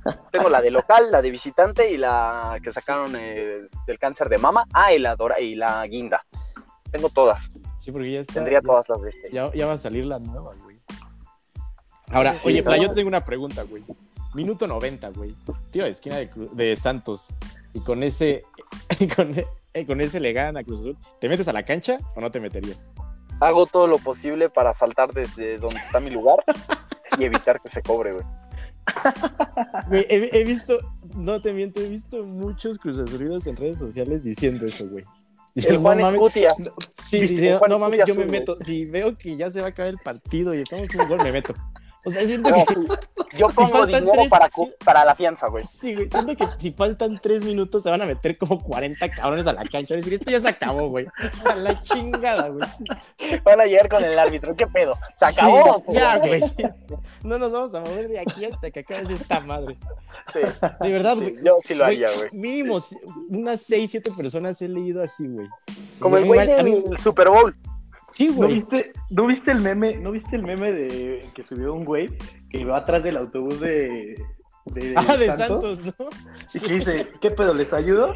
Tengo 0.32 0.50
la 0.50 0.60
de 0.60 0.72
local, 0.72 1.12
la 1.12 1.22
de 1.22 1.30
visitante 1.30 1.92
y 1.92 1.98
la 1.98 2.58
que 2.64 2.72
sacaron 2.72 3.16
eh, 3.16 3.68
del 3.86 4.00
cáncer 4.00 4.28
de 4.28 4.40
mama. 4.40 4.66
Ah, 4.74 4.92
y 4.92 4.98
la, 4.98 5.16
dora, 5.16 5.40
y 5.40 5.54
la 5.54 5.86
guinda. 5.86 6.26
Tengo 6.92 7.10
todas. 7.10 7.52
Sí, 7.86 7.92
porque 7.92 8.12
ya 8.12 8.22
está. 8.22 8.34
Tendría 8.34 8.62
todas 8.62 8.90
las 8.90 9.00
de 9.00 9.10
este. 9.10 9.30
Ya, 9.32 9.54
ya, 9.54 9.68
va 9.68 9.74
a 9.74 9.78
salir 9.78 10.06
la 10.06 10.18
nueva, 10.18 10.56
güey. 10.64 10.76
Ahora, 12.10 12.36
oye, 12.44 12.64
yo 12.82 12.92
tengo 12.94 13.08
una 13.08 13.24
pregunta, 13.24 13.62
güey. 13.62 13.84
Minuto 14.34 14.66
90, 14.66 15.10
güey. 15.10 15.36
Tío, 15.70 15.86
esquina 15.86 16.16
de, 16.16 16.28
de 16.54 16.76
Santos. 16.76 17.28
Y 17.76 17.82
con 17.82 18.02
ese. 18.02 18.44
con, 19.16 19.36
eh, 19.38 19.86
con 19.86 20.02
ese 20.02 20.20
le 20.20 20.34
ganan 20.34 20.58
a 20.58 20.64
Cruz 20.64 20.80
Azul. 20.80 20.98
¿Te 21.20 21.30
metes 21.30 21.48
a 21.48 21.54
la 21.54 21.62
cancha 21.62 22.00
o 22.16 22.22
no 22.22 22.32
te 22.32 22.40
meterías? 22.40 22.90
Hago 23.40 23.68
todo 23.68 23.86
lo 23.86 24.00
posible 24.00 24.50
para 24.50 24.74
saltar 24.74 25.14
desde 25.14 25.60
donde 25.60 25.78
está 25.78 26.00
mi 26.00 26.10
lugar 26.10 26.40
y 27.20 27.24
evitar 27.24 27.62
que 27.62 27.70
se 27.70 27.84
cobre, 27.84 28.14
güey 28.14 28.26
he, 29.92 30.44
visto, 30.44 30.80
no 31.16 31.40
te 31.40 31.54
miento, 31.54 31.82
he 31.82 31.90
visto 31.90 32.24
muchos 32.24 32.80
cruzazulidos 32.80 33.46
en 33.46 33.58
redes 33.58 33.78
sociales 33.78 34.24
diciendo 34.24 34.66
eso, 34.66 34.88
güey. 34.88 35.06
El 35.70 35.78
Juan 35.78 36.00
no. 36.00 36.30
Sí, 36.98 37.50
no 37.70 37.80
mames, 37.80 38.02
yo 38.06 38.16
me 38.16 38.26
meto. 38.26 38.58
Si 38.60 38.86
veo 38.86 39.18
que 39.18 39.38
ya 39.38 39.50
se 39.50 39.62
va 39.62 39.68
a 39.68 39.70
acabar 39.70 39.90
el 39.90 39.98
partido 40.00 40.54
y 40.54 40.62
estamos 40.62 40.94
en 40.94 41.02
un 41.02 41.08
gol, 41.08 41.24
me 41.24 41.32
meto. 41.32 41.56
O 42.06 42.12
sea, 42.12 42.26
siento 42.26 42.52
que. 42.54 42.66
Yo 43.38 43.50
pongo 43.50 43.86
dinero 43.86 44.24
para, 44.30 44.50
para 44.86 45.04
la 45.04 45.16
fianza, 45.16 45.48
güey. 45.48 45.66
Sí, 45.70 45.94
güey. 45.94 46.10
Siento 46.10 46.36
que 46.36 46.48
si 46.58 46.72
faltan 46.72 47.20
tres 47.22 47.44
minutos 47.44 47.84
se 47.84 47.90
van 47.90 48.02
a 48.02 48.06
meter 48.06 48.38
como 48.38 48.62
40 48.62 49.10
cabrones 49.12 49.48
a 49.48 49.54
la 49.54 49.64
cancha. 49.66 49.94
A 49.94 49.98
decir, 49.98 50.14
esto 50.14 50.32
ya 50.32 50.40
se 50.40 50.48
acabó, 50.48 50.90
güey. 50.90 51.08
A 51.44 51.56
la 51.56 51.82
chingada, 51.82 52.50
güey. 52.50 52.68
Van 53.44 53.60
a 53.60 53.66
llegar 53.66 53.90
con 53.90 54.04
el 54.04 54.18
árbitro. 54.18 54.56
¿Qué 54.56 54.68
pedo? 54.68 54.98
¿Se 55.18 55.26
acabó? 55.26 55.84
ya, 55.90 56.18
güey. 56.20 56.42
No 57.24 57.40
nos 57.40 57.52
vamos 57.52 57.74
a 57.74 57.80
mover 57.82 58.08
de 58.08 58.20
aquí 58.20 58.46
hasta 58.46 58.70
que 58.70 58.82
acabe 58.82 59.12
esta 59.12 59.40
madre. 59.40 59.78
Sí. 60.32 60.40
De 60.82 60.92
verdad, 60.92 61.16
güey. 61.16 61.36
yo 61.44 61.58
sí 61.62 61.74
lo 61.74 61.86
haría, 61.86 62.08
güey. 62.16 62.30
Mínimo 62.32 62.78
unas 63.30 63.62
6, 63.62 63.92
7 63.92 64.12
personas 64.16 64.62
he 64.62 64.68
leído 64.68 65.02
así, 65.02 65.28
güey. 65.28 65.48
Como 66.00 66.18
el 66.18 66.26
güey 66.26 66.48
del 66.48 66.98
Super 67.00 67.30
Bowl. 67.30 67.56
Sí, 68.16 68.30
güey. 68.30 68.50
¿No 68.50 68.56
viste, 68.56 68.94
¿No 69.10 69.28
viste 69.28 69.52
el 69.52 69.60
meme? 69.60 69.98
¿No 69.98 70.12
viste 70.12 70.38
el 70.38 70.44
meme 70.44 70.72
de 70.72 71.30
que 71.36 71.44
subió 71.44 71.74
un 71.74 71.84
güey 71.84 72.18
que 72.50 72.62
iba 72.62 72.78
atrás 72.78 73.04
del 73.04 73.18
autobús 73.18 73.60
de, 73.60 74.16
de 74.66 74.94
ah, 74.96 75.18
de 75.18 75.28
Santos, 75.28 75.80
¿no? 75.84 76.10
Y 76.54 76.60
que 76.60 76.74
dice, 76.74 77.10
¿qué 77.20 77.32
pedo? 77.32 77.54
¿Les 77.54 77.74
ayudo? 77.74 78.16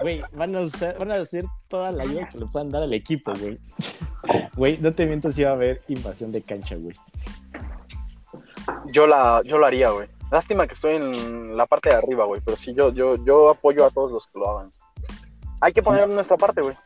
Güey, 0.00 0.20
van 0.34 0.54
a 0.54 0.60
usar, 0.60 0.98
van 0.98 1.10
a 1.10 1.14
hacer 1.14 1.46
toda 1.68 1.90
la 1.90 2.02
ayuda 2.02 2.28
que 2.28 2.38
le 2.38 2.46
puedan 2.46 2.68
dar 2.68 2.82
al 2.82 2.92
equipo, 2.92 3.32
güey. 3.40 3.58
Güey, 4.54 4.78
no 4.78 4.92
te 4.94 5.06
miento 5.06 5.32
si 5.32 5.42
va 5.42 5.50
a 5.50 5.54
haber 5.54 5.80
invasión 5.88 6.32
de 6.32 6.42
cancha, 6.42 6.76
güey. 6.76 6.94
Yo 8.92 9.06
la, 9.06 9.40
yo 9.44 9.56
lo 9.56 9.64
haría, 9.64 9.90
güey. 9.90 10.08
Lástima 10.30 10.66
que 10.66 10.74
estoy 10.74 10.96
en 10.96 11.56
la 11.56 11.66
parte 11.66 11.88
de 11.88 11.94
arriba, 11.94 12.26
güey. 12.26 12.42
Pero 12.44 12.56
sí, 12.56 12.74
yo, 12.74 12.92
yo, 12.92 13.16
yo 13.24 13.48
apoyo 13.48 13.86
a 13.86 13.90
todos 13.90 14.12
los 14.12 14.26
que 14.26 14.38
lo 14.38 14.50
hagan. 14.50 14.72
Hay 15.62 15.72
que 15.72 15.82
poner 15.82 16.08
nuestra 16.08 16.36
parte, 16.36 16.60
güey. 16.60 16.76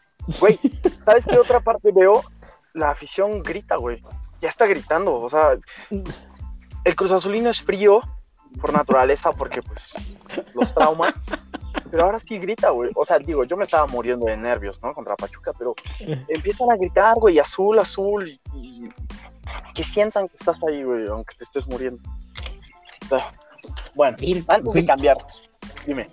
Güey, 0.41 0.59
¿sabes 1.05 1.27
qué 1.27 1.39
otra 1.39 1.61
parte 1.61 1.91
veo? 1.93 2.23
La 2.73 2.91
afición 2.91 3.43
grita, 3.43 3.77
güey. 3.77 4.03
Ya 4.41 4.49
está 4.49 4.67
gritando. 4.67 5.21
O 5.21 5.29
sea, 5.29 5.59
el 6.85 6.97
Cruz 6.97 7.13
Azulino 7.13 7.51
es 7.51 7.63
frío 7.63 8.01
por 8.61 8.73
naturaleza 8.73 9.33
porque, 9.33 9.63
pues, 9.63 9.95
los 10.55 10.75
traumas. 10.75 11.15
Pero 11.91 12.05
ahora 12.05 12.19
sí 12.19 12.39
grita, 12.39 12.71
güey. 12.71 12.91
O 12.95 13.05
sea, 13.05 13.19
digo, 13.19 13.45
yo 13.45 13.57
me 13.57 13.65
estaba 13.65 13.87
muriendo 13.87 14.27
de 14.27 14.37
nervios, 14.37 14.81
¿no? 14.83 14.95
Contra 14.95 15.17
Pachuca, 15.17 15.53
pero 15.53 15.75
empiezan 16.29 16.71
a 16.71 16.77
gritar, 16.77 17.15
güey, 17.17 17.39
azul, 17.39 17.79
azul, 17.79 18.41
y, 18.55 18.89
que 19.75 19.85
sientan 19.85 20.29
que 20.29 20.35
estás 20.35 20.61
ahí, 20.69 20.83
güey, 20.83 21.07
aunque 21.09 21.35
te 21.35 21.45
estés 21.45 21.67
muriendo. 21.67 22.03
bueno, 23.95 24.17
antes 24.49 24.73
de 24.73 24.87
cambiar, 24.87 25.17
dime 25.87 26.11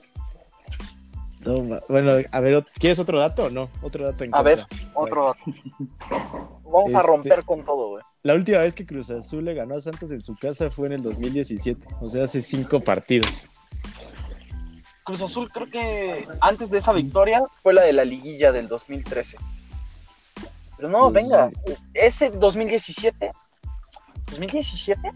bueno, 1.90 2.12
a 2.32 2.40
ver, 2.40 2.64
¿quieres 2.80 3.00
otro 3.00 3.20
dato 3.20 3.46
o 3.46 3.50
no? 3.50 3.70
Otro 3.82 4.06
dato 4.06 4.24
en 4.24 4.34
A 4.36 4.42
ver, 4.42 4.66
otro 4.94 5.26
dato. 5.26 5.40
Vamos 6.64 6.94
a 6.94 6.98
este, 6.98 7.08
romper 7.08 7.44
con 7.44 7.64
todo, 7.64 7.90
güey. 7.90 8.04
La 8.24 8.34
última 8.34 8.60
vez 8.60 8.76
que 8.76 8.86
Cruz 8.86 9.10
Azul 9.10 9.46
le 9.46 9.54
ganó 9.54 9.76
a 9.76 9.80
Santos 9.80 10.12
en 10.12 10.22
su 10.22 10.36
casa 10.36 10.70
fue 10.70 10.88
en 10.88 10.94
el 10.94 11.04
2017, 11.04 11.88
o 12.02 12.10
sea, 12.10 12.26
hace 12.26 12.42
cinco 12.42 12.82
partidos. 12.82 13.50
Cruz 15.04 15.21
Azul 15.21 15.50
creo 15.50 15.69
que 15.69 16.28
antes 16.42 16.69
de 16.69 16.80
esa 16.80 16.92
victoria 16.92 17.42
fue 17.63 17.74
la 17.74 17.84
de 17.84 17.94
la 17.94 18.04
liguilla 18.04 18.52
del 18.52 18.67
2013. 18.67 19.38
Pero 20.76 20.90
no, 20.90 21.12
pues 21.12 21.24
venga, 21.24 21.50
ese 21.94 22.30
2017. 22.30 23.32
¿2017? 24.28 25.13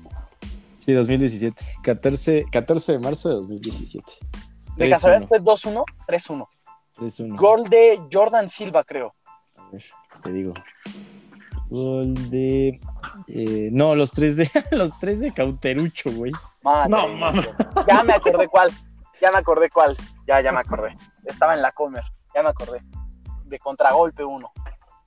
Sí, 0.77 0.93
2017. 0.93 1.63
14, 1.83 2.45
14 2.51 2.91
de 2.93 2.99
marzo 2.99 3.29
de 3.29 3.35
2017. 3.35 4.03
De 4.75 4.89
casualidad 4.89 5.27
fue 5.27 5.39
2-1, 5.39 5.83
3-1. 6.07 6.47
3-1. 6.95 7.35
Gol 7.35 7.63
de 7.65 8.01
Jordan 8.11 8.49
Silva, 8.49 8.83
creo. 8.83 9.13
A 9.57 9.69
ver, 9.71 9.83
te 10.23 10.31
digo. 10.31 10.53
Gol 11.69 12.29
de. 12.29 12.79
Eh, 13.27 13.69
no, 13.71 13.95
los 13.95 14.11
tres 14.11 14.37
de. 14.37 14.49
los 14.71 14.99
tres 14.99 15.21
de 15.21 15.33
Cauterucho, 15.33 16.11
güey. 16.11 16.31
no, 16.63 17.07
mamá. 17.07 17.33
Ya 17.87 18.03
me 18.03 18.13
acordé 18.13 18.47
cuál. 18.47 18.71
Ya 19.21 19.31
me 19.31 19.37
acordé 19.37 19.69
cuál. 19.69 19.95
Ya, 20.27 20.41
ya 20.41 20.51
me 20.51 20.59
acordé. 20.59 20.95
Estaba 21.25 21.53
en 21.53 21.61
la 21.61 21.71
Comer. 21.71 22.03
Ya 22.35 22.43
me 22.43 22.49
acordé. 22.49 22.81
De 23.45 23.59
contragolpe 23.59 24.23
uno. 24.23 24.51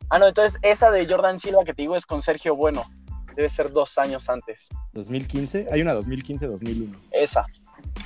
Ah, 0.09 0.19
no, 0.19 0.27
entonces 0.27 0.59
esa 0.63 0.91
de 0.91 1.07
Jordan 1.07 1.41
Silva 1.41 1.65
que 1.65 1.75
te 1.75 1.83
digo 1.83 1.97
es 1.97 2.07
con 2.07 2.23
Sergio 2.23 2.57
Bueno. 2.57 2.85
Debe 3.35 3.51
ser 3.51 3.73
dos 3.73 3.99
años 3.99 4.29
antes. 4.29 4.69
¿2015? 4.95 5.67
Hay 5.73 5.83
una 5.83 5.93
2015-2001. 5.95 6.97
Esa. 7.11 7.45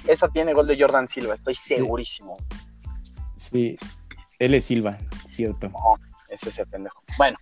Esa 0.07 0.29
tiene 0.29 0.53
gol 0.53 0.67
de 0.67 0.79
Jordan 0.79 1.09
Silva, 1.09 1.35
estoy 1.35 1.55
segurísimo. 1.55 2.37
Sí, 3.37 3.77
él 4.39 4.55
es 4.55 4.65
Silva, 4.65 4.99
cierto. 5.27 5.69
No, 5.69 5.95
es 6.29 6.43
ese 6.43 6.67
pendejo. 6.67 7.03
Bueno. 7.17 7.39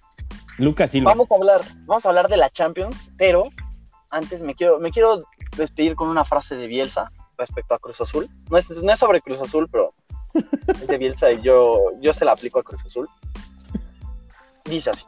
Lucas 0.58 0.90
Silva. 0.90 1.10
Vamos 1.10 1.30
a 1.30 1.34
hablar, 1.34 1.60
vamos 1.84 2.06
a 2.06 2.08
hablar 2.08 2.28
de 2.28 2.36
la 2.36 2.50
Champions, 2.50 3.10
pero 3.18 3.50
antes 4.10 4.42
me 4.42 4.54
quiero, 4.54 4.78
me 4.78 4.90
quiero 4.90 5.22
despedir 5.56 5.94
con 5.94 6.08
una 6.08 6.24
frase 6.24 6.56
de 6.56 6.66
Bielsa 6.66 7.10
respecto 7.36 7.74
a 7.74 7.78
Cruz 7.78 8.00
Azul. 8.00 8.28
No 8.50 8.56
es, 8.56 8.70
no 8.82 8.92
es 8.92 8.98
sobre 8.98 9.20
Cruz 9.20 9.40
Azul, 9.40 9.68
pero 9.70 9.94
es 10.34 10.86
de 10.86 10.98
Bielsa 10.98 11.30
y 11.32 11.40
yo, 11.40 11.78
yo 12.00 12.12
se 12.12 12.24
la 12.24 12.32
aplico 12.32 12.58
a 12.58 12.62
Cruz 12.62 12.84
Azul. 12.84 13.08
Dice 14.64 14.90
así. 14.90 15.06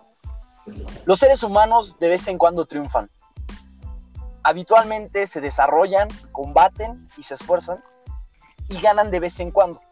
Los 1.07 1.19
seres 1.19 1.43
humanos 1.43 1.99
de 1.99 2.09
vez 2.09 2.29
en 2.29 2.39
cuando 2.39 2.65
triunfan. 2.67 3.11
Habitualmente 4.49 5.27
se 5.27 5.43
desarrollan, 5.43 6.09
combaten 6.33 7.07
y 7.19 7.23
se 7.23 7.35
esfuerzan 7.35 7.85
y 8.71 8.81
ganan 8.81 9.11
de 9.11 9.21
vez 9.21 9.41
en 9.41 9.51
cuando, 9.51 9.83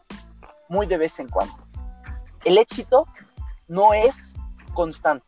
muy 0.67 0.87
de 0.87 0.97
vez 0.97 1.19
en 1.19 1.29
cuando. 1.29 1.53
El 2.43 2.57
éxito 2.57 3.05
no 3.67 3.93
es 3.93 4.33
constante, 4.73 5.27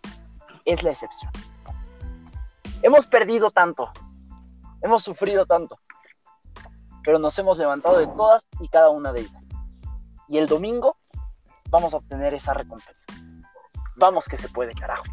es 0.65 0.81
la 0.81 0.89
excepción. 0.89 1.31
Hemos 2.81 3.05
perdido 3.05 3.51
tanto, 3.51 3.91
hemos 4.81 5.03
sufrido 5.03 5.45
tanto, 5.45 5.77
pero 7.03 7.19
nos 7.19 7.37
hemos 7.37 7.59
levantado 7.59 7.99
de 7.99 8.07
todas 8.07 8.47
y 8.59 8.67
cada 8.67 8.89
una 8.89 9.13
de 9.13 9.19
ellas. 9.19 9.43
Y 10.27 10.39
el 10.39 10.47
domingo 10.47 10.97
vamos 11.69 11.93
a 11.93 11.97
obtener 11.97 12.33
esa 12.33 12.55
recompensa. 12.55 13.05
Vamos 13.95 14.27
que 14.27 14.37
se 14.37 14.49
puede, 14.49 14.73
carajo. 14.73 15.03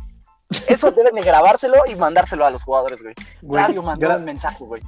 Eso 0.69 0.91
deben 0.93 1.15
de 1.15 1.23
grabárselo 1.23 1.79
y 1.87 1.97
mandárselo 1.97 2.47
a 2.47 2.51
los 2.51 2.63
jugadores, 2.63 3.03
güey. 3.03 3.15
Mario 3.43 3.83
mandó 3.83 4.17
un 4.17 4.25
mensaje, 4.25 4.65
güey. 4.65 4.83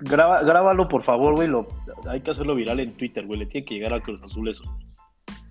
Graba, 0.00 0.42
grábalo, 0.42 0.88
por 0.88 1.04
favor, 1.04 1.34
güey. 1.36 1.48
Lo, 1.48 1.68
hay 2.08 2.20
que 2.20 2.32
hacerlo 2.32 2.54
viral 2.54 2.80
en 2.80 2.96
Twitter, 2.96 3.24
güey. 3.26 3.38
Le 3.38 3.46
tiene 3.46 3.64
que 3.64 3.74
llegar 3.74 3.94
a 3.94 4.00
Cruz 4.00 4.20
Azul 4.22 4.48
eso. 4.48 4.64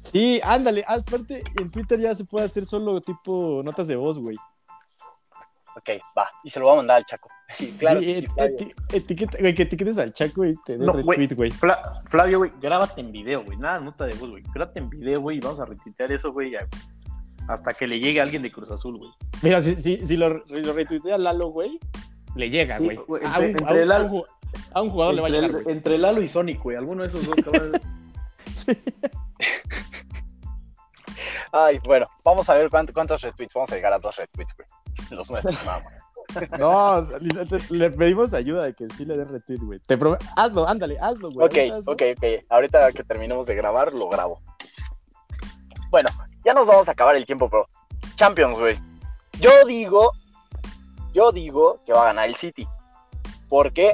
Sí, 0.03 0.41
ándale. 0.43 0.83
Aparte, 0.87 1.43
en 1.59 1.71
Twitter 1.71 1.99
ya 1.99 2.13
se 2.13 2.25
puede 2.25 2.45
hacer 2.45 2.65
solo 2.65 2.99
tipo 2.99 3.61
notas 3.63 3.87
de 3.87 3.95
voz, 3.95 4.19
güey. 4.19 4.35
Ok, 5.75 5.89
va. 6.17 6.29
Y 6.43 6.49
se 6.49 6.59
lo 6.59 6.67
va 6.67 6.73
a 6.73 6.75
mandar 6.77 6.97
al 6.97 7.05
Chaco. 7.05 7.29
Sí, 7.49 7.75
claro. 7.77 7.99
Sí, 7.99 8.25
etiqueta, 8.93 9.37
güey, 9.39 9.53
que 9.53 9.63
etiquetes 9.63 9.97
al 9.99 10.11
Chaco 10.11 10.43
y 10.43 10.55
te 10.65 10.77
dé 10.77 10.85
no, 10.85 10.93
retweet, 10.93 11.35
güey. 11.35 11.51
Flavio, 12.07 12.39
güey, 12.39 12.51
grábate 12.59 12.99
en 12.99 13.11
video, 13.11 13.43
güey. 13.43 13.57
Nada, 13.57 13.79
nota 13.79 14.05
de 14.05 14.15
voz, 14.15 14.31
güey. 14.31 14.41
Grábate 14.55 14.79
en 14.79 14.89
video, 14.89 15.21
güey, 15.21 15.37
y 15.37 15.39
vamos 15.39 15.59
a 15.59 15.65
retuitear 15.65 16.11
eso, 16.11 16.31
güey 16.31 16.55
hasta 17.47 17.73
que 17.73 17.87
le 17.87 17.99
llegue 17.99 18.19
a 18.19 18.23
alguien 18.23 18.41
de 18.41 18.51
Cruz 18.51 18.71
Azul, 18.71 18.97
güey. 18.97 19.11
Mira, 19.41 19.61
si, 19.61 19.75
si, 19.75 20.05
si 20.05 20.17
lo, 20.17 20.29
lo 20.29 20.73
retuitea 20.73 21.17
Lalo, 21.17 21.49
güey, 21.49 21.79
le 22.35 22.49
llega, 22.49 22.79
güey. 22.79 22.97
a, 22.97 23.01
un, 24.81 24.89
jugador 24.89 25.13
le 25.15 25.21
va 25.21 25.27
a 25.27 25.31
llegar, 25.31 25.51
güey. 25.51 25.65
Entre 25.67 25.97
Lalo 25.97 26.21
y 26.21 26.27
Sonic, 26.27 26.61
güey. 26.61 26.77
Alguno 26.77 27.03
de 27.03 27.09
esos 27.09 27.25
dos 27.25 27.35
cabrones. 27.35 27.81
Ay, 31.51 31.79
bueno, 31.85 32.07
vamos 32.23 32.49
a 32.49 32.55
ver 32.55 32.69
cuántos 32.69 33.21
retweets. 33.21 33.53
Vamos 33.53 33.71
a 33.71 33.75
llegar 33.75 33.93
a 33.93 33.99
dos 33.99 34.15
retweets, 34.17 34.55
güey. 34.55 34.67
Los 35.11 35.29
nuestros, 35.29 35.63
nada 35.63 35.83
No, 36.57 37.07
le 37.69 37.91
pedimos 37.91 38.33
ayuda 38.33 38.63
de 38.63 38.73
que 38.73 38.89
sí 38.89 39.05
le 39.05 39.15
dé 39.17 39.25
retweet, 39.25 39.59
güey. 39.59 39.79
Te 39.79 39.95
hazlo, 40.35 40.67
ándale, 40.67 40.97
hazlo, 40.99 41.29
güey. 41.29 41.45
Ok, 41.45 41.57
ok, 41.85 42.01
ok. 42.17 42.25
Ahorita 42.49 42.91
que 42.91 43.03
terminemos 43.03 43.45
de 43.45 43.53
grabar, 43.53 43.93
lo 43.93 44.09
grabo. 44.09 44.41
Bueno, 45.91 46.09
ya 46.43 46.53
nos 46.53 46.67
vamos 46.67 46.87
a 46.89 46.91
acabar 46.91 47.15
el 47.15 47.25
tiempo, 47.25 47.49
pero 47.49 47.67
Champions, 48.15 48.59
güey. 48.59 48.79
Yo 49.39 49.65
digo, 49.65 50.11
yo 51.13 51.31
digo 51.31 51.79
que 51.85 51.93
va 51.93 52.03
a 52.03 52.05
ganar 52.05 52.27
el 52.27 52.35
City. 52.35 52.67
¿Por 53.49 53.71
qué? 53.71 53.93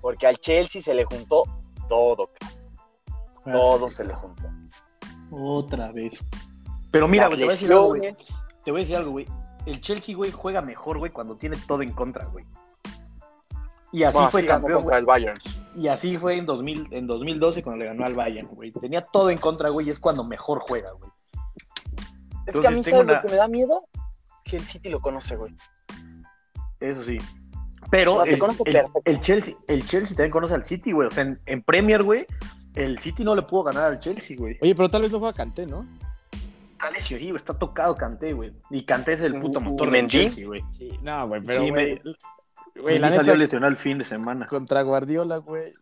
Porque 0.00 0.26
al 0.26 0.38
Chelsea 0.38 0.82
se 0.82 0.94
le 0.94 1.04
juntó 1.04 1.44
todo. 1.88 2.28
Todo 3.44 3.90
se 3.90 4.04
le 4.04 4.14
juntó. 4.14 4.48
Otra 5.30 5.92
vez. 5.92 6.12
Pero 6.90 7.08
mira, 7.08 7.26
güey, 7.26 7.38
te 7.38 7.44
voy 7.44 7.50
a 7.50 7.54
decir 7.54 7.72
algo, 7.72 7.86
güey. 7.88 8.16
Te 8.64 8.70
voy 8.70 8.80
a 8.80 8.82
decir 8.82 8.96
algo, 8.96 9.10
güey. 9.12 9.26
El 9.66 9.80
Chelsea, 9.80 10.16
güey, 10.16 10.30
juega 10.30 10.62
mejor, 10.62 10.98
güey, 10.98 11.12
cuando 11.12 11.36
tiene 11.36 11.56
todo 11.66 11.82
en 11.82 11.92
contra, 11.92 12.26
güey. 12.26 12.44
Y 13.92 14.02
así 14.02 14.18
fue 14.30 14.46
campeón 14.46 14.82
contra 14.82 14.98
el 14.98 15.06
Bayern. 15.06 15.38
Y 15.74 15.88
así 15.88 16.18
fue 16.18 16.36
en, 16.36 16.46
2000, 16.46 16.88
en 16.90 17.06
2012 17.06 17.62
cuando 17.62 17.84
le 17.84 17.90
ganó 17.90 18.04
al 18.04 18.14
Bayern, 18.14 18.48
güey. 18.48 18.72
Tenía 18.72 19.04
todo 19.04 19.30
en 19.30 19.38
contra, 19.38 19.70
güey, 19.70 19.86
y 19.88 19.90
es 19.90 19.98
cuando 19.98 20.24
mejor 20.24 20.60
juega, 20.60 20.92
güey. 20.92 21.10
Es 22.48 22.60
que 22.60 22.66
a 22.66 22.70
mí, 22.70 22.82
¿sabes 22.82 23.06
lo 23.06 23.20
que 23.20 23.28
me 23.28 23.36
da 23.36 23.48
miedo? 23.48 23.86
Que 24.44 24.56
el 24.56 24.62
City 24.62 24.88
lo 24.88 25.00
conoce, 25.00 25.36
güey. 25.36 25.54
Eso 26.80 27.04
sí. 27.04 27.18
Pero 27.90 28.24
el, 28.24 29.20
Chelsea, 29.20 29.54
el 29.66 29.86
Chelsea 29.86 30.16
también 30.16 30.30
conoce 30.30 30.54
al 30.54 30.64
City, 30.64 30.92
güey. 30.92 31.08
O 31.08 31.10
sea, 31.10 31.36
en, 31.46 31.62
Premier, 31.62 32.02
güey, 32.02 32.26
el 32.74 32.98
City 32.98 33.24
no 33.24 33.34
le 33.34 33.42
pudo 33.42 33.64
ganar 33.64 33.84
al 33.84 34.00
Chelsea, 34.00 34.36
güey. 34.36 34.58
Oye, 34.60 34.74
pero 34.74 34.88
tal 34.88 35.02
vez 35.02 35.12
no 35.12 35.18
juega 35.18 35.34
Canté, 35.34 35.66
¿no? 35.66 35.86
Está 36.72 36.90
lesionado, 36.90 37.36
está 37.36 37.58
tocado 37.58 37.94
Canté, 37.96 38.32
güey. 38.32 38.52
Y 38.70 38.84
Canté 38.84 39.14
es 39.14 39.20
el 39.20 39.40
puto 39.40 39.60
motor 39.60 39.90
del 39.90 40.08
Chelsea, 40.08 40.46
güey. 40.46 40.62
Sí, 40.70 40.98
no, 41.02 41.28
güey, 41.28 41.42
pero, 41.42 41.66
güey... 41.66 42.00
Güey, 42.80 42.98
la 42.98 43.10
salió 43.10 43.34
lesionado 43.34 43.70
el 43.72 43.76
fin 43.76 43.98
de 43.98 44.04
semana. 44.04 44.46
Contra 44.46 44.82
Guardiola, 44.82 45.38
güey. 45.38 45.72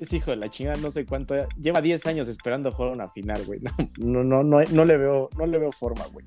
Es 0.00 0.12
hijo 0.12 0.30
de 0.30 0.36
la 0.36 0.50
chingada, 0.50 0.76
no 0.78 0.90
sé 0.90 1.06
cuánto. 1.06 1.34
Lleva 1.58 1.80
10 1.80 2.06
años 2.06 2.28
esperando 2.28 2.70
jugar 2.70 2.92
una 2.92 3.08
final, 3.08 3.44
güey. 3.44 3.60
No, 3.98 4.22
no, 4.22 4.42
no, 4.42 4.62
no, 4.62 4.84
le 4.84 4.96
veo, 4.96 5.28
no 5.36 5.46
le 5.46 5.58
veo 5.58 5.72
forma, 5.72 6.04
güey. 6.12 6.26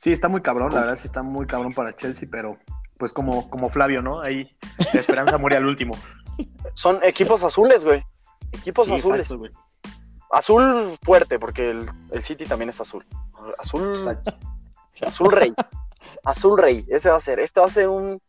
Sí, 0.00 0.12
está 0.12 0.28
muy 0.28 0.40
cabrón, 0.40 0.74
la 0.74 0.80
verdad 0.80 0.96
sí 0.96 1.06
está 1.06 1.22
muy 1.22 1.46
cabrón 1.46 1.74
para 1.74 1.94
Chelsea, 1.94 2.28
pero 2.30 2.58
pues 2.98 3.12
como, 3.12 3.48
como 3.50 3.68
Flavio, 3.68 4.02
¿no? 4.02 4.20
Ahí 4.20 4.48
la 4.94 5.00
esperanza 5.00 5.38
muere 5.38 5.56
al 5.56 5.66
último. 5.66 5.94
Son 6.74 7.02
equipos 7.04 7.44
azules, 7.44 7.84
güey. 7.84 8.02
Equipos 8.52 8.90
azules. 8.90 9.30
azul 10.30 10.98
fuerte, 11.02 11.38
porque 11.38 11.70
el, 11.70 11.90
el, 12.10 12.24
City 12.24 12.44
también 12.44 12.70
es 12.70 12.80
azul. 12.80 13.04
Azul. 13.58 13.92
Azul 15.06 15.32
rey. 15.32 15.52
Azul 16.24 16.58
rey. 16.58 16.84
Ese 16.88 17.10
va 17.10 17.16
a 17.16 17.20
ser. 17.20 17.40
Este 17.40 17.60
va 17.60 17.66
a 17.66 17.70
ser 17.70 17.88
un 17.88 18.20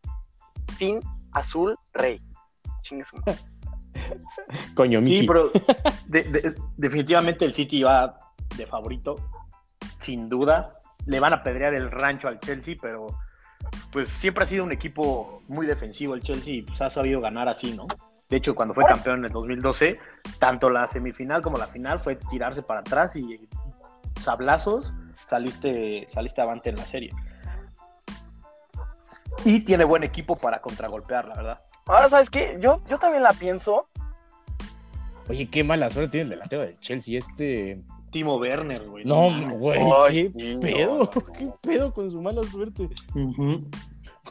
fin 0.77 1.01
azul 1.31 1.77
rey. 1.93 2.21
Chingue 2.83 3.05
su 3.05 3.17
Coño. 4.75 5.01
Sí, 5.03 5.25
pero 5.27 5.51
definitivamente 6.77 7.45
el 7.45 7.53
City 7.53 7.83
va 7.83 8.17
de 8.55 8.65
favorito, 8.65 9.15
sin 9.99 10.29
duda. 10.29 10.77
Le 11.05 11.19
van 11.19 11.33
a 11.33 11.43
pedrear 11.43 11.73
el 11.73 11.89
rancho 11.89 12.27
al 12.27 12.39
Chelsea, 12.39 12.75
pero 12.81 13.07
pues 13.91 14.09
siempre 14.09 14.43
ha 14.43 14.47
sido 14.47 14.63
un 14.63 14.71
equipo 14.71 15.43
muy 15.47 15.65
defensivo 15.65 16.15
el 16.15 16.21
Chelsea 16.21 16.55
y 16.55 16.61
pues 16.63 16.81
ha 16.81 16.89
sabido 16.89 17.21
ganar 17.21 17.47
así, 17.47 17.73
¿no? 17.73 17.87
De 18.29 18.37
hecho, 18.37 18.55
cuando 18.55 18.73
fue 18.73 18.85
campeón 18.85 19.19
en 19.19 19.25
el 19.25 19.31
2012, 19.31 19.99
tanto 20.39 20.69
la 20.69 20.87
semifinal 20.87 21.41
como 21.41 21.57
la 21.57 21.67
final 21.67 21.99
fue 21.99 22.15
tirarse 22.15 22.61
para 22.61 22.79
atrás 22.79 23.15
y 23.15 23.49
sablazos 24.21 24.93
saliste, 25.25 26.07
saliste 26.11 26.41
avante 26.41 26.69
en 26.69 26.75
la 26.75 26.85
serie. 26.85 27.11
Y 29.45 29.61
tiene 29.61 29.83
buen 29.83 30.03
equipo 30.03 30.35
para 30.35 30.61
contragolpear, 30.61 31.27
la 31.27 31.35
verdad. 31.35 31.61
Ahora, 31.91 32.07
¿sabes 32.07 32.29
qué? 32.29 32.57
Yo, 32.61 32.79
yo 32.87 32.97
también 32.97 33.21
la 33.21 33.33
pienso. 33.33 33.85
Oye, 35.27 35.49
qué 35.49 35.61
mala 35.61 35.89
suerte 35.89 36.11
tiene 36.11 36.23
el 36.23 36.29
delantero 36.29 36.61
del 36.61 36.79
Chelsea, 36.79 37.19
este. 37.19 37.83
Timo 38.11 38.37
Werner, 38.37 38.87
güey. 38.87 39.03
No, 39.03 39.29
güey, 39.57 40.31
qué 40.31 40.57
pedo, 40.61 41.09
qué 41.37 41.51
pedo 41.59 41.93
con 41.93 42.09
su 42.09 42.21
mala 42.21 42.43
suerte. 42.43 42.87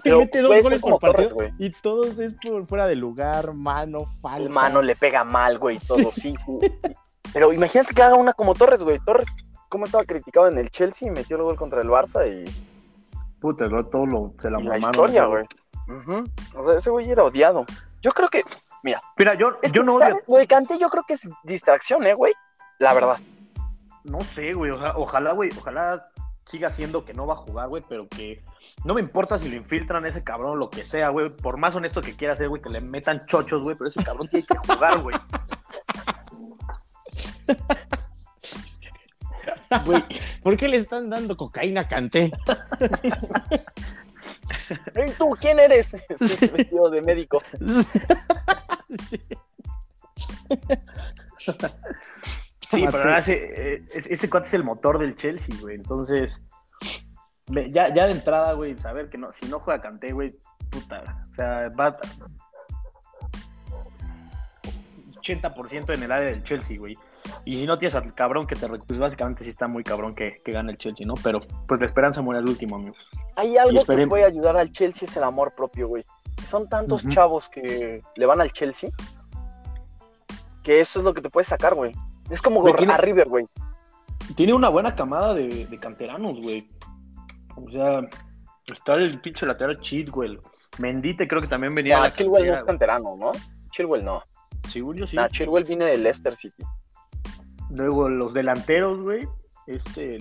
mete 0.04 0.40
dos 0.40 0.62
goles 0.62 0.80
por 0.80 0.98
partido 0.98 1.36
y 1.58 1.68
todos 1.68 2.18
es 2.18 2.34
por 2.34 2.64
fuera 2.64 2.86
de 2.86 2.96
lugar, 2.96 3.52
mano, 3.52 4.06
falta. 4.06 4.42
El 4.42 4.48
mano 4.48 4.80
le 4.80 4.96
pega 4.96 5.24
mal, 5.24 5.58
güey, 5.58 5.78
todo, 5.86 6.11
sí, 6.12 6.34
sí. 6.46 6.58
Pero 7.34 7.52
imagínate 7.52 7.94
que 7.94 8.02
haga 8.02 8.16
una 8.16 8.32
como 8.32 8.54
Torres, 8.54 8.82
güey. 8.82 8.98
Torres, 9.04 9.28
¿cómo 9.68 9.84
estaba 9.84 10.04
criticado 10.04 10.48
en 10.48 10.56
el 10.56 10.70
Chelsea? 10.70 11.08
y 11.08 11.11
Metió 11.11 11.36
el 11.36 11.42
gol 11.42 11.56
contra 11.56 11.82
el 11.82 11.88
Barça 11.88 12.26
y. 12.26 12.50
Puta, 13.38 13.68
todo 13.90 14.06
lo, 14.06 14.34
se 14.40 14.50
la 14.50 14.61
y 14.61 14.64
La 14.64 14.78
historia, 14.78 15.26
güey. 15.26 15.44
O 16.55 16.62
sea, 16.62 16.76
ese 16.76 16.91
güey 16.91 17.11
era 17.11 17.24
odiado. 17.24 17.66
Yo 18.01 18.12
creo 18.12 18.28
que, 18.28 18.43
mira. 18.82 19.01
Mira, 19.16 19.34
yo, 19.34 19.61
yo 19.72 19.82
no 19.82 19.97
odio. 19.97 20.18
Güey, 20.26 20.47
Cante 20.47 20.78
yo 20.78 20.88
creo 20.88 21.05
que 21.07 21.14
es 21.14 21.28
distracción, 21.45 22.07
¿eh, 22.07 22.14
güey? 22.14 22.32
La 22.78 22.95
verdad. 22.95 23.18
No 24.05 24.20
sé, 24.20 24.55
güey. 24.55 24.70
ojalá, 24.70 25.32
güey, 25.32 25.51
ojalá 25.59 26.09
siga 26.45 26.70
siendo 26.70 27.05
que 27.05 27.14
no 27.14 27.26
va 27.26 27.34
a 27.34 27.38
jugar, 27.38 27.68
güey, 27.68 27.84
pero 27.88 28.09
que 28.09 28.43
no 28.84 28.95
me 28.95 29.01
importa 29.01 29.38
si 29.38 29.49
lo 29.49 29.57
infiltran 29.57 30.07
ese 30.07 30.24
cabrón 30.24 30.53
o 30.53 30.57
lo 30.57 30.70
que 30.70 30.84
sea, 30.84 31.11
güey. 31.11 31.30
Por 31.30 31.59
más 31.59 31.74
honesto 31.74 32.01
que 32.01 32.16
quiera 32.16 32.34
ser, 32.34 32.49
güey, 32.49 32.62
que 32.62 32.70
le 32.70 32.80
metan 32.80 33.26
chochos, 33.26 33.62
güey, 33.62 33.76
pero 33.76 33.88
ese 33.88 34.03
cabrón 34.03 34.28
tiene 34.28 34.47
que 34.47 34.57
jugar, 34.57 35.01
güey. 35.01 35.16
Güey, 39.84 40.03
¿por 40.43 40.57
qué 40.57 40.66
le 40.66 40.76
están 40.76 41.11
dando 41.11 41.36
cocaína 41.36 41.82
a 41.82 41.88
Canté? 41.88 42.32
¿Y 45.07 45.11
tú 45.12 45.30
quién 45.40 45.59
eres? 45.59 45.94
Estoy 46.09 46.48
vestido 46.48 46.90
de 46.90 47.03
médico. 47.03 47.42
Sí. 49.09 49.20
Sí, 52.70 52.86
pero 52.90 53.16
ese, 53.16 53.84
ese 53.92 54.30
cuate 54.30 54.46
es 54.46 54.55
el 54.55 54.64
motor 54.64 54.98
del 54.98 55.16
Chelsea, 55.16 55.55
güey. 55.61 55.76
Entonces, 55.76 56.44
ya, 57.46 57.92
ya 57.94 58.07
de 58.07 58.12
entrada, 58.12 58.53
güey, 58.53 58.78
saber 58.78 59.09
que 59.09 59.18
no, 59.18 59.32
si 59.32 59.46
no 59.46 59.61
juega 59.61 59.82
Canté, 59.82 60.12
güey, 60.12 60.36
puta, 60.70 61.24
o 61.30 61.34
sea, 61.34 61.68
va 61.70 61.98
80% 65.16 65.94
en 65.94 66.03
el 66.03 66.12
área 66.12 66.30
del 66.30 66.44
Chelsea, 66.44 66.78
güey. 66.78 66.96
Y 67.45 67.57
si 67.57 67.66
no 67.66 67.79
tienes 67.79 67.95
al 67.95 68.14
cabrón 68.14 68.47
que 68.47 68.57
te 68.57 68.68
pues 68.68 68.99
básicamente 68.99 69.45
sí 69.45 69.51
está 69.51 69.68
muy 69.68 69.85
cabrón 69.85 70.14
que, 70.14 70.41
que 70.45 70.53
gane 70.53 70.73
el 70.73 70.79
Chelsea, 70.79 71.07
¿no? 71.07 71.14
Pero 71.23 71.41
pues 71.66 71.81
la 71.81 71.87
esperanza 71.87 72.23
muere 72.23 72.41
al 72.41 72.49
último, 72.49 72.77
amigo. 72.77 72.95
Hay 73.37 73.57
algo 73.57 73.85
que 73.85 74.07
puede 74.07 74.25
ayudar 74.25 74.57
al 74.57 74.73
Chelsea, 74.73 75.09
es 75.09 75.16
el 75.16 75.25
amor 75.25 75.55
propio, 75.55 75.89
güey. 75.89 76.05
Son 76.45 76.68
tantos 76.68 77.07
chavos 77.09 77.49
que 77.49 78.03
le 78.16 78.27
van 78.27 78.41
al 78.41 78.53
Chelsea 78.53 78.91
que 80.62 80.81
eso 80.81 81.01
es 81.01 81.05
lo 81.05 81.14
que 81.14 81.23
te 81.23 81.31
puede 81.31 81.45
sacar, 81.45 81.75
güey. 81.75 81.93
Es 82.31 82.43
como 82.43 82.66
a 82.66 82.97
River, 82.97 83.29
güey. 83.29 83.47
Tiene 84.37 84.53
una 84.53 84.68
buena 84.68 84.95
camada 84.95 85.35
de, 85.35 85.79
canteranos, 85.81 86.41
güey. 86.41 86.66
O 87.57 87.71
sea, 87.71 88.01
está 88.66 88.95
el 88.95 89.21
pinche 89.21 89.47
lateral 89.47 89.81
Chilwell. 89.81 90.39
Mendite 90.79 91.27
creo 91.27 91.43
que 91.43 91.49
también 91.49 91.75
venía. 91.75 92.03
Ah, 92.03 92.12
Chilwell 92.12 92.47
no 92.47 92.55
es 92.55 92.62
canterano, 92.62 93.16
¿no? 93.16 93.33
Chilwell 93.73 94.05
no. 94.05 94.23
Según 94.68 94.97
yo 94.97 95.07
sí. 95.07 95.16
Ah, 95.18 95.29
Chilwell 95.29 95.64
viene 95.64 95.87
de 95.87 95.99
Leicester 95.99 96.37
City. 96.37 96.62
Luego 97.71 98.09
los 98.09 98.35
delanteros, 98.35 99.01
güey. 99.01 99.29
Este, 99.66 100.18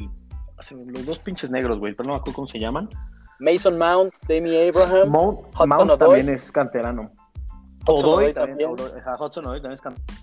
los 0.72 1.06
dos 1.06 1.20
pinches 1.20 1.50
negros, 1.50 1.80
güey. 1.80 1.94
Pero 1.94 2.08
no 2.08 2.14
me 2.14 2.20
acuerdo 2.20 2.36
cómo 2.36 2.48
se 2.48 2.60
llaman. 2.60 2.90
Mason 3.40 3.78
Mount, 3.78 4.14
Demi 4.28 4.56
Abraham. 4.56 5.10
Mount, 5.10 5.56
Mount 5.66 5.98
también 5.98 6.30
es 6.30 6.52
canterano. 6.52 7.12
Hudson 7.88 8.34
también. 8.34 8.72
Hudson 8.72 9.44
también 9.44 9.72
es 9.72 9.82
canterano. 9.82 10.20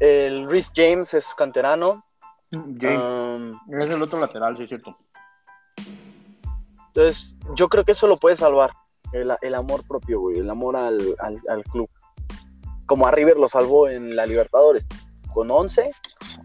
El 0.00 0.50
Rhys 0.50 0.70
James 0.74 1.14
es 1.14 1.34
canterano. 1.34 2.04
James. 2.50 3.02
Um, 3.02 3.80
es 3.80 3.90
el 3.90 4.02
otro 4.02 4.20
lateral, 4.20 4.56
sí 4.56 4.64
es 4.64 4.68
cierto. 4.68 4.96
Entonces, 6.88 7.36
yo 7.54 7.68
creo 7.68 7.84
que 7.84 7.92
eso 7.92 8.06
lo 8.06 8.16
puede 8.16 8.36
salvar. 8.36 8.72
El, 9.12 9.54
amor 9.54 9.86
propio, 9.86 10.20
güey. 10.20 10.38
El 10.38 10.50
amor 10.50 10.76
al, 10.76 11.14
al, 11.20 11.64
club. 11.64 11.88
Como 12.86 13.06
a 13.06 13.10
River 13.10 13.38
lo 13.38 13.48
salvó 13.48 13.88
en 13.88 14.16
la 14.16 14.26
Libertadores. 14.26 14.88
Con 15.36 15.50
11, 15.50 15.90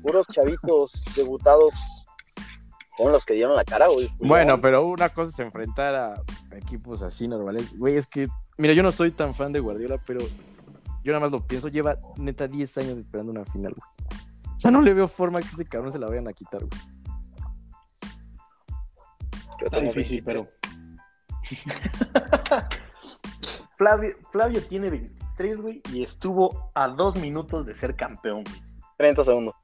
puros 0.01 0.27
chavitos 0.27 1.05
debutados 1.15 2.05
con 2.97 3.13
los 3.13 3.23
que 3.23 3.35
dieron 3.35 3.55
la 3.55 3.63
cara, 3.63 3.87
güey. 3.87 4.09
Bueno, 4.19 4.59
pero 4.59 4.85
una 4.85 5.07
cosa 5.07 5.29
es 5.29 5.39
enfrentar 5.39 5.95
a 5.95 6.21
equipos 6.57 7.01
así 7.01 7.25
normales. 7.25 7.73
Güey, 7.77 7.95
es 7.95 8.05
que, 8.05 8.27
mira, 8.57 8.73
yo 8.73 8.83
no 8.83 8.91
soy 8.91 9.11
tan 9.11 9.33
fan 9.33 9.53
de 9.53 9.61
Guardiola, 9.61 9.97
pero 10.05 10.19
yo 11.05 11.13
nada 11.13 11.21
más 11.21 11.31
lo 11.31 11.47
pienso, 11.47 11.69
lleva 11.69 11.99
neta 12.17 12.49
10 12.49 12.77
años 12.79 12.97
esperando 12.97 13.31
una 13.31 13.45
final, 13.45 13.73
güey. 13.73 13.89
O 14.57 14.59
sea, 14.59 14.71
no 14.71 14.81
le 14.81 14.93
veo 14.93 15.07
forma 15.07 15.39
que 15.39 15.47
ese 15.47 15.63
cabrón 15.63 15.93
se 15.93 15.97
la 15.97 16.09
vayan 16.09 16.27
a 16.27 16.33
quitar, 16.33 16.59
güey. 16.59 16.81
Está 19.63 19.79
difícil, 19.79 20.21
pero. 20.21 20.49
Flavio, 23.77 24.17
Flavio 24.31 24.61
tiene 24.63 24.89
23, 24.89 25.61
güey, 25.61 25.81
y 25.93 26.03
estuvo 26.03 26.73
a 26.75 26.89
dos 26.89 27.15
minutos 27.15 27.65
de 27.65 27.73
ser 27.73 27.95
campeón, 27.95 28.43
güey. 28.43 28.70
30 29.01 29.23
segundos. 29.23 29.55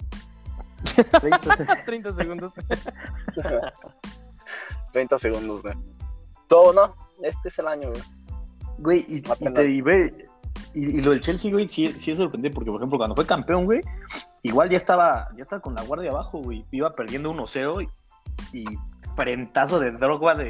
30, 1.85 2.13
segundos. 2.17 2.53
30 4.93 5.19
segundos, 5.19 5.61
güey. 5.61 5.75
Todo, 6.47 6.73
¿no? 6.73 6.95
Este 7.21 7.49
es 7.49 7.59
el 7.59 7.67
año, 7.67 7.91
güey. 7.91 8.01
Güey, 8.79 9.05
y, 9.07 9.17
y, 9.17 9.21
te, 9.21 9.81
ve, 9.83 10.25
y, 10.73 11.01
lo 11.01 11.11
del 11.11 11.21
Chelsea, 11.21 11.51
güey, 11.51 11.67
sí, 11.67 11.89
sí 11.89 12.09
es 12.09 12.17
sorprendente 12.17 12.55
porque, 12.55 12.71
por 12.71 12.79
ejemplo, 12.79 12.97
cuando 12.97 13.15
fue 13.15 13.27
campeón, 13.27 13.65
güey, 13.65 13.81
igual 14.41 14.69
ya 14.69 14.77
estaba, 14.77 15.29
ya 15.35 15.43
estaba 15.43 15.61
con 15.61 15.75
la 15.75 15.83
guardia 15.83 16.09
abajo, 16.09 16.39
güey. 16.39 16.65
Iba 16.71 16.93
perdiendo 16.93 17.31
1-0 17.31 17.87
y, 18.53 18.59
y, 18.59 18.65
frentazo 19.15 19.79
de 19.79 19.91
Drogba 19.91 20.33
de, 20.33 20.49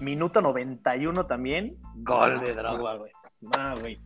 Minuto 0.00 0.42
91 0.42 1.24
también, 1.24 1.78
gol 1.96 2.38
de 2.40 2.52
Drogba, 2.52 2.96
güey. 2.96 3.12
Ah, 3.56 3.74
güey. 3.80 3.98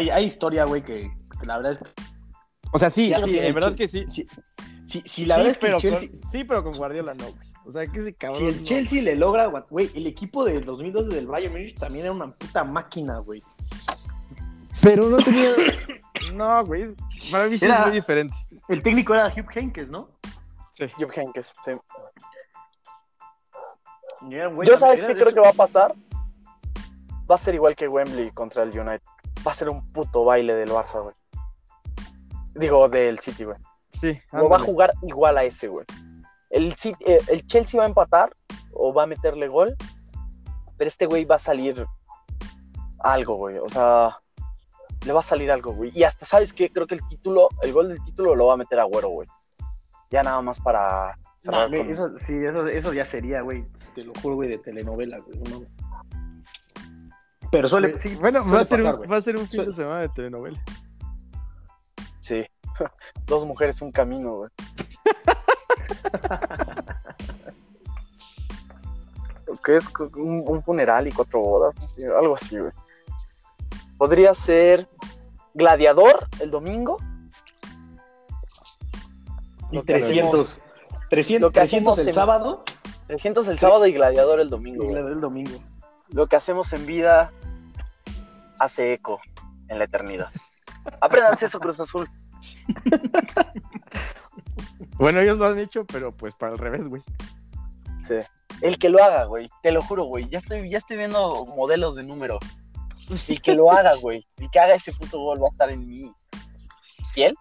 Sea, 0.00 0.14
hay, 0.16 0.24
historia, 0.24 0.64
güey, 0.64 0.82
que, 0.82 1.10
la 1.44 1.58
verdad 1.58 1.72
es 1.72 1.78
O 2.72 2.78
sea, 2.78 2.88
sí, 2.88 3.12
sí, 3.24 3.38
en 3.38 3.54
verdad 3.54 3.74
que 3.74 3.86
sí. 3.86 4.06
Sí, 4.06 5.02
sí, 5.04 5.26
la 5.26 5.36
verdad 5.36 5.50
es 5.50 5.58
que 5.58 5.66
pero 5.66 5.80
Chelsea... 5.80 6.08
sí, 6.30 6.44
pero 6.44 6.64
con 6.64 6.72
Guardiola 6.72 7.14
no, 7.14 7.24
güey. 7.24 7.52
O 7.64 7.70
sea, 7.70 7.86
que 7.86 8.00
ese 8.00 8.14
cabrón. 8.14 8.40
Si 8.40 8.46
el 8.46 8.62
Chelsea 8.62 9.02
le 9.02 9.16
logra, 9.16 9.46
güey, 9.46 9.90
el 9.94 10.06
equipo 10.06 10.44
de 10.44 10.60
2012 10.60 11.14
del 11.14 11.26
Bayern 11.26 11.52
Munich 11.52 11.78
también 11.78 12.06
era 12.06 12.12
una 12.12 12.26
puta 12.28 12.64
máquina, 12.64 13.18
güey. 13.18 13.42
Pero 14.82 15.08
no 15.08 15.18
tenía. 15.18 15.50
no, 16.34 16.64
güey. 16.64 16.84
Para 17.30 17.46
mí 17.46 17.56
sí 17.56 17.66
es 17.66 17.80
muy 17.80 17.90
diferente. 17.90 18.34
El 18.68 18.82
técnico 18.82 19.14
era 19.14 19.28
Hugh 19.28 19.50
Henkes, 19.54 19.90
¿no? 19.90 20.08
Sí. 20.70 20.86
Hugh 20.98 21.12
Henkes, 21.14 21.54
sí. 21.64 21.72
Yo, 24.64 24.76
¿sabes 24.76 25.04
qué 25.04 25.14
creo 25.14 25.34
que 25.34 25.40
va 25.40 25.50
a 25.50 25.52
pasar? 25.52 25.94
Va 27.30 27.34
a 27.34 27.38
ser 27.38 27.54
igual 27.54 27.74
que 27.74 27.88
Wembley 27.88 28.30
contra 28.32 28.62
el 28.62 28.70
United. 28.70 29.02
Va 29.46 29.52
a 29.52 29.54
ser 29.54 29.68
un 29.68 29.86
puto 29.92 30.24
baile 30.24 30.54
del 30.54 30.70
Barça, 30.70 31.02
güey. 31.02 31.14
Digo, 32.54 32.88
del 32.88 33.18
City, 33.18 33.44
güey. 33.44 33.56
Sí. 33.90 34.18
Lo 34.32 34.48
va 34.48 34.56
a 34.56 34.60
jugar 34.60 34.92
igual 35.02 35.38
a 35.38 35.44
ese, 35.44 35.68
güey. 35.68 35.86
El, 36.50 36.74
eh, 37.00 37.20
el 37.28 37.46
Chelsea 37.46 37.78
va 37.78 37.84
a 37.84 37.88
empatar 37.88 38.32
o 38.72 38.92
va 38.92 39.04
a 39.04 39.06
meterle 39.06 39.48
gol, 39.48 39.74
pero 40.76 40.88
este 40.88 41.06
güey 41.06 41.24
va 41.24 41.36
a 41.36 41.38
salir 41.38 41.86
algo, 43.00 43.36
güey. 43.36 43.58
O 43.58 43.68
sea, 43.68 44.18
le 45.04 45.12
va 45.12 45.20
a 45.20 45.24
salir 45.24 45.50
algo, 45.50 45.72
güey. 45.72 45.90
Y 45.94 46.04
hasta, 46.04 46.26
¿sabes 46.26 46.52
qué? 46.52 46.70
Creo 46.70 46.86
que 46.86 46.94
el 46.94 47.08
título, 47.08 47.48
el 47.62 47.72
gol 47.72 47.88
del 47.88 48.04
título 48.04 48.34
lo 48.34 48.46
va 48.46 48.54
a 48.54 48.58
meter 48.58 48.78
a 48.80 48.84
Güero, 48.84 49.08
güey. 49.08 49.28
Ya 50.10 50.22
nada 50.22 50.40
más 50.42 50.60
para 50.60 51.18
cerrar 51.38 51.74
eso, 51.74 52.16
Sí, 52.18 52.44
eso, 52.44 52.66
eso 52.66 52.92
ya 52.92 53.04
sería, 53.04 53.40
güey. 53.40 53.66
Te 53.94 54.04
lo 54.04 54.12
juro, 54.20 54.36
güey, 54.36 54.48
de 54.48 54.58
telenovela, 54.58 55.18
güey. 55.18 55.66
Pero 57.52 57.68
suele. 57.68 58.00
Sí, 58.00 58.16
bueno, 58.16 58.44
va, 58.50 58.60
a 58.60 58.64
ser 58.64 58.82
un, 58.82 59.02
va 59.08 59.16
a 59.16 59.20
ser 59.20 59.36
un 59.36 59.46
fin 59.46 59.66
de 59.66 59.72
semana 59.72 60.00
de 60.00 60.08
telenovela. 60.08 60.58
Sí. 62.20 62.44
Dos 63.26 63.46
mujeres, 63.46 63.82
un 63.82 63.92
camino, 63.92 64.36
güey. 64.36 64.50
que 69.62 69.76
es 69.76 69.92
un, 70.16 70.62
funeral 70.62 71.06
y 71.06 71.12
cuatro 71.12 71.40
bodas, 71.40 71.74
algo 72.18 72.36
así, 72.36 72.58
güey. 72.58 72.72
Podría 73.98 74.32
ser 74.32 74.88
Gladiador 75.52 76.28
el 76.40 76.50
domingo. 76.50 76.96
Y 79.70 79.82
300. 79.82 80.58
300, 81.10 81.52
300 81.52 81.98
el 81.98 82.14
sábado. 82.14 82.64
300 83.08 83.46
el 83.48 83.58
sábado 83.58 83.86
y 83.86 83.92
Gladiador 83.92 84.40
el 84.40 84.48
domingo. 84.48 84.96
el 84.96 85.20
domingo. 85.20 85.60
Lo 86.12 86.26
que 86.26 86.36
hacemos 86.36 86.72
en 86.72 86.86
vida 86.86 87.30
hace 88.58 88.92
eco 88.92 89.20
en 89.68 89.78
la 89.78 89.84
eternidad. 89.84 90.30
Apréndanse 91.00 91.46
eso, 91.46 91.58
Cruz 91.58 91.80
Azul. 91.80 92.08
Bueno, 94.96 95.20
ellos 95.20 95.38
lo 95.38 95.46
han 95.46 95.58
hecho, 95.58 95.84
pero 95.84 96.12
pues 96.12 96.34
para 96.34 96.52
el 96.52 96.58
revés, 96.58 96.86
güey. 96.86 97.02
Sí. 98.02 98.16
El 98.60 98.78
que 98.78 98.88
lo 98.88 99.02
haga, 99.02 99.24
güey. 99.24 99.50
Te 99.62 99.72
lo 99.72 99.82
juro, 99.82 100.04
güey. 100.04 100.28
Ya 100.28 100.38
estoy, 100.38 100.70
ya 100.70 100.78
estoy 100.78 100.96
viendo 100.96 101.44
modelos 101.46 101.96
de 101.96 102.04
números. 102.04 102.38
El 103.26 103.42
que 103.42 103.54
lo 103.54 103.72
haga, 103.72 103.94
güey. 103.96 104.24
El 104.36 104.50
que 104.50 104.60
haga 104.60 104.74
ese 104.74 104.92
puto 104.92 105.18
gol 105.18 105.42
va 105.42 105.46
a 105.46 105.48
estar 105.48 105.70
en 105.70 105.86
mi 105.86 106.12
piel. 107.14 107.34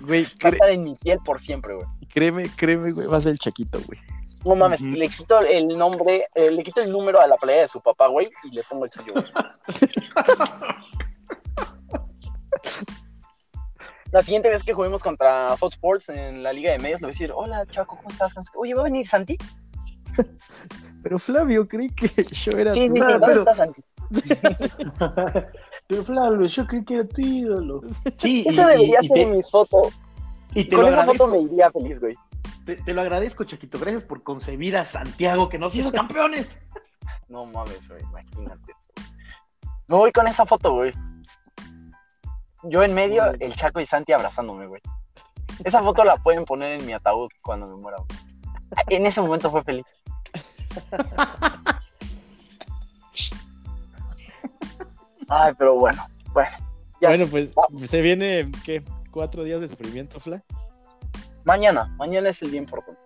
Güey, 0.00 0.24
va 0.42 0.48
a 0.48 0.52
estar 0.52 0.70
en 0.70 0.84
mi 0.84 0.94
piel 0.96 1.18
por 1.24 1.40
siempre, 1.40 1.74
güey. 1.74 1.86
Créeme, 2.08 2.48
créeme, 2.56 2.92
güey. 2.92 3.06
Va 3.06 3.18
a 3.18 3.20
ser 3.20 3.32
el 3.32 3.38
Chaquito, 3.38 3.78
güey. 3.86 4.00
No 4.44 4.56
mames, 4.56 4.82
le 4.82 5.08
quito 5.08 5.38
el 5.40 5.68
nombre, 5.68 6.26
eh, 6.34 6.50
le 6.50 6.62
quito 6.62 6.80
el 6.80 6.90
número 6.90 7.20
a 7.20 7.26
la 7.26 7.36
playa 7.36 7.62
de 7.62 7.68
su 7.68 7.80
papá, 7.80 8.08
güey, 8.08 8.30
y 8.44 8.50
le 8.50 8.62
pongo 8.64 8.86
el 8.86 8.92
suyo, 8.92 9.14
güey. 9.14 9.26
La 14.12 14.22
siguiente 14.22 14.50
vez 14.50 14.62
que 14.62 14.74
juguemos 14.74 15.02
contra 15.02 15.56
Fox 15.56 15.76
Sports 15.76 16.10
en 16.10 16.42
la 16.42 16.52
Liga 16.52 16.70
de 16.70 16.78
Medios, 16.78 17.00
le 17.00 17.06
voy 17.06 17.12
a 17.12 17.14
decir, 17.14 17.32
hola 17.34 17.64
Chaco, 17.66 17.96
¿cómo 17.96 18.10
estás? 18.10 18.34
Oye, 18.54 18.74
¿va 18.74 18.82
a 18.82 18.84
venir 18.84 19.06
Santi? 19.06 19.38
Pero 21.02 21.18
Flavio, 21.18 21.64
creí 21.64 21.88
que 21.88 22.08
yo 22.22 22.52
era 22.52 22.74
sí, 22.74 22.88
tu 22.88 22.96
ídolo. 22.96 23.18
¿dónde 23.18 23.38
está 23.38 23.54
Santi? 23.54 23.82
pero 25.88 26.04
Flavio, 26.04 26.46
yo 26.46 26.66
creí 26.66 26.84
que 26.84 26.94
era 26.94 27.04
tu 27.04 27.22
ídolo. 27.22 27.80
Sí, 28.18 28.44
Esa 28.46 28.68
debería 28.68 29.00
ser 29.00 29.26
mi 29.26 29.42
foto. 29.42 29.90
Y 30.54 30.68
Con 30.68 30.86
esa 30.86 31.06
foto 31.06 31.26
me 31.28 31.40
iría 31.40 31.70
feliz, 31.70 31.98
güey. 31.98 32.14
Te, 32.64 32.94
lo 32.94 33.00
agradezco, 33.00 33.44
Chaquito. 33.44 33.78
Gracias 33.78 34.04
por 34.04 34.22
concebir 34.22 34.76
a 34.76 34.84
Santiago, 34.84 35.48
que 35.48 35.58
nos 35.58 35.74
hizo 35.74 35.92
campeones. 35.92 36.58
No 37.28 37.46
mames, 37.46 37.88
güey, 37.88 38.02
imagínate 38.02 38.72
eso. 38.78 38.90
Me 39.86 39.96
voy 39.96 40.12
con 40.12 40.28
esa 40.28 40.44
foto, 40.44 40.74
güey. 40.74 40.92
Yo 42.64 42.82
en 42.82 42.92
medio, 42.94 43.32
el 43.40 43.54
Chaco 43.54 43.80
y 43.80 43.86
Santi 43.86 44.12
abrazándome, 44.12 44.66
güey. 44.66 44.82
Esa 45.64 45.82
foto 45.82 46.04
la 46.04 46.16
pueden 46.16 46.44
poner 46.44 46.78
en 46.78 46.86
mi 46.86 46.92
ataúd 46.92 47.30
cuando 47.40 47.66
me 47.66 47.76
muera, 47.80 47.96
güey. 47.98 48.08
En 48.88 49.06
ese 49.06 49.22
momento 49.22 49.50
fue 49.50 49.64
feliz. 49.64 49.86
Ay, 55.28 55.54
pero 55.56 55.76
bueno, 55.76 56.06
bueno. 56.34 56.56
bueno, 57.00 57.26
pues 57.28 57.54
se 57.86 58.02
viene, 58.02 58.52
¿qué? 58.64 58.84
¿Cuatro 59.10 59.42
días 59.42 59.62
de 59.62 59.68
sufrimiento, 59.68 60.20
Fla? 60.20 60.44
Mañana, 61.44 61.94
mañana 61.96 62.28
es 62.28 62.42
el 62.42 62.50
día 62.50 62.60
importante. 62.60 63.00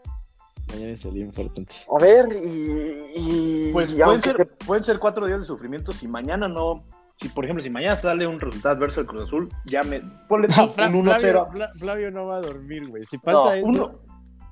Mañana 0.68 0.92
es 0.92 1.04
el 1.04 1.14
día 1.14 1.24
importante. 1.24 1.74
A 1.88 2.02
ver, 2.02 2.28
y. 2.44 3.70
pues 3.72 3.92
pueden, 3.92 4.22
ser, 4.22 4.56
pueden 4.66 4.84
ser 4.84 4.98
cuatro 4.98 5.26
días 5.26 5.40
de 5.40 5.46
sufrimiento 5.46 5.92
si 5.92 6.08
mañana 6.08 6.48
no. 6.48 6.84
Si, 7.18 7.28
por 7.30 7.44
ejemplo, 7.44 7.62
si 7.62 7.70
mañana 7.70 7.96
sale 7.96 8.26
un 8.26 8.38
resultado 8.38 8.74
adverso 8.74 9.00
del 9.00 9.08
Cruz 9.08 9.24
Azul, 9.24 9.48
ya 9.64 9.82
me. 9.82 10.00
Ponle 10.28 10.48
un 10.48 11.06
1-0. 11.06 11.72
Flavio, 11.78 12.10
no 12.10 12.26
va 12.26 12.36
a 12.36 12.40
dormir, 12.40 12.88
güey. 12.88 13.04
Si 13.04 13.16
pasa 13.16 13.56
eso. 13.56 14.00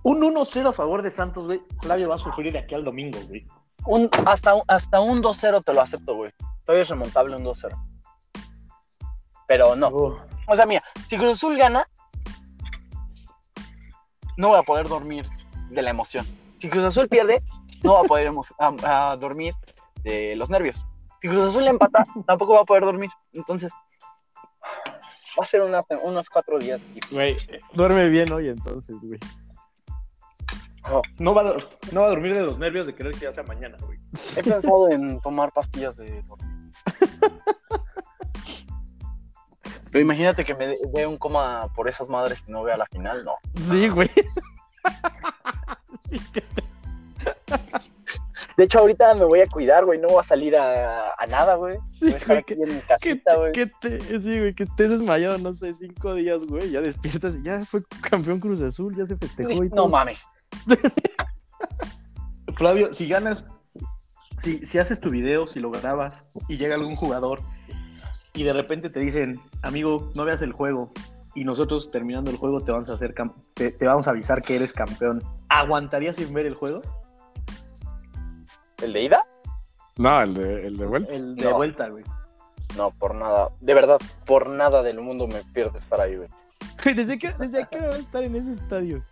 un 0.03 0.21
1-0 0.23 0.69
a 0.69 0.73
favor 0.73 1.03
de 1.03 1.11
Santos, 1.11 1.47
güey. 1.47 1.63
Flavio 1.83 2.09
va 2.09 2.15
a 2.15 2.19
sufrir 2.19 2.53
de 2.53 2.61
aquí 2.61 2.75
al 2.75 2.85
domingo, 2.85 3.19
güey. 3.29 3.47
Un, 3.87 4.09
hasta, 4.25 4.55
hasta 4.67 5.01
un 5.01 5.23
2-0 5.23 5.63
te 5.63 5.75
lo 5.75 5.83
acepto, 5.83 6.15
güey. 6.15 6.33
Todavía 6.65 6.83
es 6.83 6.89
remontable 6.89 7.37
un 7.37 7.45
2-0. 7.45 7.77
Pero 9.47 9.77
no. 9.77 9.89
O 9.89 10.57
sea, 10.57 10.65
mira, 10.65 10.83
si 11.07 11.19
Cruz 11.19 11.33
Azul 11.33 11.57
gana, 11.59 11.87
no 14.37 14.49
voy 14.49 14.59
a 14.59 14.63
poder 14.63 14.89
dormir 14.89 15.27
de 15.71 15.83
la 15.83 15.91
emoción. 15.91 16.27
Si 16.59 16.69
Cruz 16.69 16.85
Azul 16.85 17.09
pierde, 17.09 17.43
no 17.83 17.95
va 17.95 18.01
a 18.01 18.05
poder 18.05 18.31
dormir 19.19 19.55
de 20.03 20.37
los 20.37 20.51
nervios. 20.51 20.87
Si 21.21 21.29
Cruz 21.29 21.49
Azul 21.49 21.67
empata, 21.67 22.05
tampoco 22.27 22.55
va 22.55 22.61
a 22.61 22.65
poder 22.65 22.85
dormir. 22.85 23.11
Entonces, 23.33 23.73
va 25.39 25.43
a 25.43 25.47
ser 25.47 25.63
unos 25.63 26.31
cuatro 26.31 26.59
días. 26.59 26.81
Güey, 27.11 27.37
duerme 27.73 28.09
bien 28.09 28.33
hoy 28.33 28.49
entonces, 28.49 28.97
güey. 29.03 29.19
No, 31.19 31.35
va 31.35 31.49
a, 31.49 31.57
no 31.93 32.03
va 32.03 32.07
a 32.07 32.11
dormir 32.11 32.35
de 32.35 32.43
los 32.43 32.59
nervios 32.59 32.87
de 32.87 32.95
querer 32.95 33.15
que 33.15 33.21
ya 33.21 33.33
sea 33.33 33.43
mañana, 33.43 33.79
güey. 33.81 33.99
He 34.37 34.43
pensado 34.43 34.91
en 34.91 35.19
tomar 35.21 35.51
pastillas 35.53 35.97
de 35.97 36.23
dormir. 36.23 36.73
Pero 39.95 40.07
imagínate 40.07 40.45
que 40.45 40.57
me 40.57 40.77
dé 40.93 41.07
un 41.07 41.17
coma 41.17 41.73
por 41.73 41.89
esas 41.89 42.09
madres 42.09 42.45
y 42.49 42.51
no 42.51 42.65
vea 42.65 42.77
la 42.77 42.87
final, 42.87 43.23
no. 43.23 43.35
Sí, 43.63 43.89
güey. 43.89 44.11
sí 46.11 46.19
que... 46.33 46.43
De 48.57 48.65
hecho, 48.65 48.81
ahorita 48.81 49.15
me 49.15 49.25
voy 49.25 49.39
a 49.39 49.47
cuidar, 49.47 49.85
güey. 49.85 50.01
No 50.01 50.09
voy 50.09 50.19
a 50.19 50.25
salir 50.25 50.57
a, 50.57 51.15
nada, 51.29 51.55
güey. 51.55 51.79
Sí, 51.93 52.13
güey, 52.27 52.43
que, 52.43 52.55
en 52.55 52.75
mi 52.75 52.81
casita, 52.81 53.37
güey. 53.37 53.53
Que 53.53 53.67
te, 53.67 54.01
sí, 54.21 54.37
güey, 54.37 54.53
que 54.53 54.65
estés 54.65 54.91
desmayado, 54.91 55.39
no 55.39 55.55
sé, 55.55 55.73
cinco 55.75 56.13
días, 56.15 56.45
güey. 56.45 56.73
Ya 56.73 56.81
despiertas 56.81 57.37
y 57.37 57.43
ya 57.43 57.65
fue 57.65 57.81
campeón 58.11 58.41
Cruz 58.41 58.63
Azul, 58.63 58.97
ya 58.97 59.07
se 59.07 59.17
festejó 59.17 59.63
y 59.63 59.69
No 59.69 59.87
mames. 59.87 60.27
Flavio, 62.57 62.93
si 62.95 63.07
ganas, 63.07 63.47
si, 64.39 64.59
si 64.67 64.81
haces 64.81 64.99
tu 64.99 65.11
video, 65.11 65.47
si 65.47 65.61
lo 65.61 65.71
grabas 65.71 66.27
y 66.49 66.57
llega 66.57 66.75
algún 66.75 66.97
jugador 66.97 67.43
y 68.35 68.43
de 68.43 68.53
repente 68.53 68.91
te 68.91 69.01
dicen, 69.01 69.41
amigo, 69.63 70.11
no 70.15 70.25
veas 70.25 70.43
el 70.43 70.53
juego 70.53 70.93
y 71.35 71.45
nosotros 71.45 71.91
terminando 71.91 72.31
el 72.31 72.37
juego 72.37 72.61
te 72.61 72.73
vamos 72.73 72.89
a 72.89 72.95
hacer 72.95 73.15
te, 73.55 73.77
vamos 73.81 74.07
a 74.07 74.11
avisar 74.11 74.43
que 74.43 74.57
eres 74.57 74.73
campeón. 74.73 75.23
¿Aguantarías 75.49 76.17
sin 76.17 76.33
ver 76.35 76.47
el 76.47 76.55
juego? 76.55 76.83
¿El 78.83 78.93
de 78.93 79.03
ida? 79.03 79.27
No, 79.97 80.21
el 80.21 80.35
de, 80.35 80.67
el 80.67 80.77
de 80.77 80.87
vuelta. 80.87 81.15
El 81.15 81.37
de 81.37 81.53
vuelta, 81.53 81.89
güey. 81.89 82.05
No, 82.77 82.91
por 82.91 83.15
nada. 83.15 83.51
De 83.61 83.73
verdad, 83.75 83.99
por 84.27 84.49
nada 84.49 84.83
del 84.83 85.01
mundo 85.01 85.29
me 85.29 85.43
pierdes 85.53 85.83
estar 85.83 86.01
ahí, 86.01 86.17
güey. 86.17 86.29
¿Desde 86.85 87.19
qué, 87.19 87.33
desde 87.39 87.67
qué 87.71 87.81
va 87.81 87.95
a 87.95 87.99
estar 87.99 88.23
en 88.23 88.37
ese 88.37 88.51
estadio? 88.51 89.03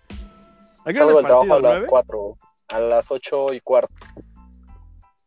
Salgo 0.93 1.17
del 1.17 1.27
trabajo 1.27 1.55
a 1.55 1.61
las 1.61 1.85
4, 1.85 2.37
a 2.69 2.81
las 2.81 3.11
8 3.11 3.55
y 3.55 3.61
cuarto. 3.61 3.95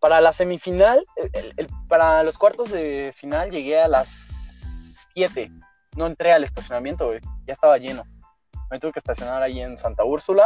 Para 0.05 0.21
la 0.21 0.33
semifinal, 0.33 1.03
para 1.89 2.21
los 2.21 2.37
cuartos 2.37 2.71
de 2.71 3.11
final 3.15 3.49
llegué 3.49 3.81
a 3.81 3.87
las 3.87 5.09
7. 5.15 5.49
No 5.95 6.05
entré 6.05 6.31
al 6.31 6.43
estacionamiento, 6.43 7.07
güey. 7.07 7.21
Ya 7.47 7.53
estaba 7.53 7.79
lleno. 7.79 8.03
Me 8.69 8.77
tuve 8.79 8.91
que 8.91 8.99
estacionar 8.99 9.41
ahí 9.41 9.61
en 9.61 9.79
Santa 9.79 10.03
Úrsula. 10.03 10.45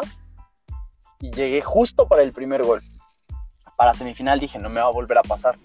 Y 1.19 1.29
llegué 1.31 1.61
justo 1.61 2.07
para 2.07 2.21
el 2.23 2.31
primer 2.31 2.63
gol. 2.63 2.79
Para 3.75 3.93
semifinal 3.93 4.39
dije, 4.39 4.57
no 4.59 4.69
me 4.69 4.79
va 4.79 4.87
a 4.87 4.93
volver 4.93 5.17
a 5.17 5.23
pasar. 5.23 5.59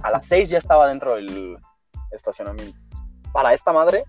A 0.00 0.12
las 0.12 0.24
6 0.26 0.50
ya 0.50 0.58
estaba 0.58 0.86
dentro 0.86 1.16
del 1.16 1.58
estacionamiento. 2.12 2.78
Para 3.32 3.52
esta 3.52 3.72
madre, 3.72 4.04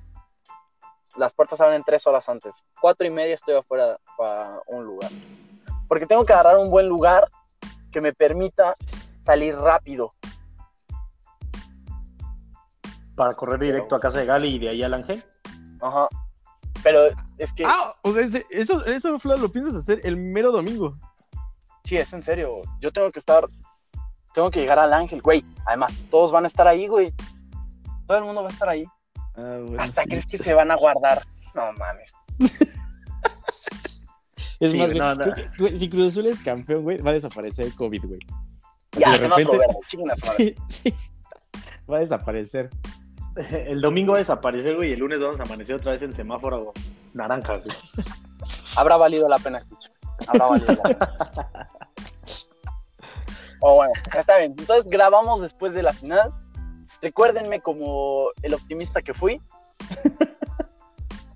las 1.17 1.33
puertas 1.33 1.59
abren 1.61 1.83
tres 1.83 2.05
horas 2.05 2.29
antes. 2.29 2.63
Cuatro 2.79 3.07
y 3.07 3.09
media 3.09 3.33
estoy 3.33 3.55
afuera 3.55 3.97
para 4.15 4.61
un 4.67 4.85
lugar. 4.85 5.09
Porque 5.87 6.05
tengo 6.05 6.23
que 6.23 6.33
agarrar 6.33 6.57
un 6.57 6.69
buen 6.69 6.87
lugar 6.87 7.27
que 7.93 8.01
me 8.01 8.11
permita 8.11 8.75
salir 9.21 9.55
rápido. 9.55 10.11
Para 13.15 13.33
correr 13.33 13.59
directo 13.59 13.95
a 13.95 14.01
casa 14.01 14.19
de 14.19 14.25
Gali 14.25 14.55
y 14.55 14.59
de 14.59 14.69
ahí 14.69 14.83
al 14.83 14.93
Ángel. 14.93 15.23
Ajá. 15.79 16.09
Pero 16.83 17.03
es 17.37 17.53
que. 17.53 17.63
Ah, 17.65 17.93
o 18.01 18.11
sea, 18.11 18.41
eso, 18.49 18.85
eso 18.85 19.19
lo 19.23 19.49
piensas 19.49 19.75
hacer 19.75 20.01
el 20.03 20.17
mero 20.17 20.51
domingo. 20.51 20.97
Sí, 21.85 21.95
es 21.97 22.11
en 22.11 22.23
serio. 22.23 22.61
Yo 22.81 22.91
tengo 22.91 23.11
que 23.11 23.19
estar. 23.19 23.47
Tengo 24.33 24.49
que 24.49 24.59
llegar 24.59 24.79
al 24.79 24.93
Ángel, 24.93 25.21
güey. 25.21 25.45
Además, 25.65 25.97
todos 26.09 26.31
van 26.31 26.43
a 26.43 26.47
estar 26.47 26.67
ahí, 26.67 26.87
güey. 26.87 27.13
Todo 28.07 28.17
el 28.17 28.23
mundo 28.25 28.41
va 28.41 28.49
a 28.49 28.51
estar 28.51 28.67
ahí. 28.67 28.85
Ah, 29.35 29.59
Hasta 29.77 30.03
crees 30.03 30.25
que 30.25 30.37
se 30.37 30.53
van 30.53 30.71
a 30.71 30.75
guardar. 30.75 31.23
No 31.55 31.71
mames. 31.73 32.11
es 34.65 34.75
más, 34.75 35.17
si 35.77 35.89
Cruz 35.89 36.07
Azul 36.07 36.27
es 36.27 36.41
campeón, 36.41 36.83
güey, 36.83 36.99
va 36.99 37.11
a 37.11 37.13
desaparecer 37.13 37.65
el 37.65 37.75
COVID, 37.75 38.05
güey. 38.05 38.19
Ya, 38.97 39.17
se 39.17 39.27
repente... 39.27 39.57
va 39.57 39.65
a 39.65 40.15
sí, 40.37 40.55
sí. 40.67 40.93
Va 41.89 41.97
a 41.97 41.99
desaparecer. 41.99 42.69
El 43.51 43.81
domingo 43.81 44.11
va 44.11 44.19
a 44.19 44.19
desaparecer, 44.19 44.75
güey, 44.75 44.91
y 44.91 44.93
el 44.93 44.99
lunes 44.99 45.19
vamos 45.19 45.39
a 45.39 45.43
amanecer 45.43 45.75
otra 45.75 45.93
vez 45.93 46.03
en 46.03 46.13
semáforo 46.13 46.71
naranja, 47.13 47.57
güey. 47.57 47.67
Habrá 48.75 48.95
valido 48.95 49.27
la 49.27 49.39
pena 49.39 49.57
este 49.57 49.75
Habrá 50.27 50.45
valido 50.45 50.73
la 50.73 50.83
pena. 50.83 51.15
oh, 53.61 53.75
bueno, 53.75 53.93
está 54.15 54.37
bien. 54.37 54.53
Entonces 54.55 54.87
grabamos 54.87 55.41
después 55.41 55.73
de 55.73 55.81
la 55.81 55.93
final 55.93 56.31
Recuérdenme 57.03 57.59
como 57.59 58.29
el 58.43 58.53
optimista 58.53 59.01
que 59.01 59.13
fui. 59.13 59.41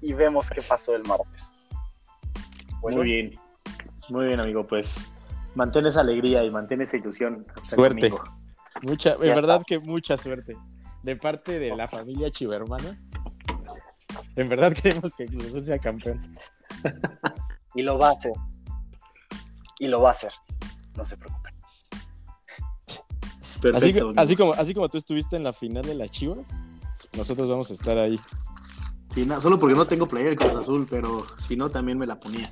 y 0.01 0.13
vemos 0.13 0.49
qué 0.49 0.61
pasó 0.61 0.95
el 0.95 1.03
martes. 1.03 1.53
Muy 2.82 3.05
bien. 3.05 3.39
Muy 4.09 4.28
bien, 4.28 4.39
amigo. 4.39 4.63
Pues 4.65 5.09
mantén 5.55 5.86
esa 5.86 6.01
alegría 6.01 6.43
y 6.43 6.49
mantén 6.49 6.82
esa 6.82 6.97
ilusión. 6.97 7.45
Suerte. 7.61 8.13
Mucha, 8.82 9.13
en 9.13 9.36
verdad 9.36 9.61
que 9.65 9.80
mucha 9.80 10.17
suerte. 10.17 10.55
De 11.03 11.15
parte 11.15 11.59
de 11.59 11.75
la 11.75 11.88
familia 11.88 12.30
Chivermana. 12.32 12.99
En 14.36 14.49
verdad 14.49 14.73
queremos 14.73 15.13
que 15.15 15.25
Cruz 15.25 15.65
sea 15.65 15.80
campeón. 15.80 16.38
y 17.75 17.82
lo 17.82 17.97
va 17.97 18.09
a 18.09 18.11
hacer. 18.11 18.34
Y 19.80 19.88
lo 19.88 20.01
va 20.01 20.09
a 20.09 20.11
hacer. 20.11 20.32
No 20.95 21.05
se 21.05 21.17
preocupen 21.17 21.57
así, 23.73 24.36
como, 24.36 24.53
así 24.53 24.73
como 24.73 24.89
tú 24.89 24.97
estuviste 24.97 25.36
en 25.36 25.43
la 25.43 25.53
final 25.53 25.84
de 25.84 25.95
las 25.95 26.11
Chivas, 26.11 26.61
nosotros 27.15 27.47
vamos 27.47 27.69
a 27.69 27.73
estar 27.73 27.97
ahí. 27.97 28.19
Sí, 29.13 29.28
solo 29.41 29.57
porque 29.57 29.75
no 29.75 29.86
tengo 29.86 30.05
playa 30.05 30.30
de 30.30 30.36
Cruz 30.36 30.55
Azul, 30.55 30.86
pero 30.89 31.25
si 31.47 31.55
no, 31.55 31.69
también 31.69 31.97
me 31.97 32.05
la 32.05 32.19
ponía. 32.19 32.51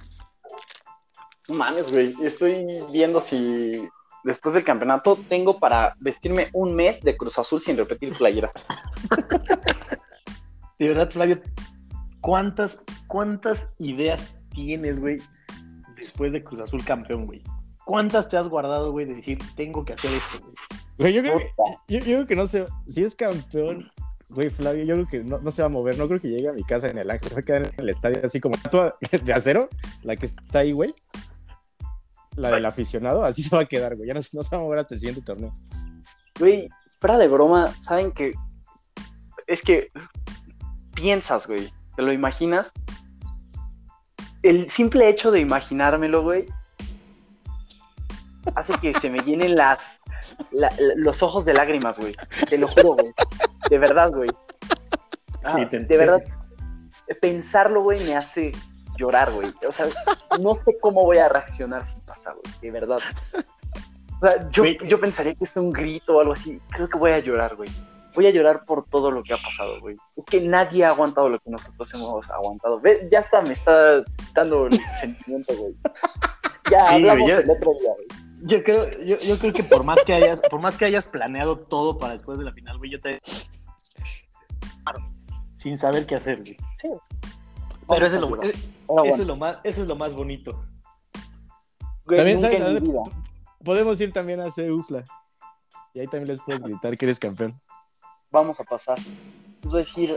No 1.47 1.55
mames, 1.55 1.91
güey. 1.91 2.13
Estoy 2.23 2.65
viendo 2.91 3.21
si 3.21 3.87
después 4.25 4.53
del 4.53 4.63
campeonato 4.63 5.17
tengo 5.29 5.59
para 5.59 5.95
vestirme 5.99 6.49
un 6.53 6.75
mes 6.75 7.01
de 7.01 7.15
Cruz 7.15 7.37
Azul 7.37 7.61
sin 7.61 7.77
repetir 7.77 8.17
playera. 8.17 8.51
de 10.79 10.87
verdad, 10.87 11.09
Flavio, 11.11 11.39
¿cuántas, 12.21 12.83
cuántas 13.07 13.69
ideas 13.77 14.35
tienes, 14.49 14.99
güey, 14.99 15.21
después 15.95 16.33
de 16.33 16.43
Cruz 16.43 16.59
Azul 16.59 16.83
campeón, 16.83 17.27
güey? 17.27 17.43
¿Cuántas 17.85 18.27
te 18.27 18.35
has 18.35 18.47
guardado, 18.47 18.91
güey, 18.91 19.05
de 19.05 19.13
decir, 19.13 19.37
tengo 19.55 19.85
que 19.85 19.93
hacer 19.93 20.11
esto, 20.11 20.43
güey? 20.97 21.13
yo, 21.13 21.21
creo 21.21 21.37
que, 21.37 21.53
yo, 21.87 21.99
creo 21.99 22.25
que 22.25 22.35
no 22.35 22.47
sé, 22.47 22.65
si 22.87 23.03
es 23.03 23.13
campeón, 23.13 23.91
güey, 24.29 24.49
Flavio, 24.49 24.85
yo 24.85 24.95
creo 24.95 25.07
que 25.07 25.19
no, 25.19 25.51
se 25.51 25.61
va 25.61 25.67
a 25.67 25.69
mover, 25.69 25.99
no 25.99 26.07
creo 26.07 26.19
que 26.19 26.29
llegue 26.29 26.49
a 26.49 26.53
mi 26.53 26.63
casa 26.63 26.89
en 26.89 26.97
el 26.97 27.11
Ángel, 27.11 27.29
se 27.29 27.35
va 27.35 27.41
a 27.41 27.45
quedar 27.45 27.61
en 27.67 27.73
el 27.77 27.89
estadio 27.89 28.21
así 28.23 28.39
como 28.39 28.55
de 29.23 29.33
acero, 29.33 29.69
la 30.01 30.15
que 30.15 30.25
está 30.25 30.59
ahí, 30.59 30.71
güey. 30.71 30.95
La 32.35 32.51
del 32.51 32.65
aficionado, 32.65 33.23
así 33.23 33.43
se 33.43 33.55
va 33.55 33.63
a 33.63 33.65
quedar, 33.65 33.95
güey. 33.95 34.07
Ya 34.07 34.13
no, 34.13 34.21
se 34.21 34.37
va 34.37 34.43
a 34.51 34.59
mover 34.59 34.79
hasta 34.79 34.95
el 34.95 34.99
siguiente 34.99 35.21
torneo. 35.21 35.53
Güey, 36.39 36.69
fuera 36.99 37.17
de 37.17 37.27
broma, 37.27 37.73
¿saben 37.81 38.11
que 38.11 38.33
Es 39.47 39.61
que 39.61 39.91
piensas, 40.93 41.47
güey, 41.47 41.71
te 41.95 42.01
lo 42.01 42.11
imaginas. 42.11 42.71
El 44.43 44.69
simple 44.69 45.09
hecho 45.09 45.31
de 45.31 45.39
imaginármelo, 45.39 46.23
güey, 46.23 46.45
hace 48.55 48.77
que 48.79 48.93
se 48.99 49.09
me 49.09 49.19
llenen 49.19 49.55
las 49.55 50.01
los 50.97 51.23
ojos 51.23 51.45
de 51.45 51.53
lágrimas, 51.53 51.97
güey. 51.97 52.13
Te 52.49 52.57
lo 52.57 52.67
juro, 52.67 52.93
güey. 52.93 53.13
De 53.69 53.79
verdad, 53.79 54.11
güey. 54.11 54.29
Ah, 55.43 55.65
de 55.65 55.97
verdad, 55.97 56.23
pensarlo, 57.21 57.83
güey, 57.83 58.03
me 58.05 58.15
hace 58.15 58.51
llorar, 58.95 59.31
güey. 59.31 59.51
O 59.67 59.71
sea, 59.71 59.87
no 60.39 60.55
sé 60.55 60.77
cómo 60.79 61.03
voy 61.03 61.17
a 61.17 61.29
reaccionar 61.29 61.85
si 61.85 61.99
pasa, 62.01 62.31
güey. 62.31 62.55
De 62.61 62.71
verdad. 62.71 62.97
O 62.97 64.27
sea, 64.27 64.49
yo, 64.49 64.65
yo 64.65 64.99
pensaría 64.99 65.35
que 65.35 65.43
es 65.43 65.55
un 65.57 65.71
grito 65.71 66.17
o 66.17 66.19
algo 66.19 66.33
así. 66.33 66.59
Creo 66.69 66.87
que 66.87 66.97
voy 66.97 67.11
a 67.11 67.19
llorar, 67.19 67.55
güey. 67.55 67.69
Voy 68.13 68.27
a 68.27 68.31
llorar 68.31 68.63
por 68.63 68.85
todo 68.87 69.11
lo 69.11 69.23
que 69.23 69.33
ha 69.33 69.37
pasado, 69.37 69.79
güey. 69.81 69.97
Es 70.15 70.25
que 70.25 70.39
nadie 70.39 70.85
ha 70.85 70.89
aguantado 70.89 71.27
lo 71.27 71.37
que 71.39 71.49
nosotros 71.49 71.93
hemos 71.93 72.29
aguantado. 72.29 72.81
Ya 73.11 73.19
está, 73.19 73.41
me 73.41 73.53
está 73.53 74.03
dando 74.33 74.67
el 74.67 74.73
sentimiento, 75.01 75.55
güey. 75.57 75.75
Ya 76.71 76.89
hablamos 76.89 77.31
el 77.31 77.49
otro 77.49 77.71
día, 77.79 77.91
güey. 77.93 78.07
Yo 78.47 78.63
creo, 78.63 78.89
yo, 78.99 79.17
yo, 79.17 79.39
creo 79.39 79.53
que 79.53 79.63
por 79.63 79.83
más 79.83 80.03
que 80.03 80.13
hayas, 80.13 80.39
por 80.51 80.59
más 80.59 80.75
que 80.75 80.85
hayas 80.85 81.07
planeado 81.07 81.57
todo 81.57 81.97
para 81.97 82.13
después 82.13 82.37
de 82.37 82.45
la 82.45 82.53
final, 82.53 82.77
güey, 82.77 82.91
yo 82.91 82.99
te 82.99 83.19
sin 85.65 85.79
saber 85.79 86.05
qué 86.05 86.13
hacer, 86.13 86.43
güey. 86.43 86.55
Sí. 86.79 86.89
Pero 87.87 88.05
eso 88.05 88.15
es, 88.15 88.21
lo, 88.21 88.41
eso, 88.41 89.21
es 89.21 89.27
lo 89.27 89.35
más, 89.35 89.57
eso 89.63 89.81
es 89.81 89.87
lo 89.87 89.95
más 89.95 90.15
bonito. 90.15 90.65
también 92.05 92.39
sabes, 92.39 92.81
podemos 93.63 93.99
ir 94.01 94.11
también 94.11 94.41
a 94.41 94.45
hacer 94.45 94.71
UFLA. 94.71 95.03
Y 95.93 95.99
ahí 95.99 96.07
también 96.07 96.29
les 96.29 96.41
puedes 96.41 96.61
gritar 96.61 96.97
que 96.97 97.05
eres 97.05 97.19
campeón. 97.19 97.59
Vamos 98.31 98.59
a 98.59 98.63
pasar. 98.63 98.97
Les 99.61 99.71
voy 99.71 99.81
a 99.81 99.83
decir. 99.83 100.13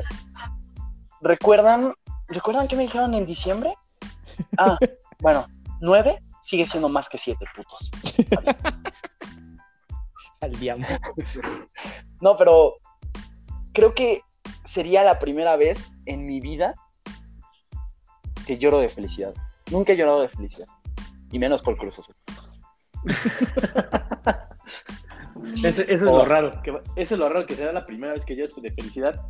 ¿Recuerdan? 1.20 1.92
¿Recuerdan 2.28 2.68
qué 2.68 2.76
me 2.76 2.82
dijeron 2.82 3.14
en 3.14 3.26
diciembre? 3.26 3.74
Ah, 4.56 4.78
bueno, 5.20 5.46
nueve 5.80 6.22
sigue 6.40 6.66
siendo 6.66 6.88
más 6.88 7.08
que 7.08 7.18
siete 7.18 7.44
putos. 7.54 7.90
Al 10.40 10.52
diablo. 10.52 10.86
No, 12.20 12.36
pero 12.36 12.76
creo 13.72 13.94
que 13.94 14.22
sería 14.64 15.02
la 15.02 15.18
primera 15.18 15.56
vez 15.56 15.90
en 16.06 16.26
mi 16.26 16.40
vida 16.40 16.74
que 18.48 18.56
lloro 18.56 18.80
de 18.80 18.88
felicidad. 18.88 19.34
Nunca 19.70 19.92
he 19.92 19.96
llorado 19.96 20.22
de 20.22 20.30
felicidad. 20.30 20.66
Y 21.30 21.38
menos 21.38 21.60
por 21.60 21.76
Cruz 21.76 21.98
Azul. 21.98 22.14
eso, 25.62 25.82
es 25.82 26.00
lo 26.00 26.24
raro. 26.24 26.62
Que, 26.62 26.70
eso 26.96 27.14
es 27.14 27.20
lo 27.20 27.28
raro 27.28 27.46
que 27.46 27.54
será 27.54 27.72
la 27.72 27.84
primera 27.84 28.14
vez 28.14 28.24
que 28.24 28.34
lloro 28.34 28.50
de 28.62 28.72
felicidad. 28.72 29.20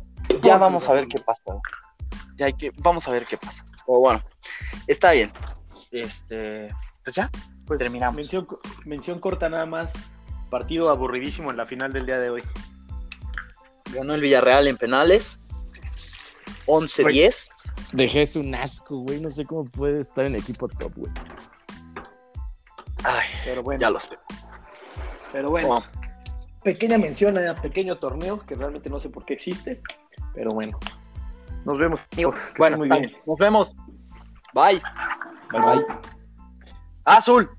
Ya 0.41 0.57
vamos 0.57 0.87
a 0.87 0.93
ver 0.93 1.09
qué 1.09 1.19
pasa. 1.19 1.41
Ya 2.37 2.45
hay 2.45 2.53
que, 2.53 2.71
vamos 2.77 3.05
a 3.09 3.11
ver 3.11 3.25
qué 3.25 3.35
pasa. 3.35 3.65
O 3.87 3.99
bueno, 3.99 4.23
está 4.87 5.11
bien. 5.11 5.33
Este, 5.91 6.73
pues 7.03 7.17
ya, 7.17 7.29
pues 7.65 7.77
terminamos. 7.77 8.15
Mención, 8.15 8.47
mención 8.85 9.19
corta 9.19 9.49
nada 9.49 9.65
más. 9.65 10.17
Partido 10.49 10.89
aburridísimo 10.89 11.51
en 11.51 11.57
la 11.57 11.65
final 11.65 11.91
del 11.91 12.05
día 12.05 12.19
de 12.19 12.29
hoy. 12.29 12.43
Ganó 13.93 14.13
el 14.13 14.21
Villarreal 14.21 14.67
en 14.67 14.77
penales. 14.77 15.41
11-10. 16.69 17.49
Dejé 17.93 18.21
es 18.21 18.35
un 18.35 18.53
asco, 18.53 18.97
güey. 18.99 19.19
No 19.19 19.31
sé 19.31 19.45
cómo 19.45 19.65
puede 19.65 19.99
estar 19.99 20.25
en 20.25 20.35
equipo 20.35 20.67
top, 20.67 20.93
güey. 20.95 21.11
Ay, 23.03 23.27
pero 23.43 23.63
bueno. 23.63 23.81
Ya 23.81 23.89
lo 23.89 23.99
sé. 23.99 24.15
Pero 25.31 25.49
bueno. 25.49 25.83
Pequeña 26.63 26.97
mención 26.97 27.37
a 27.37 27.55
pequeño 27.55 27.97
torneo 27.97 28.45
que 28.45 28.55
realmente 28.55 28.89
no 28.89 28.99
sé 28.99 29.09
por 29.09 29.25
qué 29.25 29.33
existe. 29.33 29.81
Pero 30.35 30.51
bueno. 30.51 30.77
Nos 31.65 31.77
vemos, 31.77 32.07
amigos. 32.13 32.39
bueno, 32.57 32.77
muy 32.77 32.89
bien. 32.89 33.11
Nos 33.25 33.37
vemos. 33.37 33.75
Bye. 34.53 34.81
Bye 35.51 35.61
bye. 35.61 35.85
Azul. 37.05 37.49